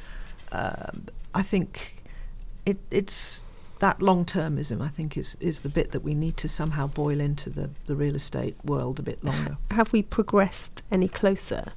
uh, 0.51 0.91
I 1.33 1.41
think 1.43 2.03
it, 2.65 2.77
it's 2.91 3.42
that 3.83 4.01
long 4.01 4.23
termism, 4.23 4.81
I 4.81 4.87
think, 4.87 5.17
is, 5.17 5.35
is 5.41 5.59
the 5.59 5.67
bit 5.67 5.91
that 5.91 5.99
we 5.99 6.13
need 6.13 6.37
to 6.37 6.47
somehow 6.47 6.87
boil 6.87 7.19
into 7.19 7.49
the, 7.49 7.69
the 7.85 7.95
real 7.95 8.15
estate 8.15 8.55
world 8.63 8.97
a 8.97 9.01
bit 9.01 9.21
longer. 9.25 9.57
Have 9.71 9.91
we 9.91 10.01
progressed 10.01 10.83
any 10.89 11.09
closer 11.09 11.73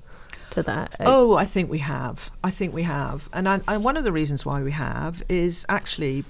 to 0.51 0.63
that? 0.63 0.95
Oh, 1.01 1.35
I 1.35 1.45
think 1.45 1.69
we 1.69 1.81
have. 1.81 2.31
I 2.45 2.53
think 2.53 2.73
we 2.73 2.85
have. 2.85 3.29
And, 3.33 3.49
I, 3.49 3.61
and 3.67 3.83
one 3.83 3.97
of 3.97 4.05
the 4.05 4.13
reasons 4.13 4.47
why 4.47 4.63
we 4.63 4.71
have 4.71 5.25
is 5.29 5.67
actually 5.69 6.25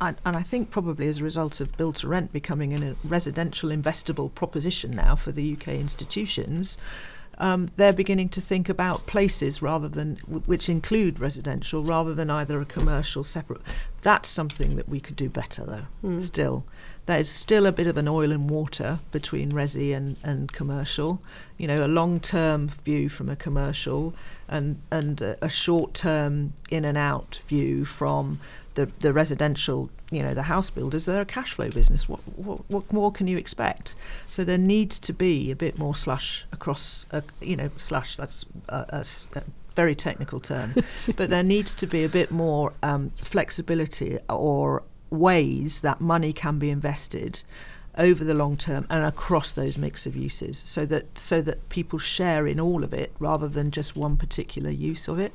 and, 0.00 0.16
and, 0.26 0.34
I 0.34 0.42
think 0.42 0.70
probably 0.70 1.06
as 1.06 1.18
a 1.18 1.24
result 1.24 1.60
of 1.60 1.76
build 1.76 1.96
to 1.96 2.08
rent 2.08 2.32
becoming 2.32 2.72
a 2.82 2.96
residential 3.04 3.68
investable 3.68 4.34
proposition 4.34 4.90
now 4.90 5.14
for 5.14 5.30
the 5.30 5.52
UK 5.52 5.68
institutions, 5.68 6.76
um, 7.40 7.68
they're 7.76 7.92
beginning 7.92 8.28
to 8.28 8.40
think 8.40 8.68
about 8.68 9.06
places 9.06 9.62
rather 9.62 9.88
than 9.88 10.16
which 10.26 10.68
include 10.68 11.18
residential 11.18 11.82
rather 11.82 12.14
than 12.14 12.30
either 12.30 12.60
a 12.60 12.66
commercial 12.66 13.24
separate. 13.24 13.62
That's 14.02 14.28
something 14.28 14.76
that 14.76 14.88
we 14.88 15.00
could 15.00 15.16
do 15.16 15.30
better 15.30 15.64
though. 15.64 15.86
Mm. 16.04 16.20
Still, 16.20 16.66
there's 17.10 17.28
still 17.28 17.66
a 17.66 17.72
bit 17.72 17.86
of 17.86 17.96
an 17.96 18.08
oil 18.08 18.30
and 18.30 18.48
water 18.48 19.00
between 19.10 19.52
resi 19.52 19.94
and, 19.94 20.16
and 20.22 20.52
commercial. 20.52 21.20
You 21.58 21.66
know, 21.66 21.84
a 21.84 21.88
long 21.88 22.20
term 22.20 22.68
view 22.68 23.08
from 23.08 23.28
a 23.28 23.36
commercial 23.36 24.14
and 24.48 24.80
and 24.90 25.20
a, 25.20 25.44
a 25.44 25.48
short 25.48 25.94
term 25.94 26.52
in 26.70 26.84
and 26.84 26.96
out 26.96 27.40
view 27.46 27.84
from 27.84 28.40
the, 28.74 28.90
the 29.00 29.12
residential, 29.12 29.90
you 30.10 30.22
know, 30.22 30.34
the 30.34 30.44
house 30.44 30.70
builders, 30.70 31.04
they're 31.04 31.20
a 31.20 31.26
cash 31.26 31.52
flow 31.52 31.68
business. 31.70 32.08
What, 32.08 32.20
what, 32.36 32.60
what 32.68 32.92
more 32.92 33.10
can 33.10 33.26
you 33.26 33.36
expect? 33.36 33.94
So 34.28 34.44
there 34.44 34.58
needs 34.58 34.98
to 35.00 35.12
be 35.12 35.50
a 35.50 35.56
bit 35.56 35.78
more 35.78 35.94
slush 35.94 36.46
across, 36.52 37.04
a, 37.10 37.22
you 37.40 37.56
know, 37.56 37.70
slush, 37.76 38.16
that's 38.16 38.44
a, 38.68 39.04
a, 39.34 39.38
a 39.38 39.42
very 39.74 39.94
technical 39.94 40.40
term, 40.40 40.74
but 41.16 41.30
there 41.30 41.42
needs 41.42 41.74
to 41.76 41.86
be 41.86 42.04
a 42.04 42.08
bit 42.08 42.30
more 42.30 42.72
um, 42.82 43.12
flexibility 43.16 44.18
or 44.28 44.82
ways 45.10 45.80
that 45.80 46.00
money 46.00 46.32
can 46.32 46.58
be 46.58 46.70
invested 46.70 47.42
over 47.98 48.22
the 48.24 48.34
long 48.34 48.56
term 48.56 48.86
and 48.88 49.04
across 49.04 49.52
those 49.52 49.76
mix 49.76 50.06
of 50.06 50.16
uses 50.16 50.58
so 50.58 50.86
that 50.86 51.18
so 51.18 51.42
that 51.42 51.68
people 51.68 51.98
share 51.98 52.46
in 52.46 52.60
all 52.60 52.84
of 52.84 52.94
it 52.94 53.12
rather 53.18 53.48
than 53.48 53.70
just 53.70 53.96
one 53.96 54.16
particular 54.16 54.70
use 54.70 55.08
of 55.08 55.18
it 55.18 55.32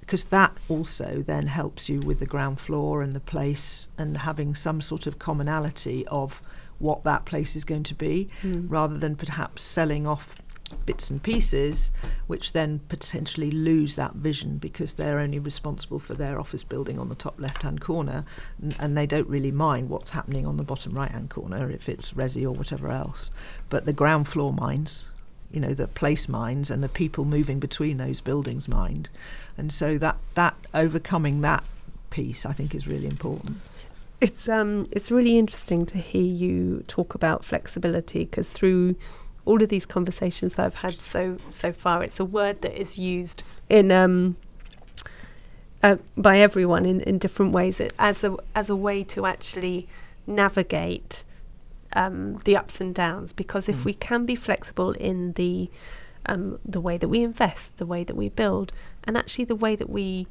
because 0.00 0.24
that 0.24 0.52
also 0.68 1.22
then 1.26 1.46
helps 1.46 1.88
you 1.88 1.98
with 2.00 2.18
the 2.18 2.26
ground 2.26 2.60
floor 2.60 3.00
and 3.00 3.12
the 3.14 3.20
place 3.20 3.88
and 3.96 4.18
having 4.18 4.54
some 4.54 4.80
sort 4.80 5.06
of 5.06 5.18
commonality 5.18 6.06
of 6.08 6.42
what 6.78 7.04
that 7.04 7.24
place 7.24 7.56
is 7.56 7.64
going 7.64 7.84
to 7.84 7.94
be 7.94 8.28
mm. 8.42 8.66
rather 8.68 8.98
than 8.98 9.16
perhaps 9.16 9.62
selling 9.62 10.06
off 10.06 10.36
bits 10.86 11.10
and 11.10 11.22
pieces 11.22 11.90
which 12.26 12.52
then 12.52 12.80
potentially 12.88 13.50
lose 13.50 13.96
that 13.96 14.14
vision 14.14 14.58
because 14.58 14.94
they're 14.94 15.18
only 15.18 15.38
responsible 15.38 15.98
for 15.98 16.14
their 16.14 16.40
office 16.40 16.64
building 16.64 16.98
on 16.98 17.08
the 17.08 17.14
top 17.14 17.38
left 17.38 17.62
hand 17.62 17.80
corner 17.80 18.24
and, 18.78 18.96
they 18.96 19.06
don't 19.06 19.28
really 19.28 19.50
mind 19.50 19.88
what's 19.88 20.10
happening 20.10 20.46
on 20.46 20.56
the 20.56 20.62
bottom 20.62 20.94
right 20.94 21.10
hand 21.10 21.28
corner 21.30 21.70
if 21.70 21.88
it's 21.88 22.12
resi 22.12 22.44
or 22.44 22.52
whatever 22.52 22.90
else 22.90 23.30
but 23.68 23.84
the 23.84 23.92
ground 23.92 24.26
floor 24.26 24.52
minds 24.52 25.10
you 25.52 25.60
know 25.60 25.74
the 25.74 25.86
place 25.88 26.28
minds 26.28 26.70
and 26.70 26.82
the 26.82 26.88
people 26.88 27.24
moving 27.24 27.60
between 27.60 27.98
those 27.98 28.20
buildings 28.20 28.68
mind 28.68 29.08
and 29.58 29.72
so 29.72 29.98
that 29.98 30.16
that 30.34 30.54
overcoming 30.72 31.40
that 31.42 31.64
piece 32.14 32.46
I 32.46 32.52
think 32.52 32.74
is 32.74 32.86
really 32.86 33.06
important. 33.06 33.58
It's 34.20 34.48
um 34.48 34.86
it's 34.92 35.10
really 35.10 35.36
interesting 35.36 35.84
to 35.86 35.98
hear 35.98 36.22
you 36.22 36.84
talk 36.86 37.14
about 37.14 37.44
flexibility 37.44 38.24
because 38.24 38.48
through 38.50 38.94
all 39.46 39.62
of 39.62 39.68
these 39.68 39.86
conversations 39.86 40.54
that 40.54 40.66
I've 40.66 40.74
had 40.76 41.00
so 41.00 41.36
so 41.48 41.72
far, 41.72 42.02
it's 42.02 42.20
a 42.20 42.24
word 42.24 42.62
that 42.62 42.78
is 42.80 42.98
used 42.98 43.42
in 43.68 43.92
um, 43.92 44.36
uh, 45.82 45.96
by 46.16 46.38
everyone 46.38 46.86
in, 46.86 47.00
in 47.02 47.18
different 47.18 47.52
ways 47.52 47.80
it, 47.80 47.92
as 47.98 48.24
a 48.24 48.36
as 48.54 48.70
a 48.70 48.76
way 48.76 49.04
to 49.04 49.26
actually 49.26 49.86
navigate 50.26 51.24
um, 51.92 52.38
the 52.44 52.56
ups 52.56 52.80
and 52.80 52.94
downs. 52.94 53.32
Because 53.32 53.68
if 53.68 53.78
Mm. 53.80 53.84
we 53.84 53.94
can 53.94 54.24
be 54.26 54.34
flexible 54.36 54.92
in 54.92 55.32
the 55.32 55.70
um, 56.26 56.58
the 56.64 56.80
way 56.80 56.96
that 56.96 57.08
we 57.08 57.22
invest, 57.22 57.76
the 57.76 57.86
way 57.86 58.02
that 58.04 58.16
we 58.16 58.30
build, 58.30 58.72
and 59.04 59.16
actually 59.16 59.44
the 59.44 59.54
way 59.54 59.76
that 59.76 59.90
we 59.90 60.26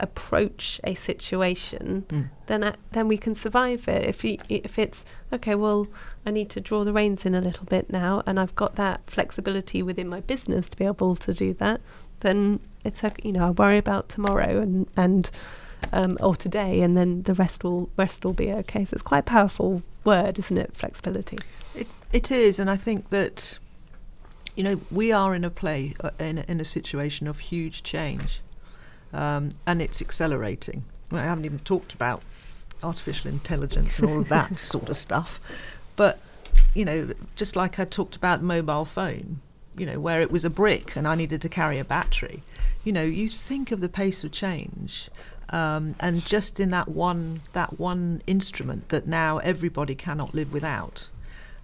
approach 0.00 0.80
a 0.84 0.94
situation, 0.94 2.04
Mm. 2.08 2.30
then 2.46 2.62
uh, 2.64 2.76
then 2.92 3.08
we 3.08 3.18
can 3.18 3.34
survive 3.34 3.88
it. 3.88 4.04
If 4.04 4.24
you, 4.24 4.38
if 4.48 4.78
it's 4.78 5.04
okay, 5.32 5.54
well, 5.54 5.88
I 6.26 6.30
need 6.30 6.50
to 6.50 6.60
draw 6.60 6.84
the 6.84 6.92
reins 6.92 7.24
in 7.26 7.34
a 7.34 7.40
little 7.40 7.64
bit 7.66 7.90
now, 7.90 8.22
and 8.26 8.38
I've 8.38 8.54
got 8.54 8.76
that 8.76 9.00
flexibility 9.10 9.82
within 9.82 10.08
my 10.08 10.20
business 10.20 10.68
to 10.68 10.76
be 10.76 10.84
able 10.84 11.16
to 11.16 11.32
do 11.34 11.52
that. 11.54 11.80
Then 12.20 12.60
it's 12.84 13.02
okay. 13.04 13.22
You 13.24 13.32
know, 13.32 13.46
I 13.46 13.50
worry 13.50 13.78
about 13.78 14.08
tomorrow 14.08 14.60
and 14.60 14.86
and 14.96 15.30
um, 15.92 16.18
or 16.20 16.34
today, 16.36 16.80
and 16.80 16.96
then 16.96 17.22
the 17.22 17.34
rest 17.34 17.64
will 17.64 17.88
rest 17.96 18.24
will 18.24 18.32
be 18.34 18.52
okay. 18.52 18.84
So 18.84 18.94
it's 18.94 19.02
quite 19.02 19.20
a 19.20 19.22
powerful 19.22 19.82
word, 20.04 20.38
isn't 20.38 20.58
it? 20.58 20.76
Flexibility. 20.76 21.38
It 21.74 21.86
it 22.12 22.30
is, 22.30 22.58
and 22.58 22.70
I 22.70 22.76
think 22.76 23.10
that 23.10 23.58
you 24.56 24.64
know 24.64 24.80
we 24.90 25.12
are 25.12 25.34
in 25.34 25.44
a 25.44 25.50
play 25.50 25.94
uh, 26.00 26.10
in 26.18 26.38
a, 26.38 26.44
in 26.48 26.60
a 26.60 26.64
situation 26.64 27.28
of 27.28 27.38
huge 27.38 27.82
change, 27.82 28.40
um, 29.12 29.50
and 29.66 29.80
it's 29.82 30.00
accelerating. 30.00 30.84
Well, 31.10 31.22
I 31.22 31.24
haven't 31.24 31.44
even 31.44 31.60
talked 31.60 31.94
about 31.94 32.22
artificial 32.82 33.30
intelligence 33.30 33.98
and 33.98 34.08
all 34.08 34.18
of 34.20 34.28
that 34.28 34.58
sort 34.60 34.88
of 34.88 34.96
stuff, 34.96 35.40
but 35.96 36.20
you 36.74 36.84
know, 36.84 37.12
just 37.36 37.56
like 37.56 37.78
I 37.78 37.84
talked 37.84 38.16
about 38.16 38.40
the 38.40 38.46
mobile 38.46 38.84
phone, 38.84 39.40
you 39.76 39.86
know, 39.86 39.98
where 39.98 40.20
it 40.20 40.30
was 40.30 40.44
a 40.44 40.50
brick 40.50 40.96
and 40.96 41.08
I 41.08 41.14
needed 41.14 41.40
to 41.42 41.48
carry 41.48 41.78
a 41.78 41.84
battery. 41.84 42.42
You 42.84 42.92
know, 42.92 43.02
you 43.02 43.28
think 43.28 43.72
of 43.72 43.80
the 43.80 43.88
pace 43.88 44.22
of 44.24 44.32
change. 44.32 45.08
Um, 45.50 45.94
and 45.98 46.24
just 46.26 46.60
in 46.60 46.68
that 46.70 46.88
one 46.88 47.40
that 47.54 47.80
one 47.80 48.20
instrument 48.26 48.90
that 48.90 49.06
now 49.06 49.38
everybody 49.38 49.94
cannot 49.94 50.34
live 50.34 50.52
without, 50.52 51.08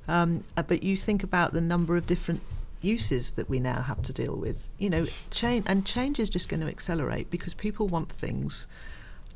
um, 0.09 0.45
uh, 0.57 0.63
but 0.63 0.83
you 0.83 0.97
think 0.97 1.23
about 1.23 1.53
the 1.53 1.61
number 1.61 1.95
of 1.95 2.07
different 2.07 2.41
uses 2.85 3.33
that 3.33 3.49
we 3.49 3.59
now 3.59 3.83
have 3.83 4.03
to 4.03 4.13
deal 4.13 4.37
with. 4.37 4.69
You 4.79 4.91
know, 4.91 5.07
change 5.31 5.65
and 5.67 5.85
change 5.85 6.21
is 6.21 6.31
just 6.31 6.49
going 6.49 6.61
to 6.61 6.69
accelerate 6.69 7.31
because 7.31 7.55
people 7.55 7.89
want 7.89 8.13
things 8.13 8.67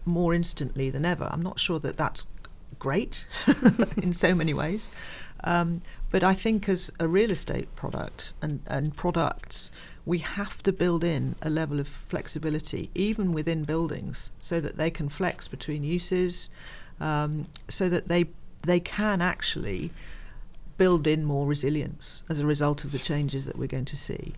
more 0.04 0.34
instantly 0.34 0.90
than 0.90 1.04
ever. 1.04 1.28
I'm 1.30 1.42
not 1.42 1.58
sure 1.58 1.78
that 1.80 1.96
that's 1.96 2.24
great 2.78 3.26
in 3.96 4.12
so 4.12 4.34
many 4.34 4.54
ways, 4.54 4.90
um, 5.44 5.82
but 6.10 6.22
I 6.22 6.34
think 6.34 6.68
as 6.68 6.90
a 7.00 7.08
real 7.08 7.30
estate 7.30 7.74
product 7.74 8.32
and, 8.40 8.60
and 8.66 8.96
products, 8.96 9.70
we 10.04 10.18
have 10.18 10.62
to 10.62 10.72
build 10.72 11.04
in 11.04 11.36
a 11.42 11.50
level 11.50 11.80
of 11.80 11.86
flexibility 11.86 12.90
even 12.94 13.32
within 13.32 13.64
buildings 13.64 14.30
so 14.40 14.60
that 14.60 14.76
they 14.76 14.90
can 14.90 15.08
flex 15.08 15.48
between 15.48 15.84
uses, 15.84 16.50
um, 17.00 17.46
so 17.68 17.88
that 17.88 18.08
they 18.08 18.26
they 18.62 18.80
can 18.80 19.20
actually 19.20 19.90
build 20.78 21.06
in 21.06 21.24
more 21.24 21.46
resilience 21.46 22.22
as 22.28 22.40
a 22.40 22.46
result 22.46 22.84
of 22.84 22.92
the 22.92 22.98
changes 22.98 23.44
that 23.46 23.58
we're 23.58 23.66
going 23.66 23.84
to 23.84 23.96
see. 23.96 24.32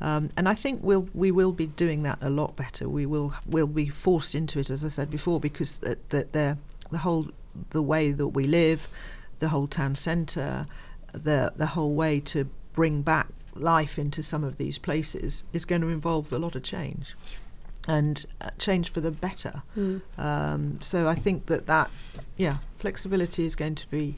Um, 0.00 0.30
and 0.36 0.48
I 0.48 0.54
think 0.54 0.80
we'll 0.82 1.06
we 1.14 1.30
will 1.30 1.52
be 1.52 1.66
doing 1.66 2.02
that 2.02 2.18
a 2.20 2.30
lot 2.30 2.56
better. 2.56 2.88
We 2.88 3.06
will 3.06 3.34
will 3.46 3.68
be 3.68 3.88
forced 3.88 4.34
into 4.34 4.58
it, 4.58 4.68
as 4.68 4.84
I 4.84 4.88
said 4.88 5.10
before, 5.10 5.38
because 5.38 5.78
that 5.78 6.10
that 6.10 6.32
the 6.32 6.58
the 6.90 6.98
whole 6.98 7.28
the 7.70 7.82
way 7.82 8.10
that 8.10 8.28
we 8.28 8.44
live, 8.44 8.88
the 9.38 9.50
whole 9.50 9.68
town 9.68 9.94
centre, 9.94 10.66
the 11.12 11.52
the 11.56 11.66
whole 11.66 11.94
way 11.94 12.18
to 12.20 12.48
bring 12.72 13.02
back 13.02 13.28
life 13.54 13.98
into 13.98 14.22
some 14.22 14.42
of 14.42 14.56
these 14.56 14.78
places 14.78 15.44
is 15.52 15.64
going 15.64 15.82
to 15.82 15.88
involve 15.88 16.32
a 16.32 16.38
lot 16.38 16.56
of 16.56 16.64
change, 16.64 17.14
and 17.86 18.26
uh, 18.40 18.48
change 18.58 18.90
for 18.90 19.00
the 19.00 19.12
better. 19.12 19.62
Um, 20.18 20.80
so 20.80 21.06
I 21.06 21.14
think 21.14 21.46
that 21.46 21.66
that 21.66 21.90
yeah 22.36 22.56
flexibility 22.78 23.44
is 23.44 23.54
going 23.54 23.76
to 23.76 23.88
be 23.88 24.16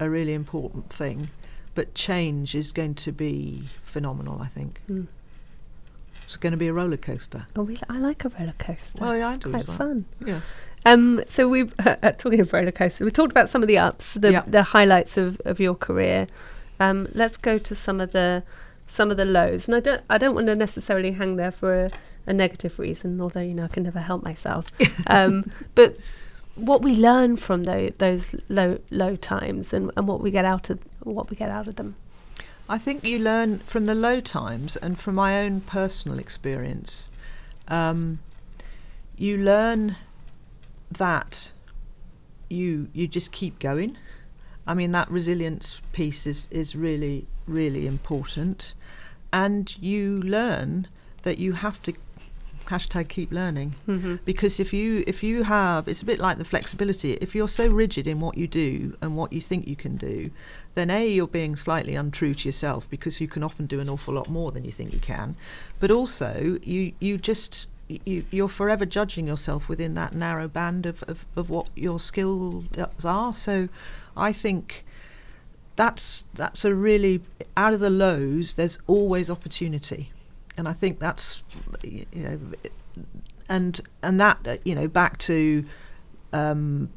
a 0.00 0.08
really 0.08 0.34
important 0.34 0.90
thing, 0.90 1.30
but 1.74 1.94
change 1.94 2.54
is 2.54 2.72
going 2.72 2.94
to 2.96 3.12
be 3.12 3.64
phenomenal. 3.84 4.40
I 4.40 4.48
think 4.48 4.80
Mm. 4.88 5.06
it's 6.24 6.36
going 6.36 6.50
to 6.52 6.56
be 6.56 6.68
a 6.68 6.72
roller 6.72 6.96
coaster. 6.96 7.46
Oh, 7.56 7.62
we, 7.62 7.78
I 7.88 7.98
like 7.98 8.24
a 8.24 8.28
roller 8.28 8.54
coaster. 8.58 8.98
Well, 9.00 9.16
yeah, 9.16 9.34
it's 9.34 9.44
quite 9.44 9.66
well. 9.68 9.76
fun. 9.76 10.04
Yeah. 10.24 10.40
Um, 10.86 11.22
so 11.28 11.48
we've 11.48 11.72
uh, 11.86 11.96
talking 12.12 12.40
of 12.40 12.52
roller 12.52 12.70
coaster. 12.72 13.04
We 13.04 13.10
talked 13.10 13.32
about 13.32 13.48
some 13.48 13.62
of 13.62 13.68
the 13.68 13.78
ups, 13.78 14.14
the 14.14 14.32
Yeah. 14.32 14.42
the 14.46 14.62
highlights 14.62 15.16
of, 15.16 15.40
of 15.44 15.58
your 15.60 15.74
career. 15.74 16.26
Um, 16.80 17.08
let's 17.14 17.36
go 17.36 17.58
to 17.58 17.74
some 17.74 18.00
of 18.00 18.12
the 18.12 18.42
some 18.86 19.10
of 19.10 19.16
the 19.16 19.24
lows. 19.24 19.66
And 19.66 19.74
I 19.74 19.80
don't 19.80 20.02
I 20.08 20.18
don't 20.18 20.34
want 20.34 20.46
to 20.46 20.54
necessarily 20.56 21.12
hang 21.12 21.36
there 21.36 21.50
for 21.50 21.86
a, 21.86 21.90
a 22.26 22.32
negative 22.32 22.78
reason, 22.78 23.20
although 23.20 23.40
you 23.40 23.54
know 23.54 23.64
I 23.64 23.68
can 23.68 23.82
never 23.82 24.00
help 24.00 24.22
myself. 24.22 24.66
um, 25.08 25.50
but 25.74 25.96
what 26.58 26.82
we 26.82 26.96
learn 26.96 27.36
from 27.36 27.64
tho- 27.64 27.92
those 27.98 28.34
low 28.48 28.78
low 28.90 29.16
times 29.16 29.72
and, 29.72 29.90
and 29.96 30.06
what 30.06 30.20
we 30.20 30.30
get 30.30 30.44
out 30.44 30.70
of 30.70 30.78
what 31.02 31.30
we 31.30 31.36
get 31.36 31.50
out 31.50 31.68
of 31.68 31.76
them. 31.76 31.96
I 32.68 32.78
think 32.78 33.02
you 33.04 33.18
learn 33.18 33.60
from 33.60 33.86
the 33.86 33.94
low 33.94 34.20
times 34.20 34.76
and 34.76 34.98
from 34.98 35.14
my 35.14 35.40
own 35.40 35.62
personal 35.62 36.18
experience. 36.18 37.10
Um, 37.66 38.18
you 39.16 39.38
learn 39.38 39.96
that 40.90 41.52
you 42.48 42.88
you 42.92 43.06
just 43.06 43.32
keep 43.32 43.58
going. 43.58 43.96
I 44.66 44.74
mean 44.74 44.92
that 44.92 45.10
resilience 45.10 45.80
piece 45.92 46.26
is 46.26 46.48
is 46.50 46.76
really 46.76 47.26
really 47.46 47.86
important, 47.86 48.74
and 49.32 49.74
you 49.78 50.20
learn 50.20 50.88
that 51.22 51.38
you 51.38 51.54
have 51.54 51.82
to 51.82 51.94
hashtag 52.68 53.08
keep 53.08 53.32
learning. 53.32 53.74
Mm-hmm. 53.86 54.16
because 54.24 54.60
if 54.60 54.72
you 54.72 55.04
if 55.06 55.22
you 55.22 55.44
have 55.44 55.88
it's 55.88 56.02
a 56.02 56.04
bit 56.04 56.18
like 56.18 56.38
the 56.38 56.44
flexibility. 56.44 57.12
If 57.14 57.34
you're 57.34 57.48
so 57.48 57.66
rigid 57.68 58.06
in 58.06 58.20
what 58.20 58.36
you 58.36 58.46
do 58.46 58.96
and 59.00 59.16
what 59.16 59.32
you 59.32 59.40
think 59.40 59.66
you 59.66 59.76
can 59.76 59.96
do 59.96 60.30
then 60.74 60.90
a 60.90 61.08
you're 61.08 61.26
being 61.26 61.56
slightly 61.56 61.94
untrue 61.94 62.34
to 62.34 62.48
yourself 62.48 62.88
because 62.88 63.20
you 63.20 63.28
can 63.28 63.42
often 63.42 63.66
do 63.66 63.80
an 63.80 63.88
awful 63.88 64.14
lot 64.14 64.28
more 64.28 64.52
than 64.52 64.64
you 64.64 64.72
think 64.72 64.92
you 64.92 65.00
can. 65.00 65.36
But 65.80 65.90
also 65.90 66.58
you 66.62 66.92
you 67.00 67.18
just 67.18 67.68
you, 67.88 68.24
you're 68.30 68.48
forever 68.48 68.84
judging 68.84 69.26
yourself 69.26 69.68
within 69.68 69.94
that 69.94 70.14
narrow 70.14 70.46
band 70.46 70.86
of, 70.86 71.02
of, 71.04 71.24
of 71.34 71.48
what 71.48 71.68
your 71.74 71.98
skills 71.98 72.66
are. 73.04 73.34
So 73.34 73.68
I 74.16 74.32
think 74.32 74.84
that's 75.76 76.24
that's 76.34 76.64
a 76.64 76.74
really 76.74 77.20
out 77.56 77.72
of 77.72 77.78
the 77.78 77.88
lows 77.88 78.56
there's 78.56 78.80
always 78.88 79.30
opportunity 79.30 80.10
and 80.58 80.68
I 80.68 80.72
think 80.72 80.98
that's 80.98 81.42
you 81.82 82.06
know 82.14 82.38
and 83.48 83.80
and 84.02 84.20
that 84.20 84.38
uh, 84.46 84.56
you 84.64 84.74
know 84.74 84.88
back 84.88 85.18
to 85.18 85.64
um, 86.32 86.90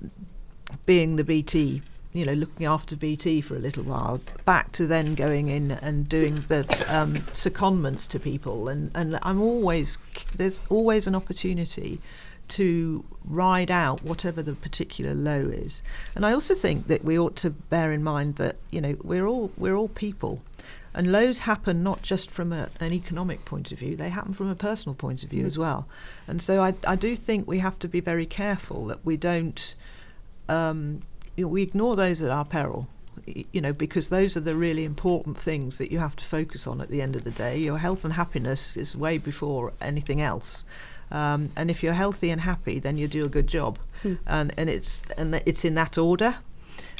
being 0.86 1.16
the 1.16 1.24
BT 1.24 1.82
you 2.14 2.26
know 2.26 2.34
looking 2.34 2.66
after 2.66 2.96
BT 2.96 3.40
for 3.42 3.56
a 3.56 3.60
little 3.60 3.84
while 3.84 4.20
back 4.44 4.72
to 4.74 4.86
then 4.86 5.16
going 5.16 5.48
in 5.48 5.72
and 5.72 6.10
doing 6.10 6.36
the 6.36 6.66
um, 6.88 7.18
secondments 7.34 8.08
to 8.10 8.20
people. 8.20 8.68
And 8.68 8.92
and 8.96 9.18
I'm 9.22 9.42
always 9.42 9.98
there's 10.36 10.62
always 10.70 11.08
an 11.08 11.16
opportunity 11.16 12.02
to 12.50 13.06
ride 13.24 13.72
out 13.72 14.04
whatever 14.04 14.44
the 14.44 14.54
particular 14.54 15.14
low 15.14 15.48
is. 15.48 15.82
And 16.16 16.26
I 16.26 16.34
also 16.34 16.54
think 16.54 16.88
that 16.88 17.06
we 17.06 17.18
ought 17.18 17.38
to 17.38 17.50
bear 17.50 17.94
in 17.94 18.04
mind 18.04 18.36
that 18.36 18.58
you 18.72 18.82
know 18.82 18.98
we're 19.04 19.28
all 19.28 19.52
we're 19.56 19.76
all 19.76 19.88
people 19.88 20.42
and 20.94 21.12
lows 21.12 21.40
happen 21.40 21.84
not 21.84 22.02
just 22.02 22.30
from 22.30 22.52
a, 22.54 22.70
an 22.80 22.94
economic 22.94 23.46
point 23.46 23.72
of 23.72 23.80
view, 23.80 23.96
they 23.96 24.10
happen 24.10 24.34
from 24.34 24.50
a 24.50 24.56
personal 24.56 24.96
point 24.96 25.24
of 25.24 25.30
view 25.30 25.44
Mm. 25.44 25.48
as 25.48 25.58
well. 25.58 25.88
And 26.28 26.42
so 26.42 26.64
I, 26.64 26.74
I 26.86 26.96
do 26.96 27.16
think 27.16 27.48
we 27.48 27.60
have 27.60 27.80
to 27.80 27.88
be 27.88 28.00
very 28.00 28.26
careful 28.26 28.88
that 28.88 29.06
we 29.06 29.18
don't, 29.18 29.76
um, 30.50 31.02
you 31.36 31.46
know, 31.46 31.48
we 31.50 31.62
ignore 31.62 31.96
those 31.96 32.22
at 32.22 32.30
our 32.32 32.46
peril. 32.46 32.88
You 33.26 33.62
know, 33.62 33.74
because 33.74 34.10
those 34.10 34.36
are 34.38 34.42
the 34.42 34.56
really 34.56 34.86
important 34.86 35.38
things 35.38 35.78
that 35.78 35.92
you 35.92 36.00
have 36.00 36.16
to 36.16 36.24
focus 36.24 36.66
on 36.66 36.82
at 36.82 36.90
the 36.90 37.02
end 37.02 37.16
of 37.16 37.24
the 37.24 37.32
day. 37.32 37.58
Your 37.58 37.78
health 37.78 38.04
and 38.06 38.14
happiness 38.14 38.78
is 38.78 38.96
way 38.96 39.18
before 39.18 39.74
anything 39.82 40.22
else. 40.22 40.66
Um, 41.12 41.50
and 41.58 41.70
if 41.70 41.84
you're 41.84 41.94
healthy 41.94 42.30
and 42.32 42.42
happy, 42.42 42.80
then 42.80 42.98
you 42.98 43.08
do 43.10 43.26
a 43.26 43.30
good 43.30 43.48
job. 43.48 43.80
Hmm. 44.02 44.16
And 44.26 44.54
and 44.58 44.70
it's 44.70 45.04
and 45.18 45.36
it's 45.46 45.66
in 45.66 45.76
that 45.76 45.98
order. 45.98 46.38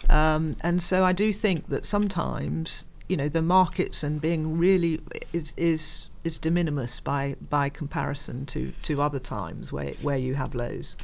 Um, 0.10 0.58
and 0.62 0.84
so 0.84 1.06
I 1.06 1.14
do 1.14 1.32
think 1.32 1.70
that 1.70 1.86
sometimes 1.86 2.86
you 3.12 3.18
know 3.18 3.28
the 3.28 3.42
markets 3.42 4.04
and 4.04 4.22
being 4.22 4.58
really 4.58 5.02
is 5.34 5.54
is 5.58 6.08
is 6.24 6.38
de 6.38 6.50
minimis 6.50 7.02
by 7.02 7.36
by 7.50 7.68
comparison 7.68 8.46
to 8.46 8.72
to 8.84 9.02
other 9.02 9.20
times 9.20 9.74
where 9.74 9.94
where 10.02 10.18
you 10.18 10.36
have 10.36 10.56
lows. 10.56 10.96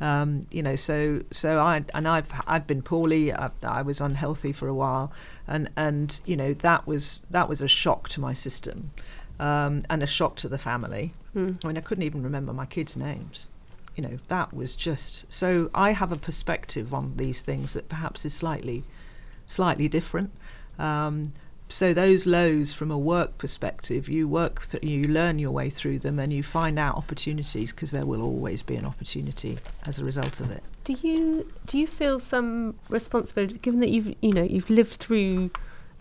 Um, 0.00 0.46
you 0.52 0.62
know, 0.62 0.76
so 0.76 1.20
so 1.32 1.58
I 1.58 1.84
and 1.92 2.06
I've 2.06 2.30
I've 2.46 2.68
been 2.68 2.82
poorly. 2.82 3.32
I, 3.32 3.50
I 3.64 3.82
was 3.82 4.00
unhealthy 4.00 4.52
for 4.52 4.68
a 4.68 4.74
while, 4.74 5.10
and 5.48 5.68
and 5.76 6.20
you 6.24 6.36
know 6.36 6.54
that 6.54 6.86
was 6.86 7.22
that 7.28 7.48
was 7.48 7.60
a 7.60 7.66
shock 7.66 8.08
to 8.10 8.20
my 8.20 8.34
system, 8.34 8.92
um, 9.40 9.82
and 9.90 10.00
a 10.00 10.06
shock 10.06 10.36
to 10.36 10.48
the 10.48 10.58
family. 10.58 11.12
Mm. 11.34 11.58
I 11.64 11.66
mean, 11.66 11.76
I 11.76 11.80
couldn't 11.80 12.04
even 12.04 12.22
remember 12.22 12.52
my 12.52 12.66
kids' 12.66 12.96
names. 12.96 13.48
You 13.96 14.02
know, 14.02 14.16
that 14.28 14.54
was 14.54 14.76
just 14.76 15.26
so. 15.28 15.70
I 15.74 15.90
have 15.90 16.12
a 16.12 16.16
perspective 16.16 16.94
on 16.94 17.14
these 17.16 17.42
things 17.42 17.72
that 17.72 17.88
perhaps 17.88 18.24
is 18.24 18.32
slightly, 18.32 18.84
slightly 19.48 19.88
different. 19.88 20.30
Um, 20.78 21.32
so 21.68 21.92
those 21.92 22.26
lows 22.26 22.72
from 22.72 22.90
a 22.90 22.98
work 22.98 23.36
perspective 23.38 24.08
you 24.08 24.26
work 24.26 24.62
th- 24.62 24.82
you 24.82 25.06
learn 25.06 25.38
your 25.38 25.50
way 25.50 25.68
through 25.68 25.98
them 25.98 26.18
and 26.18 26.32
you 26.32 26.42
find 26.42 26.78
out 26.78 26.96
opportunities 26.96 27.72
because 27.72 27.90
there 27.90 28.06
will 28.06 28.22
always 28.22 28.62
be 28.62 28.76
an 28.76 28.84
opportunity 28.84 29.58
as 29.86 29.98
a 29.98 30.04
result 30.04 30.40
of 30.40 30.50
it. 30.50 30.62
Do 30.84 30.94
you 31.02 31.50
do 31.66 31.78
you 31.78 31.86
feel 31.86 32.20
some 32.20 32.74
responsibility 32.88 33.58
given 33.58 33.80
that 33.80 33.90
you've 33.90 34.14
you 34.20 34.32
know 34.32 34.42
you've 34.42 34.70
lived 34.70 34.96
through 34.96 35.50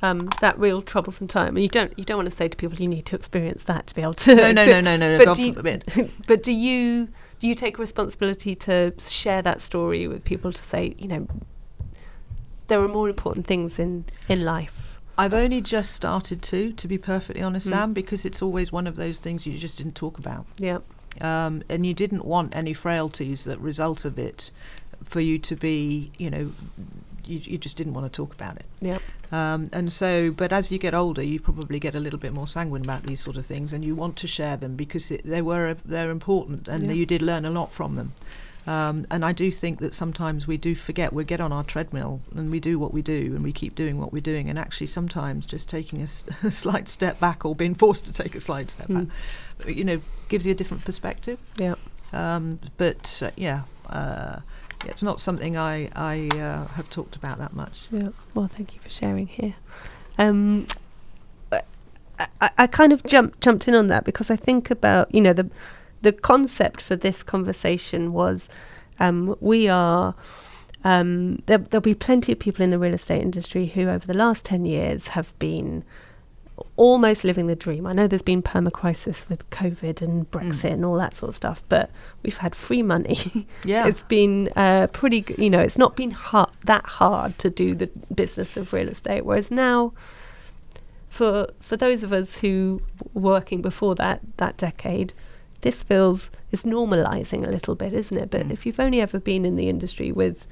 um, 0.02 0.30
that 0.42 0.58
real 0.60 0.82
troublesome 0.82 1.28
time 1.28 1.56
and 1.56 1.64
you 1.64 1.70
don't 1.70 1.98
you 1.98 2.06
don't 2.06 2.18
want 2.18 2.30
to 2.30 2.36
say 2.36 2.48
to 2.48 2.56
people 2.56 2.78
you 2.78 2.88
need 2.88 3.06
to 3.08 3.16
experience 3.16 3.64
that 3.64 3.88
to 3.88 3.96
be 3.96 4.02
able 4.02 4.14
to 4.14 4.36
no 4.36 4.52
no 4.52 4.66
no 4.66 4.80
no 4.82 4.96
no 4.96 5.18
but 5.18 5.36
do 5.36 5.44
you, 5.44 6.10
but 6.28 6.44
do 6.44 6.52
you 6.52 7.10
do 7.40 7.48
you 7.48 7.56
take 7.56 7.80
responsibility 7.80 8.54
to 8.56 8.94
share 9.02 9.42
that 9.42 9.62
story 9.62 10.08
with 10.08 10.24
people 10.24 10.54
to 10.54 10.64
say 10.64 10.96
you 11.00 11.08
know 11.08 11.28
there 12.68 12.80
are 12.80 12.88
more 12.88 13.10
important 13.10 13.48
things 13.48 13.80
in 13.80 14.06
in 14.30 14.46
life 14.46 14.87
I've 15.18 15.34
only 15.34 15.62
just 15.62 15.92
started 15.94 16.42
to, 16.44 16.72
to 16.74 16.88
be 16.88 16.98
perfectly 16.98 17.42
honest, 17.42 17.68
Mm. 17.68 17.72
Sam, 17.72 17.94
because 17.94 18.26
it's 18.26 18.42
always 18.42 18.72
one 18.72 18.86
of 18.88 18.96
those 18.96 19.20
things 19.20 19.46
you 19.48 19.58
just 19.58 19.78
didn't 19.78 19.96
talk 19.96 20.18
about. 20.20 20.46
yeah 20.58 20.80
um, 21.20 21.64
and 21.68 21.84
you 21.86 21.96
didn't 21.96 22.26
want 22.26 22.56
any 22.56 22.74
frailties 22.74 23.44
that 23.46 23.58
result 23.60 24.06
of 24.06 24.20
it 24.20 24.52
for 25.04 25.20
you 25.20 25.40
to 25.40 25.56
be, 25.56 26.12
you 26.20 26.30
know, 26.30 26.52
you, 27.26 27.40
you 27.44 27.58
just 27.58 27.76
didn't 27.76 27.94
want 27.94 28.06
to 28.06 28.16
talk 28.16 28.34
about 28.36 28.56
it. 28.58 28.66
yeah 28.82 29.00
Um, 29.32 29.68
and 29.74 29.92
so, 29.92 30.30
but 30.32 30.54
as 30.54 30.72
you 30.72 30.78
get 30.78 30.94
older, 30.94 31.24
you 31.24 31.40
probably 31.40 31.80
get 31.80 31.96
a 31.96 32.00
little 32.00 32.20
bit 32.20 32.34
more 32.34 32.48
sanguine 32.48 32.84
about 32.84 33.04
these 33.04 33.20
sort 33.20 33.36
of 33.38 33.46
things, 33.48 33.74
and 33.74 33.84
you 33.84 33.96
want 33.96 34.16
to 34.18 34.28
share 34.28 34.58
them 34.58 34.76
because 34.76 35.10
it, 35.12 35.22
they 35.26 35.42
were 35.42 35.76
they're 35.84 36.12
important, 36.12 36.68
and 36.68 36.84
Yeah. 36.84 36.92
you 36.94 37.06
did 37.08 37.22
learn 37.24 37.46
a 37.46 37.50
lot 37.50 37.72
from 37.74 37.96
them. 37.96 38.14
Um, 38.68 39.08
and 39.10 39.24
I 39.24 39.32
do 39.32 39.50
think 39.52 39.80
that 39.80 39.94
sometimes 39.96 40.46
we 40.46 40.58
do 40.58 40.76
forget. 40.76 41.14
We 41.14 41.24
get 41.24 41.40
on 41.40 41.54
our 41.54 41.64
treadmill 41.64 42.20
and 42.36 42.52
we 42.52 42.60
do 42.60 42.78
what 42.78 42.94
we 42.94 43.02
do, 43.02 43.34
and 43.34 43.42
we 43.44 43.54
keep 43.54 43.76
doing 43.76 43.98
what 43.98 44.12
we're 44.12 44.22
doing. 44.22 44.50
And 44.50 44.60
actually, 44.60 44.88
sometimes 44.88 45.46
just 45.46 45.70
taking 45.70 46.00
a, 46.02 46.04
s- 46.04 46.26
a 46.44 46.52
slight 46.52 46.90
step 46.90 47.20
back, 47.20 47.46
or 47.46 47.56
being 47.56 47.76
forced 47.76 48.06
to 48.06 48.14
take 48.14 48.36
a 48.36 48.40
slight 48.42 48.70
step 48.70 48.88
Mm. 48.90 49.10
back, 49.60 49.76
you 49.76 49.84
know, 49.86 50.02
gives 50.28 50.46
you 50.46 50.52
a 50.52 50.56
different 50.56 50.84
perspective. 50.84 51.40
yeah 51.58 51.76
Um, 52.12 52.60
but 52.78 53.22
uh, 53.24 53.32
yeah, 53.38 53.62
uh, 53.90 54.40
it's 54.86 55.02
not 55.02 55.20
something 55.22 55.56
I 55.58 55.90
I 55.96 56.28
uh, 56.38 56.68
have 56.76 56.90
talked 56.90 57.16
about 57.16 57.38
that 57.38 57.54
much. 57.54 57.88
Yeah. 57.90 58.10
Well, 58.36 58.48
thank 58.48 58.74
you 58.76 58.82
for 58.82 58.90
sharing 58.90 59.28
here. 59.28 59.56
Um, 60.18 60.68
I, 61.52 61.62
I, 62.42 62.50
I 62.58 62.68
kind 62.68 62.92
of 62.92 63.04
jumped 63.06 63.40
jumped 63.42 63.68
in 63.68 63.76
on 63.76 63.88
that 63.88 64.04
because 64.04 64.30
I 64.30 64.36
think 64.36 64.72
about 64.72 65.14
you 65.14 65.22
know 65.22 65.34
the 65.34 65.50
the 66.02 66.12
concept 66.12 66.82
for 66.82 66.96
this 66.96 67.24
conversation 67.24 68.14
was 68.14 68.50
um, 69.00 69.36
we 69.40 69.68
are. 69.68 70.16
Um, 70.84 71.42
there, 71.48 71.58
there'll 71.58 71.82
be 71.82 71.96
plenty 71.96 72.32
of 72.32 72.40
people 72.40 72.64
in 72.64 72.70
the 72.70 72.80
real 72.80 72.94
estate 72.94 73.22
industry 73.22 73.66
who, 73.68 73.90
over 73.90 74.06
the 74.08 74.14
last 74.14 74.46
10 74.46 74.66
years, 74.66 75.08
have 75.08 75.38
been 75.40 75.84
almost 76.76 77.24
living 77.24 77.48
the 77.48 77.56
dream. 77.56 77.86
I 77.86 77.94
know 77.94 78.08
there's 78.08 78.22
been 78.22 78.42
perma 78.42 78.72
crisis 78.72 79.28
with 79.28 79.48
COVID 79.50 80.02
and 80.02 80.30
Brexit 80.32 80.72
and 80.74 80.86
all 80.86 80.96
that 80.96 81.16
sort 81.16 81.30
of 81.30 81.36
stuff, 81.36 81.62
but 81.68 81.90
we've 82.24 82.38
had 82.38 82.56
free 82.56 82.82
money. 82.84 83.48
Yeah, 83.66 83.88
It's 83.88 84.04
been 84.04 84.50
uh, 84.56 84.88
pretty, 84.94 85.22
g- 85.22 85.36
you 85.38 85.50
know, 85.50 85.60
it's 85.60 85.78
not 85.78 85.96
been 85.96 86.12
hard, 86.12 86.50
that 86.66 86.86
hard 86.86 87.38
to 87.40 87.50
do 87.50 87.76
the 87.76 87.90
business 88.14 88.56
of 88.56 88.72
real 88.72 88.88
estate. 88.90 89.26
Whereas 89.26 89.52
now, 89.52 89.94
for 91.10 91.48
for 91.60 91.76
those 91.78 92.04
of 92.04 92.14
us 92.14 92.38
who 92.40 92.82
were 93.14 93.22
working 93.22 93.62
before 93.62 93.96
that 93.96 94.22
that 94.38 94.58
decade, 94.58 95.14
this 95.62 95.84
feels 95.84 96.30
is 96.52 96.64
normalising 96.64 97.46
a 97.48 97.52
little 97.52 97.76
bit, 97.76 97.94
isn't 97.94 98.18
it? 98.18 98.30
But 98.30 98.48
Mm. 98.48 98.52
if 98.52 98.66
you've 98.66 98.80
only 98.80 99.02
ever 99.02 99.20
been 99.20 99.44
in 99.46 99.56
the 99.56 99.68
industry 99.70 100.12
with 100.12 100.46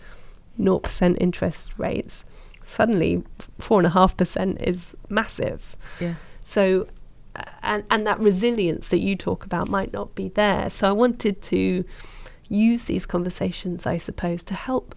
0% 0.59 1.17
interest 1.19 1.71
rates, 1.77 2.25
suddenly 2.65 3.23
four 3.59 3.79
and 3.79 3.87
a 3.87 3.91
half 3.91 4.17
percent 4.17 4.61
is 4.61 4.95
massive. 5.09 5.75
yeah. 5.99 6.15
So, 6.43 6.87
uh, 7.35 7.43
and 7.63 7.83
and 7.89 8.05
that 8.07 8.19
resilience 8.19 8.87
that 8.89 8.99
you 8.99 9.15
talk 9.15 9.45
about 9.45 9.67
might 9.69 9.91
not 9.93 10.15
be 10.15 10.29
there. 10.29 10.69
So 10.69 10.87
I 10.87 10.91
wanted 10.91 11.41
to 11.43 11.83
use 12.49 12.83
these 12.85 13.05
conversations, 13.05 13.85
I 13.85 13.97
suppose, 13.97 14.43
to 14.43 14.53
help 14.53 14.95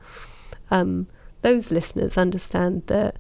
um, 0.70 1.06
those 1.42 1.70
listeners 1.70 2.18
understand 2.18 2.82
that 2.86 3.16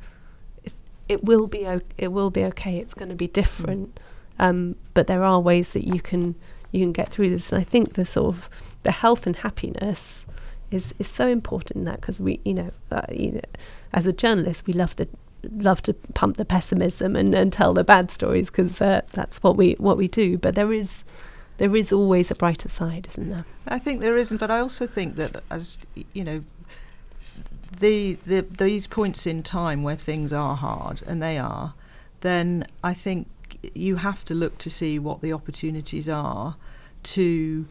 it, 0.64 0.72
it 1.08 1.24
will 1.24 1.46
be 1.46 1.66
o- 1.66 1.80
it 1.96 2.08
will 2.12 2.30
be 2.30 2.44
okay. 2.44 2.76
It's 2.78 2.94
going 2.94 3.08
to 3.08 3.14
be 3.14 3.28
different, 3.28 3.98
um, 4.38 4.76
but 4.94 5.06
there 5.06 5.24
are 5.24 5.40
ways 5.40 5.70
that 5.70 5.84
you 5.86 6.00
can 6.00 6.34
you 6.72 6.80
can 6.80 6.92
get 6.92 7.10
through 7.10 7.30
this. 7.30 7.52
And 7.52 7.60
I 7.60 7.64
think 7.64 7.94
the 7.94 8.06
sort 8.06 8.34
of 8.34 8.50
the 8.82 8.92
health 8.92 9.26
and 9.26 9.36
happiness 9.36 10.24
is 10.70 10.94
is 10.98 11.08
so 11.08 11.26
important 11.26 11.76
in 11.76 11.84
that 11.84 12.00
because 12.00 12.20
we 12.20 12.40
you 12.44 12.54
know 12.54 12.70
uh, 12.90 13.00
you 13.10 13.32
know 13.32 13.40
as 13.94 14.06
a 14.06 14.12
journalist 14.12 14.66
we 14.66 14.74
love 14.74 14.94
the 14.96 15.08
love 15.52 15.82
to 15.82 15.94
pump 15.94 16.36
the 16.36 16.44
pessimism 16.44 17.16
and, 17.16 17.34
and 17.34 17.52
tell 17.52 17.72
the 17.72 17.84
bad 17.84 18.10
stories 18.10 18.46
because 18.46 18.80
uh, 18.80 19.00
that's 19.12 19.38
what 19.42 19.56
we 19.56 19.74
what 19.74 19.96
we 19.96 20.08
do. 20.08 20.38
But 20.38 20.54
there 20.54 20.72
is 20.72 21.04
there 21.58 21.74
is 21.74 21.92
always 21.92 22.30
a 22.30 22.34
brighter 22.34 22.68
side, 22.68 23.08
isn't 23.10 23.28
there? 23.28 23.44
I 23.66 23.78
think 23.78 24.00
there 24.00 24.16
isn't, 24.16 24.38
but 24.38 24.50
I 24.50 24.60
also 24.60 24.86
think 24.86 25.16
that 25.16 25.42
as 25.50 25.78
you 26.12 26.24
know, 26.24 26.44
the 27.78 28.18
the 28.26 28.42
these 28.42 28.86
points 28.86 29.26
in 29.26 29.42
time 29.42 29.82
where 29.82 29.96
things 29.96 30.32
are 30.32 30.56
hard, 30.56 31.02
and 31.06 31.22
they 31.22 31.38
are, 31.38 31.74
then 32.20 32.66
I 32.82 32.94
think 32.94 33.28
you 33.74 33.96
have 33.96 34.24
to 34.26 34.34
look 34.34 34.58
to 34.58 34.70
see 34.70 34.98
what 34.98 35.20
the 35.20 35.32
opportunities 35.32 36.08
are 36.08 36.56
to, 37.04 37.66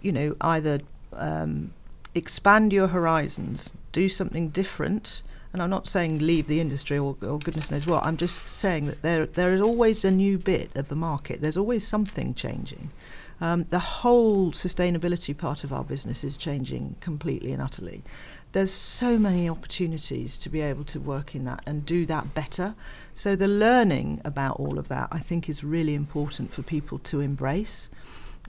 you 0.00 0.12
know, 0.12 0.36
either 0.40 0.80
um, 1.12 1.72
expand 2.14 2.72
your 2.72 2.88
horizons, 2.88 3.72
do 3.92 4.08
something 4.08 4.48
different. 4.48 5.22
And 5.52 5.60
I'm 5.60 5.70
not 5.70 5.88
saying 5.88 6.20
leave 6.20 6.46
the 6.46 6.60
industry 6.60 6.96
or, 6.98 7.16
or 7.22 7.38
goodness 7.38 7.70
knows 7.70 7.86
what. 7.86 8.06
I'm 8.06 8.16
just 8.16 8.38
saying 8.38 8.86
that 8.86 9.02
there 9.02 9.26
there 9.26 9.52
is 9.52 9.60
always 9.60 10.04
a 10.04 10.10
new 10.10 10.38
bit 10.38 10.70
of 10.76 10.88
the 10.88 10.94
market. 10.94 11.40
There's 11.40 11.56
always 11.56 11.86
something 11.86 12.34
changing. 12.34 12.90
Um, 13.40 13.64
the 13.70 13.78
whole 13.78 14.52
sustainability 14.52 15.36
part 15.36 15.64
of 15.64 15.72
our 15.72 15.84
business 15.84 16.24
is 16.24 16.36
changing 16.36 16.96
completely 17.00 17.52
and 17.52 17.62
utterly. 17.62 18.02
There's 18.52 18.72
so 18.72 19.18
many 19.18 19.48
opportunities 19.48 20.36
to 20.38 20.48
be 20.48 20.60
able 20.60 20.84
to 20.84 21.00
work 21.00 21.34
in 21.34 21.44
that 21.44 21.62
and 21.66 21.86
do 21.86 22.04
that 22.06 22.34
better. 22.34 22.74
So 23.14 23.36
the 23.36 23.48
learning 23.48 24.20
about 24.24 24.56
all 24.56 24.78
of 24.78 24.88
that, 24.88 25.08
I 25.10 25.20
think, 25.20 25.48
is 25.48 25.64
really 25.64 25.94
important 25.94 26.52
for 26.52 26.62
people 26.62 26.98
to 26.98 27.20
embrace. 27.20 27.88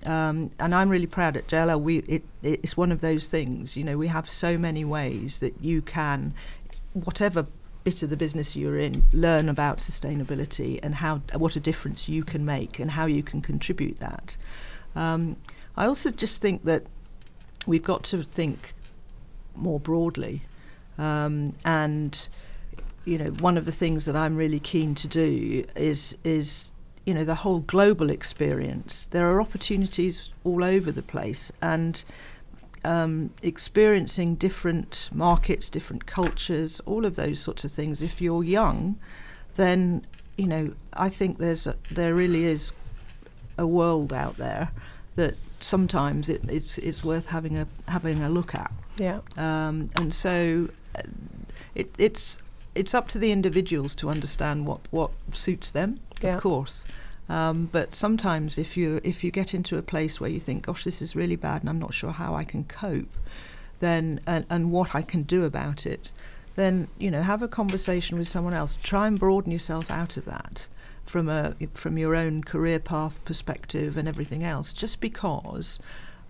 Um, 0.05 0.51
and 0.59 0.73
I'm 0.73 0.89
really 0.89 1.07
proud 1.07 1.37
at 1.37 1.47
JLL. 1.47 1.79
We 1.79 1.99
it, 1.99 2.23
it's 2.41 2.75
one 2.75 2.91
of 2.91 3.01
those 3.01 3.27
things. 3.27 3.77
You 3.77 3.83
know, 3.83 3.97
we 3.97 4.07
have 4.07 4.27
so 4.27 4.57
many 4.57 4.83
ways 4.83 5.39
that 5.39 5.61
you 5.61 5.81
can, 5.81 6.33
whatever 6.93 7.45
bit 7.83 8.03
of 8.03 8.09
the 8.09 8.17
business 8.17 8.55
you're 8.55 8.79
in, 8.79 9.03
learn 9.11 9.49
about 9.49 9.79
sustainability 9.79 10.79
and 10.83 10.95
how 10.95 11.17
what 11.35 11.55
a 11.55 11.59
difference 11.59 12.07
you 12.07 12.23
can 12.23 12.45
make 12.45 12.79
and 12.79 12.91
how 12.91 13.05
you 13.05 13.23
can 13.23 13.41
contribute 13.41 13.99
that. 13.99 14.37
Um, 14.95 15.37
I 15.75 15.85
also 15.85 16.09
just 16.09 16.41
think 16.41 16.65
that 16.65 16.83
we've 17.65 17.83
got 17.83 18.03
to 18.05 18.23
think 18.23 18.73
more 19.55 19.79
broadly, 19.79 20.43
um, 20.97 21.55
and 21.63 22.27
you 23.05 23.17
know, 23.17 23.31
one 23.31 23.57
of 23.57 23.65
the 23.65 23.71
things 23.71 24.05
that 24.05 24.15
I'm 24.15 24.35
really 24.35 24.59
keen 24.59 24.95
to 24.95 25.07
do 25.07 25.65
is 25.75 26.17
is 26.23 26.71
you 27.05 27.13
know 27.13 27.23
the 27.23 27.35
whole 27.35 27.59
global 27.59 28.09
experience. 28.09 29.05
There 29.05 29.29
are 29.31 29.41
opportunities 29.41 30.29
all 30.43 30.63
over 30.63 30.91
the 30.91 31.01
place, 31.01 31.51
and 31.61 32.03
um, 32.83 33.31
experiencing 33.41 34.35
different 34.35 35.09
markets, 35.11 35.69
different 35.69 36.05
cultures, 36.05 36.79
all 36.85 37.05
of 37.05 37.15
those 37.15 37.39
sorts 37.39 37.65
of 37.65 37.71
things. 37.71 38.01
If 38.01 38.21
you're 38.21 38.43
young, 38.43 38.97
then 39.55 40.05
you 40.37 40.47
know 40.47 40.73
I 40.93 41.09
think 41.09 41.37
there's 41.37 41.65
a, 41.65 41.75
there 41.89 42.13
really 42.13 42.45
is 42.45 42.71
a 43.61 43.67
world 43.67 44.11
out 44.11 44.35
there 44.37 44.71
that 45.15 45.35
sometimes 45.59 46.27
it, 46.29 46.41
it's 46.47 46.77
it's 46.79 47.03
worth 47.03 47.27
having 47.27 47.55
a 47.57 47.67
having 47.87 48.23
a 48.23 48.29
look 48.29 48.53
at. 48.55 48.71
Yeah. 48.97 49.19
Um, 49.37 49.89
and 49.95 50.13
so 50.13 50.69
uh, 50.95 51.01
it, 51.75 51.93
it's 51.97 52.39
it's 52.75 52.93
up 52.93 53.07
to 53.09 53.17
the 53.19 53.31
individuals 53.31 53.93
to 53.95 54.09
understand 54.09 54.65
what, 54.65 54.79
what 54.91 55.11
suits 55.33 55.71
them, 55.71 55.99
Yeah. 56.21 56.35
of 56.35 56.41
course. 56.41 56.85
Um, 57.29 57.69
but 57.71 57.95
sometimes 57.95 58.57
if 58.57 58.75
you 58.75 58.99
if 59.03 59.23
you 59.23 59.31
get 59.31 59.53
into 59.53 59.77
a 59.77 59.81
place 59.81 60.19
where 60.19 60.29
you 60.29 60.39
think, 60.39 60.65
gosh, 60.65 60.83
this 60.83 61.01
is 61.01 61.15
really 61.15 61.35
bad 61.37 61.61
and 61.61 61.69
I'm 61.69 61.79
not 61.79 61.93
sure 61.93 62.11
how 62.11 62.35
I 62.35 62.43
can 62.43 62.63
cope, 62.65 63.13
then 63.79 64.19
and, 64.25 64.45
and 64.49 64.71
what 64.71 64.95
I 64.95 65.01
can 65.01 65.23
do 65.23 65.43
about 65.45 65.85
it, 65.85 66.09
then 66.55 66.87
you 66.97 67.11
know 67.11 67.21
have 67.21 67.41
a 67.41 67.47
conversation 67.47 68.17
with 68.17 68.27
someone 68.27 68.53
else. 68.53 68.75
Try 68.75 69.07
and 69.07 69.19
broaden 69.19 69.51
yourself 69.51 69.91
out 69.91 70.17
of 70.17 70.25
that 70.25 70.67
from 71.05 71.29
a 71.29 71.55
from 71.73 71.97
your 71.97 72.15
own 72.15 72.43
career 72.43 72.79
path 72.79 73.23
perspective 73.25 73.97
and 73.97 74.07
everything 74.07 74.43
else. 74.43 74.73
Just 74.73 74.99
because 74.99 75.79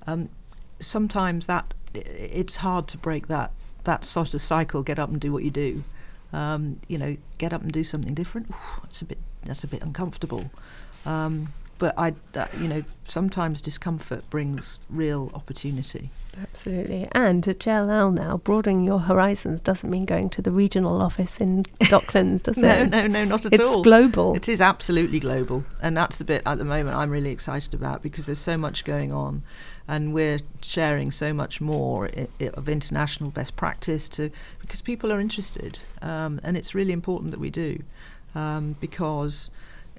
um, 0.08 0.30
sometimes 0.80 1.48
that 1.48 1.74
it's 1.94 2.58
hard 2.58 2.88
to 2.90 2.98
break 2.98 3.28
that 3.28 3.52
that 3.84 4.06
sort 4.06 4.34
of 4.34 4.42
cycle. 4.42 4.84
Get 4.84 5.00
up 5.00 5.10
and 5.10 5.20
do 5.20 5.32
what 5.32 5.44
you 5.44 5.52
do. 5.52 5.84
Um, 6.34 6.80
you 6.88 6.98
know, 6.98 7.18
get 7.38 7.52
up 7.52 7.62
and 7.62 7.72
do 7.72 7.84
something 7.84 8.14
different. 8.14 8.50
Oof, 8.50 8.80
it's 8.86 9.02
a 9.02 9.06
bit 9.06 9.18
that's 9.44 9.64
a 9.64 9.68
bit 9.68 9.82
uncomfortable. 9.82 10.52
Um, 11.06 11.54
but 11.82 11.96
I, 11.98 12.14
uh, 12.36 12.46
you 12.60 12.68
know, 12.68 12.84
sometimes 13.06 13.60
discomfort 13.60 14.30
brings 14.30 14.78
real 14.88 15.32
opportunity. 15.34 16.12
Absolutely. 16.40 17.10
And 17.12 17.46
at 17.48 17.58
JLL 17.58 18.14
now, 18.14 18.38
broadening 18.38 18.84
your 18.84 19.00
horizons 19.00 19.62
doesn't 19.62 19.90
mean 19.90 20.06
going 20.06 20.30
to 20.30 20.44
the 20.44 20.52
regional 20.52 21.02
office 21.02 21.40
in 21.40 21.64
Docklands, 21.82 22.44
does 22.44 22.58
no, 22.58 22.70
it? 22.70 22.90
No, 22.92 23.02
no, 23.02 23.08
no, 23.08 23.26
not 23.26 23.48
at 23.48 23.54
it's 23.54 23.64
all. 23.64 23.80
It's 23.80 23.84
global. 23.84 24.36
It 24.36 24.48
is 24.48 24.62
absolutely 24.62 25.20
global. 25.20 25.66
And 25.82 25.98
that's 25.98 26.20
the 26.20 26.24
bit 26.24 26.44
at 26.46 26.60
the 26.60 26.66
moment 26.66 26.96
I'm 26.96 27.10
really 27.10 27.32
excited 27.32 27.74
about 27.74 28.04
because 28.04 28.28
there's 28.28 28.38
so 28.38 28.60
much 28.60 28.86
going 28.86 29.12
on 29.12 29.42
and 29.88 30.14
we're 30.14 30.42
sharing 30.62 31.10
so 31.10 31.34
much 31.34 31.62
more 31.62 32.12
I- 32.16 32.28
I- 32.40 32.50
of 32.50 32.70
international 32.70 33.32
best 33.32 33.56
practice 33.56 34.08
to 34.10 34.30
because 34.60 34.84
people 34.84 35.12
are 35.12 35.20
interested. 35.20 35.80
Um, 36.04 36.40
and 36.44 36.56
it's 36.56 36.76
really 36.76 36.94
important 36.94 37.32
that 37.32 37.40
we 37.40 37.50
do 37.50 37.82
um, 38.36 38.76
because 38.80 39.50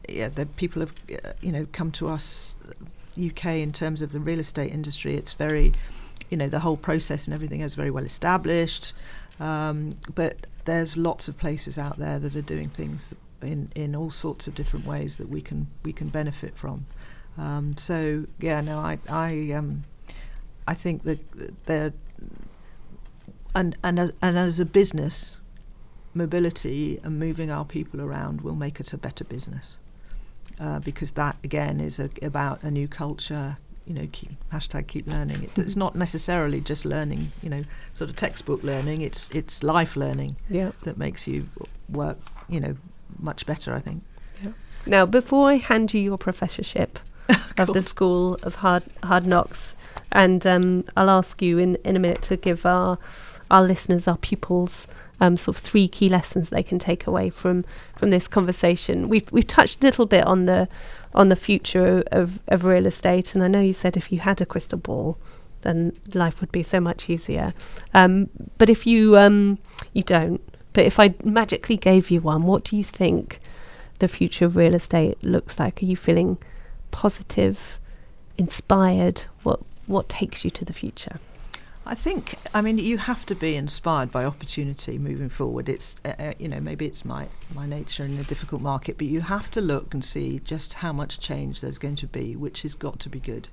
yeah, 0.09 0.29
the 0.29 0.47
people 0.47 0.81
have, 0.81 0.95
uh, 1.25 1.33
you 1.41 1.53
know, 1.53 1.67
come 1.73 1.91
to 1.93 2.09
us, 2.09 2.57
UK, 3.19 3.47
in 3.47 3.73
terms 3.73 4.03
of 4.03 4.13
the 4.13 4.21
real 4.21 4.41
estate 4.41 4.73
industry. 4.73 5.17
It's 5.17 5.35
very 5.35 5.73
you 6.33 6.39
know 6.39 6.49
the 6.49 6.61
whole 6.61 6.79
process 6.79 7.27
and 7.27 7.35
everything 7.35 7.61
is 7.61 7.75
very 7.75 7.91
well 7.91 8.07
established. 8.07 8.95
Um, 9.39 9.99
but 10.15 10.47
there's 10.65 10.97
lots 10.97 11.29
of 11.29 11.37
places 11.37 11.77
out 11.77 11.99
there 11.99 12.19
that 12.19 12.35
are 12.35 12.43
doing 12.43 12.71
things 12.71 13.15
in, 13.43 13.71
in 13.75 13.95
all 13.95 14.11
sorts 14.11 14.47
of 14.47 14.55
different 14.55 14.87
ways 14.87 15.19
that 15.19 15.29
we 15.29 15.43
can 15.43 15.67
we 15.83 15.93
can 15.93 16.09
benefit 16.09 16.57
from. 16.57 16.87
Um, 17.37 17.77
so 17.77 18.27
yeah, 18.41 18.63
no, 18.63 18.79
I 18.79 18.99
I 19.09 19.53
um, 19.53 19.85
I 20.67 20.73
think 20.75 21.05
that 21.05 21.67
there 21.67 21.93
and 23.55 23.77
and 23.85 24.01
as, 24.01 24.13
and 24.23 24.39
as 24.39 24.59
a 24.59 24.65
business, 24.65 25.37
mobility 26.15 26.99
and 27.03 27.19
moving 27.19 27.51
our 27.51 27.67
people 27.67 28.01
around 28.01 28.41
will 28.41 28.57
make 28.57 28.81
us 28.81 28.95
a 28.95 28.99
better 28.99 29.25
business. 29.25 29.77
Uh, 30.63 30.79
because 30.79 31.11
that 31.13 31.37
again 31.43 31.81
is 31.81 31.99
a, 31.99 32.09
about 32.23 32.63
a 32.63 32.71
new 32.71 32.87
culture, 32.87 33.57
you 33.85 33.93
know, 33.93 34.07
keep, 34.13 34.31
hashtag 34.53 34.87
keep 34.87 35.09
learning. 35.09 35.43
It, 35.43 35.59
it's 35.59 35.75
not 35.75 35.97
necessarily 35.97 36.61
just 36.61 36.85
learning, 36.85 37.33
you 37.43 37.51
know, 37.51 37.65
sort 37.95 38.11
of 38.11 38.15
textbook 38.15 38.63
learning. 38.63 39.01
It's 39.01 39.29
it's 39.31 39.65
life 39.65 39.97
learning 39.97 40.37
yeah. 40.49 40.71
that 40.85 40.97
makes 40.97 41.27
you 41.27 41.49
work, 41.89 42.17
you 42.49 42.61
know, 42.61 42.77
much 43.19 43.45
better. 43.45 43.75
I 43.75 43.81
think. 43.81 44.05
Yeah. 44.41 44.53
Now, 44.87 45.05
before 45.05 45.51
I 45.51 45.57
hand 45.57 45.95
you 45.95 46.01
your 46.01 46.17
professorship 46.17 47.01
of 47.59 47.73
the 47.73 47.83
School 47.83 48.39
of 48.45 48.55
Hard 48.55 48.85
Hard 49.03 49.27
Knocks, 49.27 49.75
and 50.13 50.47
um, 50.47 50.85
I'll 50.97 51.11
ask 51.11 51.43
you 51.43 51.59
in 51.59 51.75
in 51.85 51.97
a 51.97 51.99
minute 51.99 52.23
to 52.23 52.37
give 52.37 52.65
our 52.65 52.99
our 53.51 53.65
listeners, 53.65 54.07
our 54.07 54.19
pupils, 54.19 54.87
um, 55.23 55.37
sort 55.37 55.57
of 55.57 55.63
three 55.63 55.87
key 55.87 56.09
lessons 56.09 56.49
they 56.49 56.65
can 56.65 56.81
take 56.81 57.07
away 57.07 57.31
from 57.31 57.65
from 57.95 58.11
this 58.11 58.27
conversation. 58.27 59.09
We've 59.09 59.31
we've 59.31 59.47
touched 59.47 59.83
a 59.83 59.87
little 59.87 60.05
bit 60.05 60.27
on 60.27 60.47
the 60.47 60.69
on 61.15 61.29
the 61.29 61.37
future 61.37 62.03
of, 62.11 62.41
of 62.49 62.65
real 62.65 62.87
estate, 62.87 63.35
and 63.35 63.45
I 63.45 63.49
know 63.49 63.61
you 63.61 63.73
said 63.73 63.97
if 63.97 64.11
you 64.11 64.19
had 64.19 64.41
a 64.41 64.47
crystal 64.47 64.79
ball, 64.79 65.17
then 65.61 65.97
life 66.13 66.41
would 66.41 66.51
be 66.51 66.65
so 66.65 66.81
much 66.81 67.09
easier. 67.09 67.55
Um, 67.95 68.31
but 68.59 68.69
if 68.69 68.85
you 68.85 69.17
um, 69.17 69.59
you 69.93 70.03
don't, 70.03 70.41
but 70.73 70.85
if 70.87 70.99
I 70.99 71.15
magically 71.23 71.77
gave 71.77 72.11
you 72.11 72.21
one, 72.21 72.43
what 72.43 72.65
do 72.65 72.77
you 72.77 72.83
think 72.83 73.39
the 74.01 74.09
future 74.09 74.47
of 74.47 74.57
real 74.57 74.75
estate 74.75 75.23
looks 75.23 75.57
like? 75.57 75.81
Are 75.83 75.87
you 75.87 75.97
feeling 75.97 76.37
positive, 76.91 77.79
inspired? 78.37 79.23
What 79.45 79.61
what 79.87 80.09
takes 80.09 80.45
you 80.45 80.51
to 80.51 80.65
the 80.65 80.73
future? 80.73 81.21
I 81.85 81.97
think, 81.97 82.37
I 82.55 82.61
mean, 82.61 82.79
you 82.79 82.97
have 82.97 83.27
to 83.27 83.35
be 83.35 83.57
inspired 83.57 84.13
by 84.13 84.25
opportunity 84.25 84.99
moving 84.99 85.29
forward. 85.29 85.69
It's, 85.69 85.97
uh, 86.05 86.13
uh, 86.17 86.33
you 86.39 86.47
know, 86.47 86.61
maybe 86.61 86.87
it's 86.87 87.05
my, 87.05 87.27
my 87.53 87.67
nature 87.67 88.05
in 88.05 88.17
a 88.19 88.23
difficult 88.23 88.63
market, 88.63 88.99
but 88.99 89.09
you 89.09 89.21
have 89.21 89.51
to 89.53 89.61
look 89.61 89.93
and 89.93 90.05
see 90.05 90.41
just 90.45 90.75
how 90.75 90.93
much 90.93 91.19
change 91.19 91.61
there's 91.61 91.79
going 91.79 91.97
to 91.97 92.07
be, 92.07 92.37
which 92.37 92.63
has 92.63 92.75
got 92.75 93.01
to 93.01 93.09
be 93.09 93.19
good. 93.19 93.49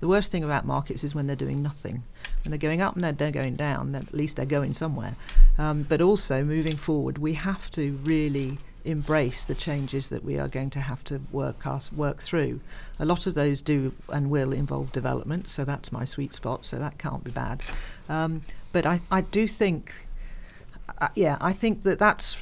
The 0.00 0.08
worst 0.08 0.30
thing 0.30 0.44
about 0.44 0.66
markets 0.66 1.02
is 1.02 1.14
when 1.14 1.26
they're 1.26 1.36
doing 1.36 1.62
nothing. 1.62 2.02
When 2.44 2.50
they're 2.50 2.58
going 2.58 2.82
up 2.82 2.94
and 2.94 3.04
they're, 3.04 3.12
they're 3.12 3.30
going 3.30 3.56
down, 3.56 3.94
at 3.94 4.12
least 4.12 4.36
they're 4.36 4.44
going 4.44 4.74
somewhere. 4.74 5.16
Um, 5.56 5.84
but 5.84 6.02
also, 6.02 6.44
moving 6.44 6.76
forward, 6.76 7.18
we 7.18 7.34
have 7.34 7.70
to 7.70 7.92
really 8.04 8.58
embrace 8.84 9.44
the 9.44 9.54
changes 9.54 10.08
that 10.08 10.24
we 10.24 10.38
are 10.38 10.48
going 10.48 10.70
to 10.70 10.80
have 10.80 11.04
to 11.04 11.20
work 11.30 11.66
us 11.66 11.92
work 11.92 12.22
through. 12.22 12.60
A 12.98 13.04
lot 13.04 13.26
of 13.26 13.34
those 13.34 13.62
do 13.62 13.94
and 14.08 14.30
will 14.30 14.52
involve 14.52 14.92
development, 14.92 15.50
so 15.50 15.64
that's 15.64 15.92
my 15.92 16.04
sweet 16.04 16.34
spot. 16.34 16.66
So 16.66 16.78
that 16.78 16.98
can't 16.98 17.24
be 17.24 17.30
bad. 17.30 17.62
Um, 18.08 18.42
but 18.72 18.86
I, 18.86 19.00
I 19.10 19.20
do 19.20 19.46
think, 19.46 19.92
uh, 21.00 21.08
yeah, 21.14 21.36
I 21.40 21.52
think 21.52 21.82
that 21.82 21.98
that's 21.98 22.38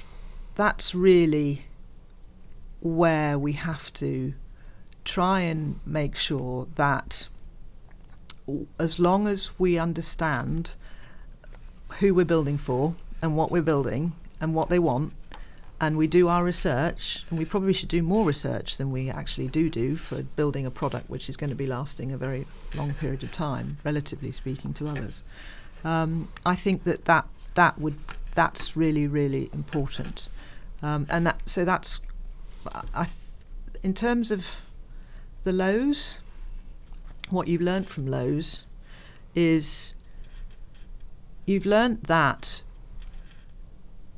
that's 0.55 0.95
really 0.95 1.65
where 2.81 3.39
we 3.39 3.53
have 3.53 3.93
to 3.95 4.35
try 5.05 5.41
and 5.41 5.81
make 5.85 6.17
sure 6.17 6.67
that 6.77 7.29
as 8.79 8.99
long 8.99 9.27
as 9.27 9.59
we 9.59 9.79
understand 9.79 10.75
who 11.99 12.15
we're 12.15 12.25
building 12.25 12.59
for 12.59 12.95
and 13.23 13.37
what 13.37 13.51
we're 13.51 13.63
building 13.63 14.13
and 14.41 14.55
what 14.55 14.69
they 14.69 14.79
want 14.79 15.13
and 15.81 15.97
we 15.97 16.07
do 16.07 16.29
our 16.29 16.45
research, 16.45 17.25
and 17.31 17.39
we 17.39 17.45
probably 17.45 17.73
should 17.73 17.89
do 17.89 18.03
more 18.03 18.27
research 18.27 18.77
than 18.77 18.93
we 18.93 19.09
actually 19.09 19.49
do 19.49 19.71
do 19.71 19.97
for 19.97 20.23
building 20.23 20.67
a 20.67 20.71
product 20.71 21.09
which 21.09 21.29
is 21.29 21.37
going 21.37 21.51
to 21.51 21.57
be 21.57 21.67
lasting 21.67 22.13
a 22.13 22.19
very 22.19 22.47
long 22.77 22.93
period 22.95 23.23
of 23.23 23.33
time, 23.33 23.79
relatively 23.83 24.31
speaking 24.31 24.75
to 24.75 24.89
others. 24.89 25.23
Um, 25.83 26.29
I 26.45 26.55
think 26.55 26.85
that, 26.85 27.07
that 27.07 27.27
that 27.55 27.79
would 27.79 27.97
that's 28.35 28.77
really 28.77 29.07
really 29.07 29.49
important, 29.55 30.29
um, 30.83 31.07
and 31.09 31.27
that 31.27 31.41
so 31.49 31.65
that's 31.65 32.01
I 32.95 33.05
th- 33.05 33.17
in 33.83 33.95
terms 33.95 34.31
of 34.31 34.47
the 35.45 35.53
lows. 35.53 36.19
What 37.31 37.47
you've 37.47 37.63
learned 37.63 37.87
from 37.87 38.09
lows 38.09 38.65
is 39.37 39.95
you've 41.47 41.65
learned 41.65 42.03
that 42.03 42.63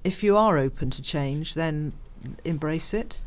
if 0.04 0.22
you 0.22 0.36
are 0.36 0.58
open 0.58 0.90
to 0.90 1.02
change, 1.02 1.54
then 1.54 1.92
embrace 2.44 2.92
it. 2.94 3.18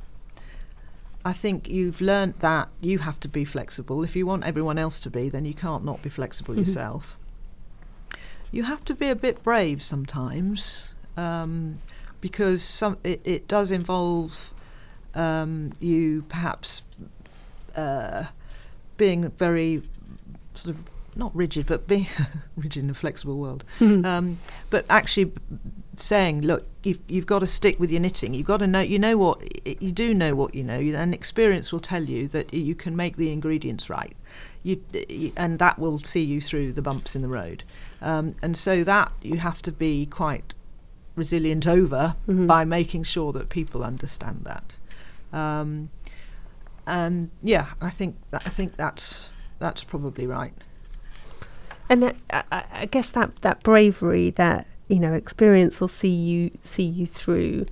I 1.24 1.34
think 1.34 1.68
you've 1.68 2.02
learnt 2.02 2.40
that 2.42 2.70
you 2.82 3.00
have 3.00 3.20
to 3.22 3.28
be 3.28 3.46
flexible. 3.46 4.04
If 4.04 4.16
you 4.16 4.28
want 4.28 4.44
everyone 4.44 4.78
else 4.78 5.00
to 5.02 5.10
be, 5.10 5.28
then 5.28 5.44
you 5.44 5.56
can't 5.56 5.84
not 5.84 6.02
be 6.04 6.10
flexible 6.10 6.54
mm-hmm. 6.54 6.62
yourself. 6.62 7.18
You 8.52 8.64
have 8.64 8.86
to 8.86 8.94
be 8.94 9.10
a 9.10 9.16
bit 9.16 9.42
brave 9.42 9.82
sometimes 9.82 10.90
um, 11.18 11.76
because 12.22 12.62
some 12.62 12.98
it, 13.04 13.22
it 13.24 13.48
does 13.48 13.72
involve 13.72 14.54
um, 15.16 15.72
you 15.80 16.24
perhaps 16.30 16.84
uh, 17.76 18.26
being 18.98 19.30
very 19.32 19.82
sort 20.54 20.76
of 20.76 20.86
not 21.16 21.36
rigid, 21.36 21.66
but 21.66 21.88
being 21.88 22.08
rigid 22.58 22.84
in 22.84 22.90
a 22.90 22.94
flexible 22.94 23.38
world. 23.38 23.64
Mm-hmm. 23.80 24.06
Um, 24.06 24.40
but 24.70 24.86
actually 24.90 25.32
saying, 26.00 26.42
look, 26.42 26.68
you've, 26.84 27.00
you've 27.08 27.26
got 27.26 27.40
to 27.40 27.48
stick 27.48 27.80
with 27.80 27.92
your 27.92 28.02
knitting. 28.02 28.34
You've 28.34 28.48
got 28.48 28.58
to 28.58 28.68
know, 28.68 28.80
you 28.82 29.00
know 29.00 29.18
what, 29.18 29.42
you 29.66 29.92
do 29.92 30.14
know 30.14 30.36
what 30.36 30.56
you 30.56 30.64
know, 30.64 30.80
and 30.80 31.14
experience 31.14 31.72
will 31.72 31.80
tell 31.80 32.04
you 32.04 32.28
that 32.30 32.54
you 32.54 32.76
can 32.76 32.96
make 32.96 33.18
the 33.18 33.32
ingredients 33.32 33.90
right. 33.90 34.16
You, 34.64 34.82
and 35.38 35.60
that 35.60 35.78
will 35.78 36.00
see 36.00 36.24
you 36.24 36.42
through 36.42 36.74
the 36.74 36.82
bumps 36.82 37.16
in 37.16 37.22
the 37.22 37.28
road. 37.28 37.64
Um, 38.02 38.36
and 38.42 38.58
so 38.58 38.84
that 38.84 39.12
you 39.22 39.38
have 39.38 39.62
to 39.64 39.72
be 39.72 40.06
quite 40.06 40.54
resilient 41.16 41.68
over 41.68 42.16
mm-hmm. 42.28 42.48
by 42.48 42.66
making 42.66 43.04
sure 43.04 43.32
that 43.34 43.50
people 43.50 43.84
understand 43.84 44.42
that. 44.44 44.74
Um, 45.38 45.90
and 46.88 47.30
yeah, 47.44 47.74
I 47.82 47.90
think 47.90 48.18
that, 48.32 48.44
I 48.46 48.50
think 48.50 48.76
that's 48.76 49.30
that's 49.60 49.84
probably 49.84 50.28
right. 50.28 50.54
And 51.90 52.16
I, 52.32 52.44
I 52.52 52.86
guess 52.86 53.12
that 53.12 53.36
that 53.42 53.64
bravery, 53.64 54.32
that 54.32 54.68
you 54.88 55.00
know, 55.00 55.14
experience 55.14 55.80
will 55.80 55.88
see 55.88 56.10
you 56.10 56.52
see 56.64 56.84
you 56.84 57.06
through, 57.06 57.66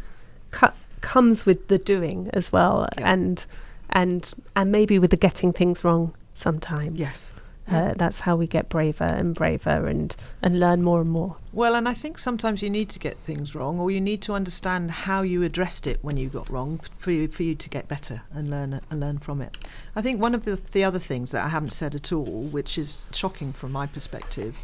cu- 0.51 0.68
comes 1.01 1.45
with 1.45 1.68
the 1.68 1.78
doing 1.78 2.30
as 2.34 2.51
well, 2.51 2.88
yeah. 2.97 3.11
and 3.11 3.45
and 3.89 4.34
and 4.55 4.72
maybe 4.72 4.99
with 4.99 5.11
the 5.11 5.18
getting 5.18 5.53
things 5.53 5.84
wrong 5.84 6.14
sometimes. 6.34 6.99
Yes. 6.99 7.32
Uh, 7.66 7.93
that's 7.95 8.20
how 8.20 8.36
we 8.36 8.45
get 8.45 8.68
braver 8.68 9.05
and 9.05 9.34
braver 9.36 9.88
and, 9.88 10.16
and 10.41 10.59
learn 10.59 10.84
more 10.84 10.99
and 10.99 11.09
more. 11.09 11.38
Well, 11.53 11.76
and 11.76 11.88
I 11.88 11.93
think 11.93 12.20
sometimes 12.20 12.61
you 12.61 12.70
need 12.70 12.89
to 12.89 12.99
get 12.99 13.18
things 13.20 13.55
wrong, 13.55 13.80
or 13.80 13.89
you 13.89 14.01
need 14.01 14.22
to 14.24 14.34
understand 14.34 14.91
how 14.91 15.22
you 15.22 15.43
addressed 15.43 15.88
it 15.88 15.99
when 16.01 16.18
you 16.18 16.28
got 16.28 16.49
wrong 16.49 16.82
for 16.97 17.11
you 17.11 17.30
for 17.30 17.43
you 17.43 17.55
to 17.55 17.70
get 17.70 17.88
better 17.88 18.24
and 18.34 18.49
learn 18.49 18.82
and 18.89 18.99
learn 18.99 19.18
from 19.18 19.41
it. 19.41 19.57
I 19.95 20.01
think 20.01 20.20
one 20.20 20.36
of 20.36 20.43
the 20.43 20.61
the 20.74 20.84
other 20.84 20.99
things 20.99 21.32
that 21.32 21.45
I 21.45 21.49
haven't 21.49 21.72
said 21.72 21.95
at 21.95 22.11
all, 22.11 22.43
which 22.43 22.78
is 22.78 23.05
shocking 23.14 23.53
from 23.53 23.72
my 23.72 23.88
perspective, 23.88 24.57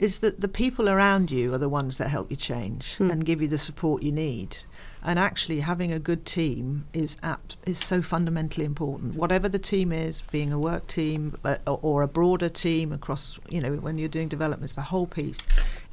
is 0.00 0.20
that 0.20 0.40
the 0.40 0.48
people 0.48 0.88
around 0.88 1.30
you 1.30 1.52
are 1.52 1.58
the 1.58 1.68
ones 1.68 1.98
that 1.98 2.08
help 2.08 2.30
you 2.30 2.36
change 2.36 2.96
mm. 2.98 3.12
and 3.12 3.24
give 3.24 3.42
you 3.42 3.46
the 3.46 3.58
support 3.58 4.02
you 4.02 4.10
need. 4.10 4.56
And 5.02 5.18
actually, 5.18 5.60
having 5.60 5.92
a 5.92 5.98
good 5.98 6.24
team 6.24 6.86
is 6.94 7.18
apt, 7.22 7.58
is 7.66 7.78
so 7.78 8.00
fundamentally 8.00 8.64
important. 8.64 9.14
Whatever 9.14 9.48
the 9.48 9.58
team 9.58 9.92
is, 9.92 10.22
being 10.22 10.52
a 10.52 10.58
work 10.58 10.86
team 10.86 11.36
uh, 11.44 11.56
or 11.66 12.02
a 12.02 12.08
broader 12.08 12.48
team 12.48 12.92
across, 12.92 13.38
you 13.48 13.60
know, 13.60 13.74
when 13.76 13.98
you're 13.98 14.08
doing 14.08 14.28
developments, 14.28 14.74
the 14.74 14.82
whole 14.82 15.06
piece, 15.06 15.42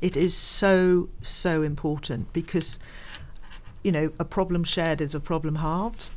it 0.02 0.16
is 0.16 0.34
so 0.34 1.10
so 1.22 1.62
important 1.62 2.32
because, 2.32 2.80
you 3.84 3.92
know, 3.92 4.12
a 4.20 4.26
problem 4.26 4.64
shared 4.64 5.02
is 5.02 5.16
a 5.16 5.20
problem 5.20 5.56
halved. 5.56 6.10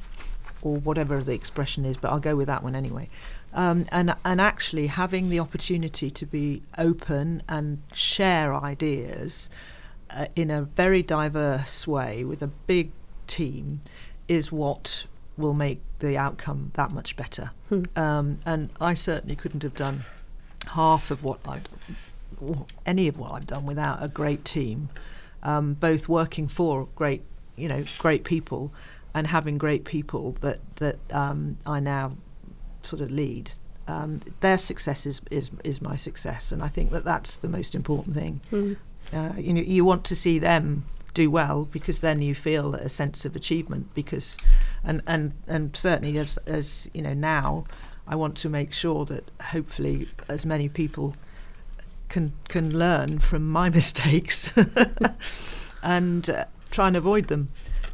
Or 0.63 0.77
whatever 0.77 1.23
the 1.23 1.33
expression 1.33 1.85
is, 1.85 1.97
but 1.97 2.11
I'll 2.11 2.21
go 2.21 2.37
with 2.37 2.47
that 2.49 2.63
one 2.63 2.75
anyway. 2.75 3.09
Um, 3.53 3.87
and 3.91 4.15
and 4.25 4.41
actually 4.41 4.87
having 4.87 5.29
the 5.29 5.41
opportunity 5.41 6.11
to 6.11 6.27
be 6.27 6.63
open 6.79 7.43
and 7.49 7.83
share 7.93 8.55
ideas 8.55 9.51
uh, 10.11 10.27
in 10.37 10.51
a 10.51 10.63
very 10.63 11.03
diverse 11.03 11.87
way 11.87 12.25
with 12.25 12.43
a 12.43 12.47
big 12.47 12.93
team 13.27 13.81
is 14.29 14.53
what 14.53 15.05
will 15.37 15.55
make 15.55 15.81
the 15.99 16.17
outcome 16.17 16.71
that 16.75 16.91
much 16.93 17.17
better. 17.17 17.51
Hmm. 17.69 17.83
Um, 17.97 18.39
and 18.47 18.71
I 18.81 18.95
certainly 18.95 19.37
couldn't 19.37 19.63
have 19.63 19.75
done 19.75 20.05
half 20.69 21.11
of 21.11 21.25
what 21.25 21.41
I've 21.47 21.65
or 22.41 22.67
any 22.87 23.09
of 23.09 23.19
what 23.19 23.33
I've 23.33 23.47
done 23.47 23.67
without 23.67 24.03
a 24.03 24.09
great 24.09 24.45
team, 24.45 24.89
um, 25.43 25.75
both 25.75 26.09
working 26.09 26.49
for 26.49 26.89
great, 26.95 27.23
you 27.57 27.69
know, 27.69 27.85
great 27.99 28.25
people, 28.25 28.73
and 29.15 29.27
having 29.27 29.59
great 29.59 29.85
people 29.85 30.37
that 30.41 30.61
that 30.77 30.99
um, 31.11 31.59
I 31.67 31.81
now 31.81 32.17
sort 32.83 33.03
of 33.03 33.11
lead. 33.11 33.53
Um, 33.89 34.21
their 34.41 34.59
success 34.59 35.07
is, 35.07 35.21
is 35.31 35.51
is 35.65 35.83
my 35.83 35.97
success, 35.97 36.53
and 36.53 36.63
I 36.63 36.69
think 36.69 36.91
that 36.91 37.05
that's 37.05 37.37
the 37.37 37.49
most 37.49 37.75
important 37.75 38.15
thing. 38.15 38.41
Hmm. 38.51 38.75
Uh, 39.13 39.33
you 39.37 39.53
know, 39.53 39.63
you 39.63 39.85
want 39.85 40.05
to 40.05 40.17
see 40.17 40.39
them 40.39 40.85
do 41.15 41.31
well 41.31 41.65
because 41.65 42.01
then 42.01 42.23
you 42.23 42.35
feel 42.35 42.75
a 42.75 42.89
sense 42.89 43.25
of 43.25 43.35
achievement. 43.35 43.93
Because, 43.95 44.39
and 44.85 45.03
and 45.07 45.33
and 45.47 45.77
certainly 45.77 46.19
as 46.19 46.37
as 46.47 46.89
you 46.95 47.03
know 47.03 47.15
now, 47.15 47.65
I 48.07 48.15
want 48.17 48.37
to 48.39 48.49
make 48.49 48.73
sure 48.73 49.05
that 49.07 49.31
hopefully 49.41 50.09
as 50.29 50.47
many 50.47 50.69
people 50.69 51.15
can 52.09 52.33
can 52.49 52.77
learn 52.79 53.19
from 53.19 53.49
my 53.49 53.71
mistakes 53.81 54.53
and 55.83 56.31
uh, 56.31 56.45
try 56.71 56.89
and 56.89 56.97
avoid 56.97 57.29
them. 57.29 57.51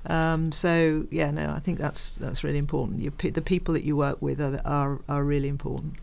Um, 0.08 0.52
so 0.52 1.06
yeah, 1.10 1.30
no, 1.30 1.50
I 1.50 1.58
think 1.58 1.78
that's 1.78 2.10
that's 2.16 2.44
really 2.44 2.58
important. 2.58 3.00
You, 3.00 3.10
the 3.30 3.42
people 3.42 3.74
that 3.74 3.84
you 3.84 3.96
work 3.96 4.22
with 4.22 4.40
are 4.40 4.60
are, 4.64 5.00
are 5.08 5.24
really 5.24 5.48
important. 5.48 5.94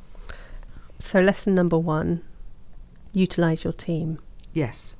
So, 0.99 1.20
lesson 1.22 1.56
number 1.56 1.78
one 1.78 2.22
utilize 3.14 3.64
your 3.64 3.74
team, 3.74 4.20
Yes, 4.54 4.95